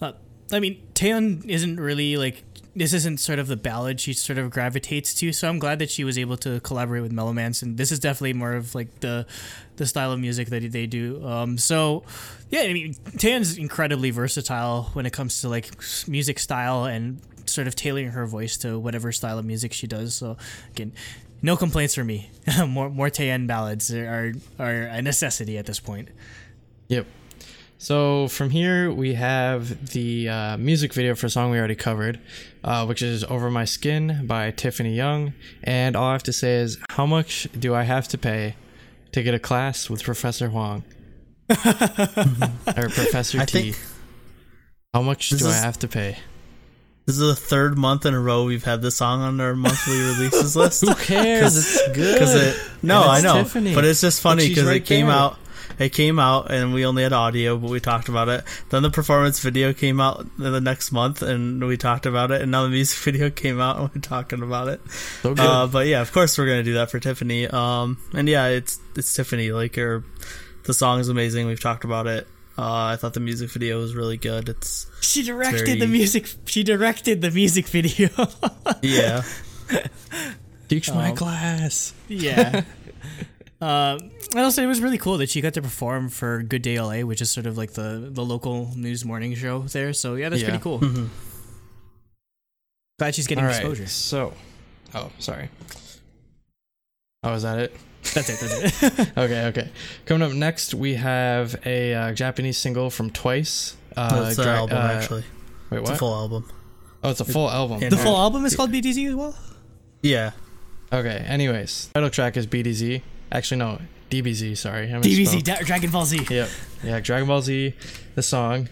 [0.00, 0.12] Uh,
[0.52, 2.44] I mean, Taeyeon isn't really like
[2.76, 5.32] this isn't sort of the ballad she sort of gravitates to.
[5.32, 8.34] So I'm glad that she was able to collaborate with MeloMance, and this is definitely
[8.34, 9.26] more of like the
[9.76, 11.26] the style of music that they do.
[11.26, 12.04] Um, so
[12.50, 15.74] yeah, I mean, Taeyeon's incredibly versatile when it comes to like
[16.06, 20.14] music style and sort of tailoring her voice to whatever style of music she does.
[20.14, 20.36] So
[20.70, 20.92] again.
[21.42, 22.30] No complaints for me.
[22.66, 26.08] more more Taeyeon ballads are are a necessity at this point.
[26.88, 27.06] Yep.
[27.78, 32.18] So from here we have the uh, music video for a song we already covered,
[32.64, 35.34] uh, which is "Over My Skin" by Tiffany Young.
[35.62, 38.56] And all I have to say is, how much do I have to pay
[39.12, 40.84] to get a class with Professor Hwang
[41.50, 43.72] or Professor I T?
[43.72, 43.78] think
[44.94, 46.16] how much do I have to pay?
[47.04, 50.00] this is the third month in a row we've had this song on our monthly
[50.00, 50.80] releases list.
[50.80, 51.42] Who cares?
[51.42, 52.14] Cause, It's good.
[52.14, 53.74] Because it no, I know, Tiffany.
[53.74, 55.14] but it's just funny because right it came there.
[55.14, 55.38] out.
[55.78, 58.44] It came out and we only had audio, but we talked about it.
[58.70, 62.40] Then the performance video came out the next month, and we talked about it.
[62.42, 64.80] And now the music video came out, and we're talking about it.
[65.22, 65.32] so.
[65.32, 67.46] Uh, but yeah, of course we're gonna do that for Tiffany.
[67.46, 69.52] Um, and yeah, it's it's Tiffany.
[69.52, 70.02] Like her,
[70.64, 71.46] the song is amazing.
[71.46, 72.26] We've talked about it.
[72.58, 74.48] Uh, I thought the music video was really good.
[74.48, 76.26] It's She directed very- the music.
[76.46, 78.08] She directed the music video.
[78.82, 79.22] yeah,
[80.68, 81.92] Teach my um, class.
[82.08, 82.64] yeah.
[83.60, 86.78] Um, and also, it was really cool that she got to perform for Good Day
[86.78, 89.92] LA, which is sort of like the the local news morning show there.
[89.94, 90.48] So yeah, that's Yeah.
[90.48, 90.80] pretty cool.
[90.80, 91.08] Mhm.
[92.98, 93.56] Glad she's getting All right.
[93.56, 93.86] exposure.
[93.86, 94.32] So,
[94.94, 95.48] oh, sorry.
[97.22, 97.76] Oh, is that it?
[98.14, 98.40] That's it.
[98.40, 99.12] That's it.
[99.18, 99.70] Okay, okay.
[100.06, 103.76] Coming up next, we have a uh, Japanese single from Twice.
[103.96, 105.24] Uh, that's the dra- album uh, actually.
[105.70, 105.90] Wait, what?
[105.90, 106.50] It's a full album.
[107.02, 107.80] oh, it's a full album.
[107.80, 109.34] The full album is called BDZ as well.
[110.02, 110.32] Yeah,
[110.92, 111.24] Okay.
[111.26, 113.02] Anyways, title track is BDZ.
[113.32, 113.80] Actually, no,
[114.10, 114.56] DBZ.
[114.56, 115.42] Sorry, I DBZ.
[115.42, 116.26] Da- Dragon Ball Z.
[116.30, 116.48] Yep.
[116.84, 117.74] Yeah, Dragon Ball Z,
[118.14, 118.68] the song,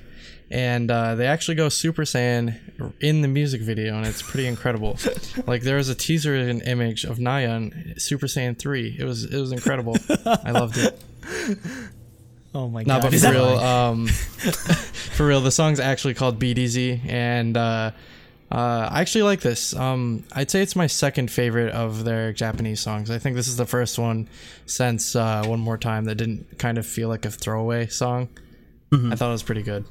[0.51, 2.59] and uh, they actually go Super Saiyan
[3.01, 4.98] in the music video, and it's pretty incredible.
[5.47, 8.94] like there was a teaser and image of Nayeon Super Saiyan three.
[8.98, 9.97] It was it was incredible.
[10.24, 11.01] I loved it.
[12.56, 13.02] Oh my No, god!
[13.02, 17.90] but Is for real, um, for real, the song's actually called BDZ, and uh,
[18.55, 19.74] uh, I actually like this.
[19.74, 23.10] Um, I'd say it's my second favorite of their Japanese songs.
[23.10, 24.28] I think this is the first one
[24.66, 28.28] since uh, One More Time that didn't kind of feel like a throwaway song.
[28.93, 29.85] I thought it was pretty good.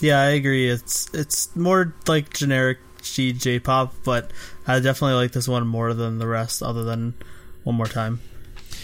[0.00, 0.68] Yeah, I agree.
[0.68, 4.32] It's it's more like generic G J pop, but
[4.66, 7.14] I definitely like this one more than the rest, other than
[7.62, 8.20] one more time.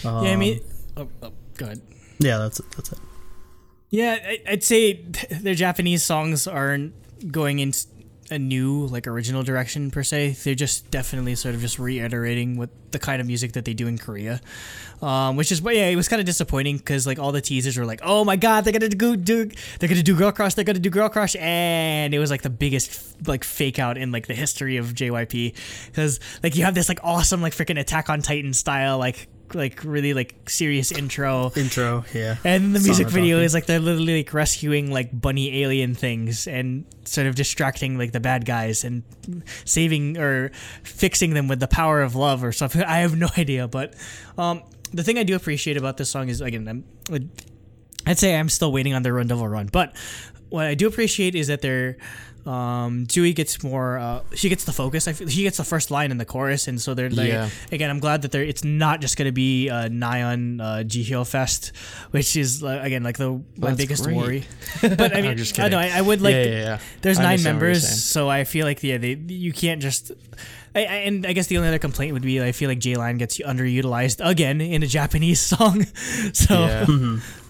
[0.05, 0.61] Um, yeah, I mean,
[0.95, 1.81] oh, oh, go ahead.
[2.19, 2.71] yeah, that's it.
[2.71, 2.99] That's it.
[3.89, 5.03] Yeah, I- I'd say
[5.41, 6.93] their Japanese songs aren't
[7.31, 7.87] going in s-
[8.31, 10.37] a new, like, original direction per se.
[10.43, 13.87] They're just definitely sort of just reiterating what the kind of music that they do
[13.87, 14.39] in Korea,
[15.01, 17.77] um, which is why yeah, it was kind of disappointing because like all the teasers
[17.77, 20.63] were like, oh my god, they're gonna do, do they're gonna do Girl Crush, they're
[20.63, 24.27] gonna do Girl Crush, and it was like the biggest like fake out in like
[24.27, 25.55] the history of JYP
[25.87, 29.83] because like you have this like awesome like freaking Attack on Titan style like like
[29.83, 32.37] really like serious intro Intro, yeah.
[32.43, 36.85] and the music video is like they're literally like rescuing like bunny alien things and
[37.03, 39.03] sort of distracting like the bad guys and
[39.65, 40.51] saving or
[40.83, 42.81] fixing them with the power of love or something.
[42.87, 43.93] I have no idea, but
[44.37, 44.63] um,
[44.93, 47.31] the thing I do appreciate about this song is again, I'm,
[48.07, 49.95] I'd say I'm still waiting on the Run Devil Run, but
[50.49, 51.97] what I do appreciate is that they're
[52.45, 55.89] um Dewey gets more uh she gets the focus I feel she gets the first
[55.89, 57.49] line in the chorus and so they're like Yeah.
[57.71, 61.71] again I'm glad that they're it's not just gonna be uh Nayeon uh Jihyo Fest
[62.11, 64.15] which is uh, again like the my biggest great.
[64.17, 64.43] worry
[64.81, 65.97] but I mean just I know I, kidding.
[65.97, 66.79] I would like yeah, yeah, yeah.
[67.01, 69.81] there's I nine understand what you're members so I feel like yeah they you can't
[69.81, 70.11] just
[70.75, 72.95] I, I, and I guess the only other complaint would be I feel like J
[72.95, 75.85] Line gets underutilized again in a Japanese song
[76.33, 77.17] so Yeah.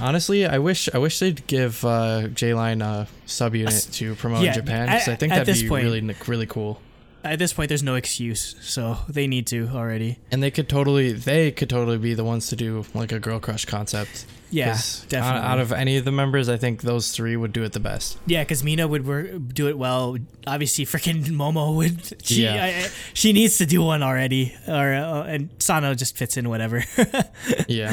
[0.00, 4.52] Honestly, I wish I wish they'd give uh, J Line a subunit to promote yeah,
[4.52, 6.80] Japan because I think that'd be point- really really cool.
[7.24, 11.12] at this point there's no excuse so they need to already And they could totally
[11.12, 14.24] they could totally be the ones to do like a girl crush concept.
[14.50, 14.76] yeah
[15.08, 17.72] definitely Out, out of any of the members, I think those three would do it
[17.72, 18.18] the best.
[18.26, 20.16] Yeah, because Mina would work, do it well.
[20.46, 22.24] Obviously, freaking Momo would.
[22.26, 22.64] She, Yeah.
[22.64, 26.48] I, I, she needs to do one already, or uh, and Sana just fits in
[26.48, 26.82] whatever,
[27.68, 27.92] Yeah.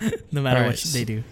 [0.32, 0.80] no matter Alright.
[0.84, 1.22] what they do.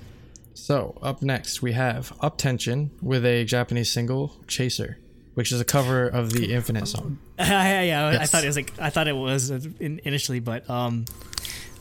[0.54, 4.98] So up next we have UP10TION with a Japanese single Chaser,
[5.34, 7.18] which is a cover of the Infinite song.
[7.38, 11.06] yeah, yeah, I thought it was like I thought it was initially, but um,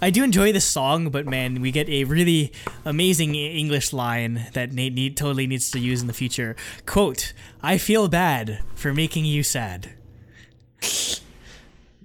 [0.02, 1.10] I do enjoy this song.
[1.10, 2.52] But man, we get a really
[2.84, 6.56] amazing English line that Nate need, totally needs to use in the future.
[6.86, 9.92] Quote: "I feel bad for making you sad."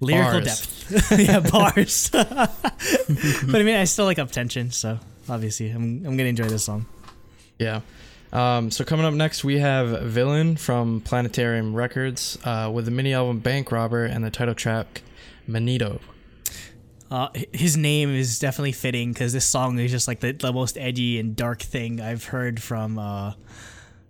[0.01, 0.45] Lyrical Bars.
[0.45, 2.11] depth, yeah, bars.
[2.13, 4.99] but I mean, I still like UP10TION, so
[5.29, 6.87] obviously, I'm I'm gonna enjoy this song.
[7.59, 7.81] Yeah.
[8.33, 13.15] Um, so coming up next, we have Villain from Planetarium Records uh, with the mini
[13.15, 15.03] album Bank Robber and the title track
[15.47, 16.01] Manito.
[17.11, 20.77] Uh, his name is definitely fitting because this song is just like the, the most
[20.77, 23.35] edgy and dark thing I've heard from uh,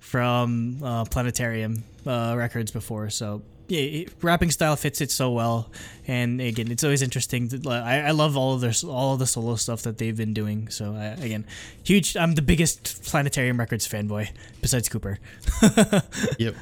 [0.00, 3.10] from uh, Planetarium uh, Records before.
[3.10, 5.70] So it, rapping style fits it so well,
[6.06, 7.48] and again, it's always interesting.
[7.48, 10.34] To, I, I love all of their all of the solo stuff that they've been
[10.34, 10.68] doing.
[10.68, 11.44] So I, again,
[11.82, 12.16] huge.
[12.16, 14.30] I'm the biggest Planetarium Records fanboy
[14.62, 15.18] besides Cooper.
[16.38, 16.54] Yep.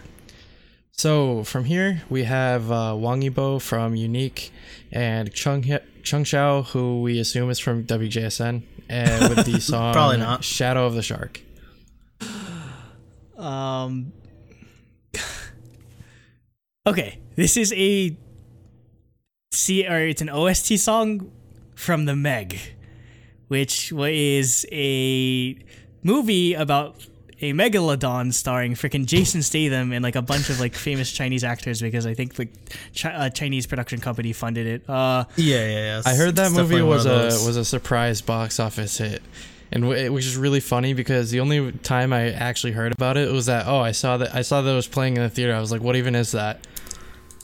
[0.96, 4.50] So from here we have uh, Wang Yibo from UNIQ
[4.92, 9.92] and Chung He- Cheng Xiao, who we assume is from WJSN, and with the song
[9.92, 10.44] Probably not.
[10.44, 11.40] Shadow of the Shark.
[13.36, 14.12] Um.
[16.86, 18.16] Okay, this is a
[19.52, 21.30] see, or it's an OST song
[21.74, 22.58] from the Meg,
[23.48, 25.56] which is a
[26.02, 26.96] movie about
[27.40, 31.80] a megalodon starring freaking Jason Statham and like a bunch of like famous Chinese actors
[31.82, 32.50] because I think like
[32.96, 34.88] chi- a Chinese production company funded it.
[34.88, 36.02] Uh, Yeah, yeah, yeah.
[36.06, 39.22] I heard that movie was a was a surprise box office hit,
[39.72, 43.30] and w- which is really funny because the only time I actually heard about it
[43.32, 45.54] was that oh I saw that I saw that it was playing in the theater.
[45.54, 46.66] I was like, what even is that?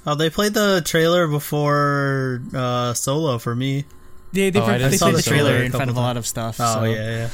[0.06, 3.84] Oh, they played the trailer before uh, Solo for me.
[4.32, 5.96] they they, Oh, I didn't they see played the the trailer trailer in front of
[5.96, 6.56] a lot of stuff.
[6.58, 6.84] Oh so.
[6.84, 7.30] yeah, yeah.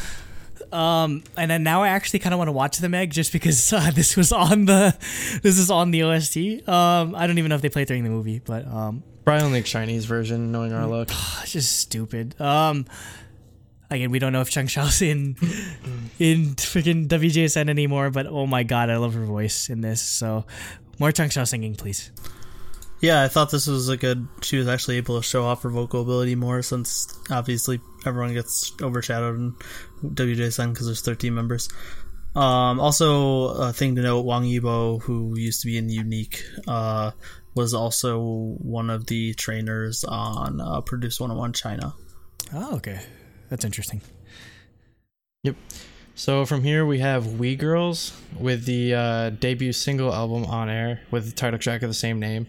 [0.73, 3.73] Um, and then now I actually kind of want to watch the Meg just because
[3.73, 4.97] uh, this was on the
[5.43, 6.69] this is on the OST.
[6.69, 9.63] Um, I don't even know if they played during the movie, but um, Probably only
[9.63, 11.09] Chinese version, knowing our luck.
[11.43, 12.41] it's just stupid.
[12.41, 12.87] Um,
[13.91, 15.37] again, we don't know if Cheng Xiao's in
[16.19, 20.01] in freaking WJSN anymore, but oh my god, I love her voice in this.
[20.01, 20.47] So
[20.99, 22.11] more Cheng Xiao singing, please.
[23.07, 24.27] Yeah, I thought this was a good.
[24.43, 28.73] She was actually able to show off her vocal ability more since obviously everyone gets
[28.83, 29.55] overshadowed in
[30.03, 31.69] WJSN because there's 13 members.
[32.35, 37.13] Um, also, a thing to note: Wang Yibo, who used to be in UNIQ, uh,
[37.55, 38.19] was also
[38.59, 41.95] one of the trainers on uh, Produce 101 China.
[42.53, 42.99] Oh, okay.
[43.51, 44.03] That's interesting.
[45.45, 45.55] Yep.
[46.17, 51.03] So from here we have We Girls with the uh, debut single album on air
[51.13, 52.49] with the title track of the same name.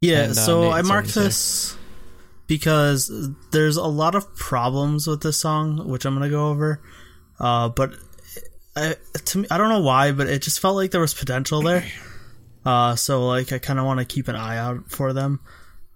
[0.00, 1.76] Yeah, And, uh, so Nate, I marked this
[2.46, 3.10] because
[3.52, 6.80] there's a lot of problems with this song, which I'm gonna go over.
[7.40, 7.94] Uh, but
[8.76, 8.96] I,
[9.26, 11.84] to me, I don't know why, but it just felt like there was potential there.
[12.66, 15.38] Uh, so like I kind of want to keep an eye out for them.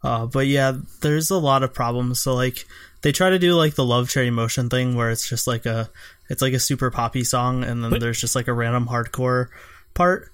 [0.02, 2.20] Uh, but yeah, there's a lot of problems.
[2.20, 2.66] So like
[3.00, 5.88] they try to do like the Love Cherry Motion thing, where it's just like a,
[6.28, 9.48] it's like a super poppy song, and then But- there's just like a random hardcore
[9.94, 10.30] part,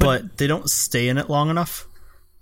[0.00, 1.86] but they don't stay in it long enough.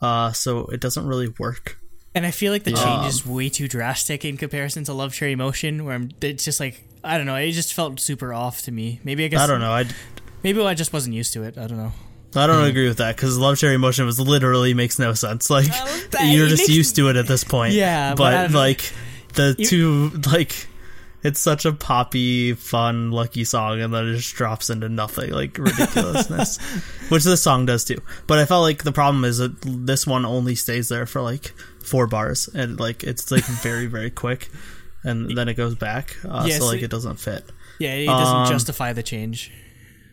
[0.00, 1.78] Uh, so it doesn't really work.
[2.14, 2.82] And I feel like the Yeah.
[2.84, 6.60] change is way too drastic in comparison to Love Cherry Motion, where I'm, it's just
[6.60, 7.36] like I don't know.
[7.36, 9.00] It just felt super off to me.
[9.04, 9.70] Maybe I guess I don't know.
[9.72, 9.84] I,
[10.42, 11.56] Maybe I just wasn't used to it.
[11.58, 11.92] I don't know.
[12.34, 15.48] I don't agree with that because Love Cherry Motion was literally makes no sense.
[15.50, 15.68] Like
[16.10, 17.74] but you're just makes- used to it at this point.
[17.74, 18.92] Yeah, but but like
[19.34, 20.68] the You- two like
[21.22, 25.58] it's such a poppy, fun, lucky song, and then it just drops into nothing like
[25.58, 26.58] ridiculousness,
[27.08, 28.00] which this song does too.
[28.26, 31.52] But I felt like the problem is that this one only stays there for like
[31.82, 34.48] four bars, and like it's like very very quick,
[35.04, 36.16] and then it goes back.
[36.24, 37.44] Uh, Yes, so like it- it doesn't fit.
[37.78, 39.50] Yeah, it doesn't Um, justify the change.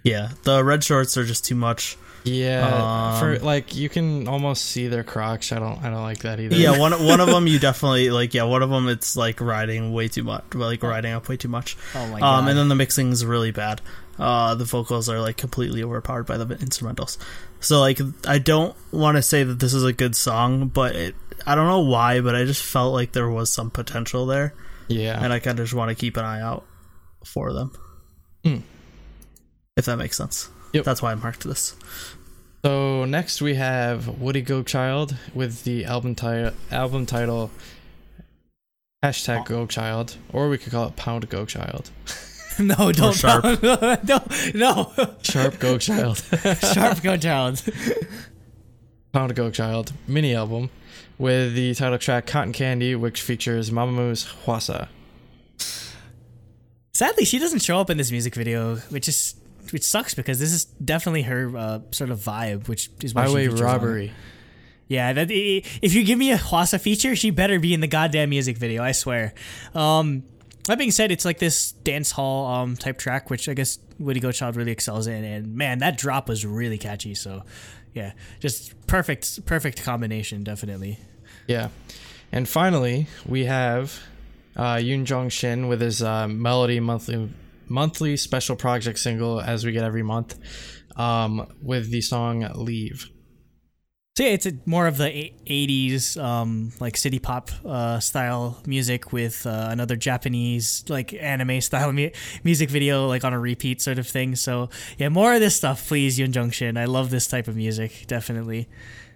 [0.03, 1.97] Yeah, the red shorts are just too much.
[2.23, 5.51] Yeah, for Um, like you can almost see their crotch.
[5.51, 6.55] I don't I don't like that either.
[6.55, 8.33] Yeah, one one of them you definitely like.
[8.33, 11.49] Yeah, one of them it's like riding way too much, like riding up way too
[11.49, 11.77] much.
[11.95, 12.39] Oh my god.
[12.39, 13.81] Um, and then the mixing's really bad.
[14.17, 17.17] Uh, the vocals are like completely overpowered by the instrumentals.
[17.59, 21.15] So like, I don't want to say that this is a good song, but it,
[21.47, 24.53] I don't know why, but I just felt like there was some potential there,
[24.87, 25.17] yeah.
[25.21, 26.65] and I kind of just want to keep an eye out
[27.25, 27.71] for them.
[28.43, 28.57] Hmm.
[29.75, 30.49] If that makes sense.
[30.73, 30.85] Yep.
[30.85, 31.75] That's why I marked this.
[32.65, 37.51] So next we have Woodie Gochild with the album title album title
[39.03, 39.43] hashtag oh.
[39.43, 41.91] Go Child, or we could call it Pound Go Child.
[42.59, 43.43] no, don't Sharp.
[43.61, 44.23] No, no,
[44.55, 44.93] no.
[45.21, 46.17] Sharp Go Child.
[46.73, 47.61] Sharp go child.
[49.11, 50.69] Pound Go Child mini album
[51.17, 54.13] with the title track Cotton Candy, which features Mamamoo
[54.45, 54.87] Hwasa.
[56.93, 59.35] Sadly, she doesn't show up in this music video, which is
[59.73, 63.31] which sucks because this is definitely her uh, sort of vibe, which is why she
[63.31, 63.65] Byway features on.
[63.67, 64.11] Robbery.
[64.87, 68.29] Yeah, that if you give me a Hwasa feature, she better be in the goddamn
[68.29, 68.83] music video.
[68.83, 69.33] I swear.
[69.73, 70.23] Um,
[70.67, 74.19] that being said, it's like this dance hall um type track, which I guess Woodie
[74.19, 77.15] Gochild really excels in, and man, that drop was really catchy.
[77.15, 77.43] So,
[77.93, 80.99] yeah, just perfect, perfect combination, definitely.
[81.47, 81.69] Yeah.
[82.31, 83.99] And finally, we have
[84.55, 87.29] uh, Yoon Jong Shin with his uh, Melody monthly
[87.67, 90.37] monthly special project single as we get every month
[90.95, 93.09] um, with the song Leave.
[94.15, 99.11] So yeah, it's a, more of the '80s, um, like city pop uh, style music
[99.11, 102.11] with uh, another Japanese like anime style mu-
[102.43, 104.35] music video, like on a repeat sort of thing.
[104.35, 104.69] So
[104.99, 106.77] yeah, more of this stuff, please, Yoon Jong Shin.
[106.77, 108.69] I love this type of music, definitely.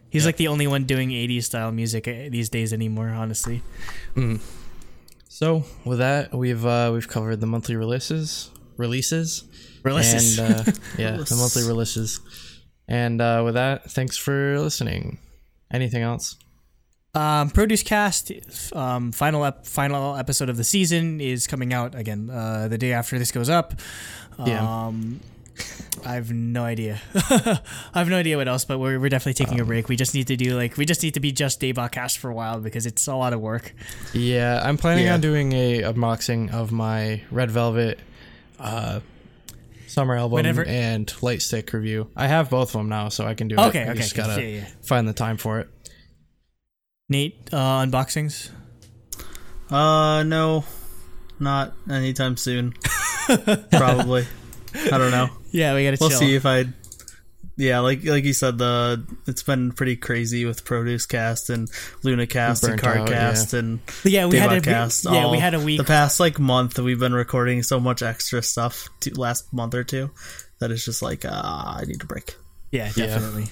[0.09, 3.61] He's like the only one doing '80s style music uh, these days anymore, honestly.
[5.37, 9.43] So with that, we've uh, we've covered the monthly releases, releases,
[9.83, 10.39] Releases.
[10.39, 12.19] and uh, yeah, the monthly releases.
[12.87, 15.19] And uh, with that, thanks for listening.
[15.71, 16.37] Anything else?
[17.13, 18.31] Um, Produce Cast,
[18.73, 22.93] um, final ep- final episode of the season is coming out again uh, the day
[22.93, 23.75] after this goes up.
[24.43, 24.91] Yeah.
[25.59, 27.01] Um, I have no idea.
[27.15, 27.59] I
[27.95, 29.89] have no idea what else, but we're, we're definitely taking a break.
[29.89, 32.29] We just need to do like we just need to be just Daybot Cast for
[32.29, 33.73] a while because it's a lot of work.
[34.13, 35.15] Yeah, I'm planning Yeah.
[35.15, 37.99] on doing a unboxing of my Red Velvet
[38.59, 38.99] uh,
[39.87, 42.09] summer album Whenever- and light stick review.
[42.15, 43.59] I have both of them now, so I can do it.
[43.67, 44.67] Okay, I okay, just gotta yeah, yeah.
[44.83, 45.69] find the time for it.
[47.09, 48.49] Nate, uh, unboxings.
[49.69, 50.63] Uh, no,
[51.39, 52.73] not anytime soon.
[53.71, 54.25] Probably.
[54.91, 55.29] I don't know.
[55.51, 56.19] Yeah, we gotta We'll chill.
[56.19, 56.65] see if I.
[57.55, 61.67] Yeah, like like you said, the it's been pretty crazy with Produce Cast and
[62.03, 65.05] LOONA Cast and Burnt Card out, Cast and yeah, we had a Daybot Cast.
[65.05, 65.79] yeah, we had a week.
[65.79, 68.87] The past like month, we've been recording so much extra stuff.
[68.99, 70.11] To, last month or two,
[70.59, 72.35] that it's just like uh, I need a break.
[72.71, 73.07] yeah, Yeah.
[73.07, 73.45] definitely.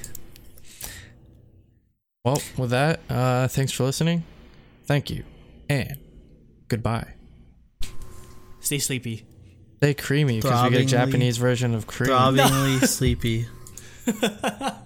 [2.24, 4.24] Well, with that, uh, thanks for listening.
[4.86, 5.24] Thank you,
[5.70, 5.98] and
[6.68, 7.14] goodbye.
[8.60, 9.26] Stay sleepy.
[9.78, 12.10] Stay creamy because we get a Japanese version of cream.
[12.10, 13.48] Throbbingly sleepy.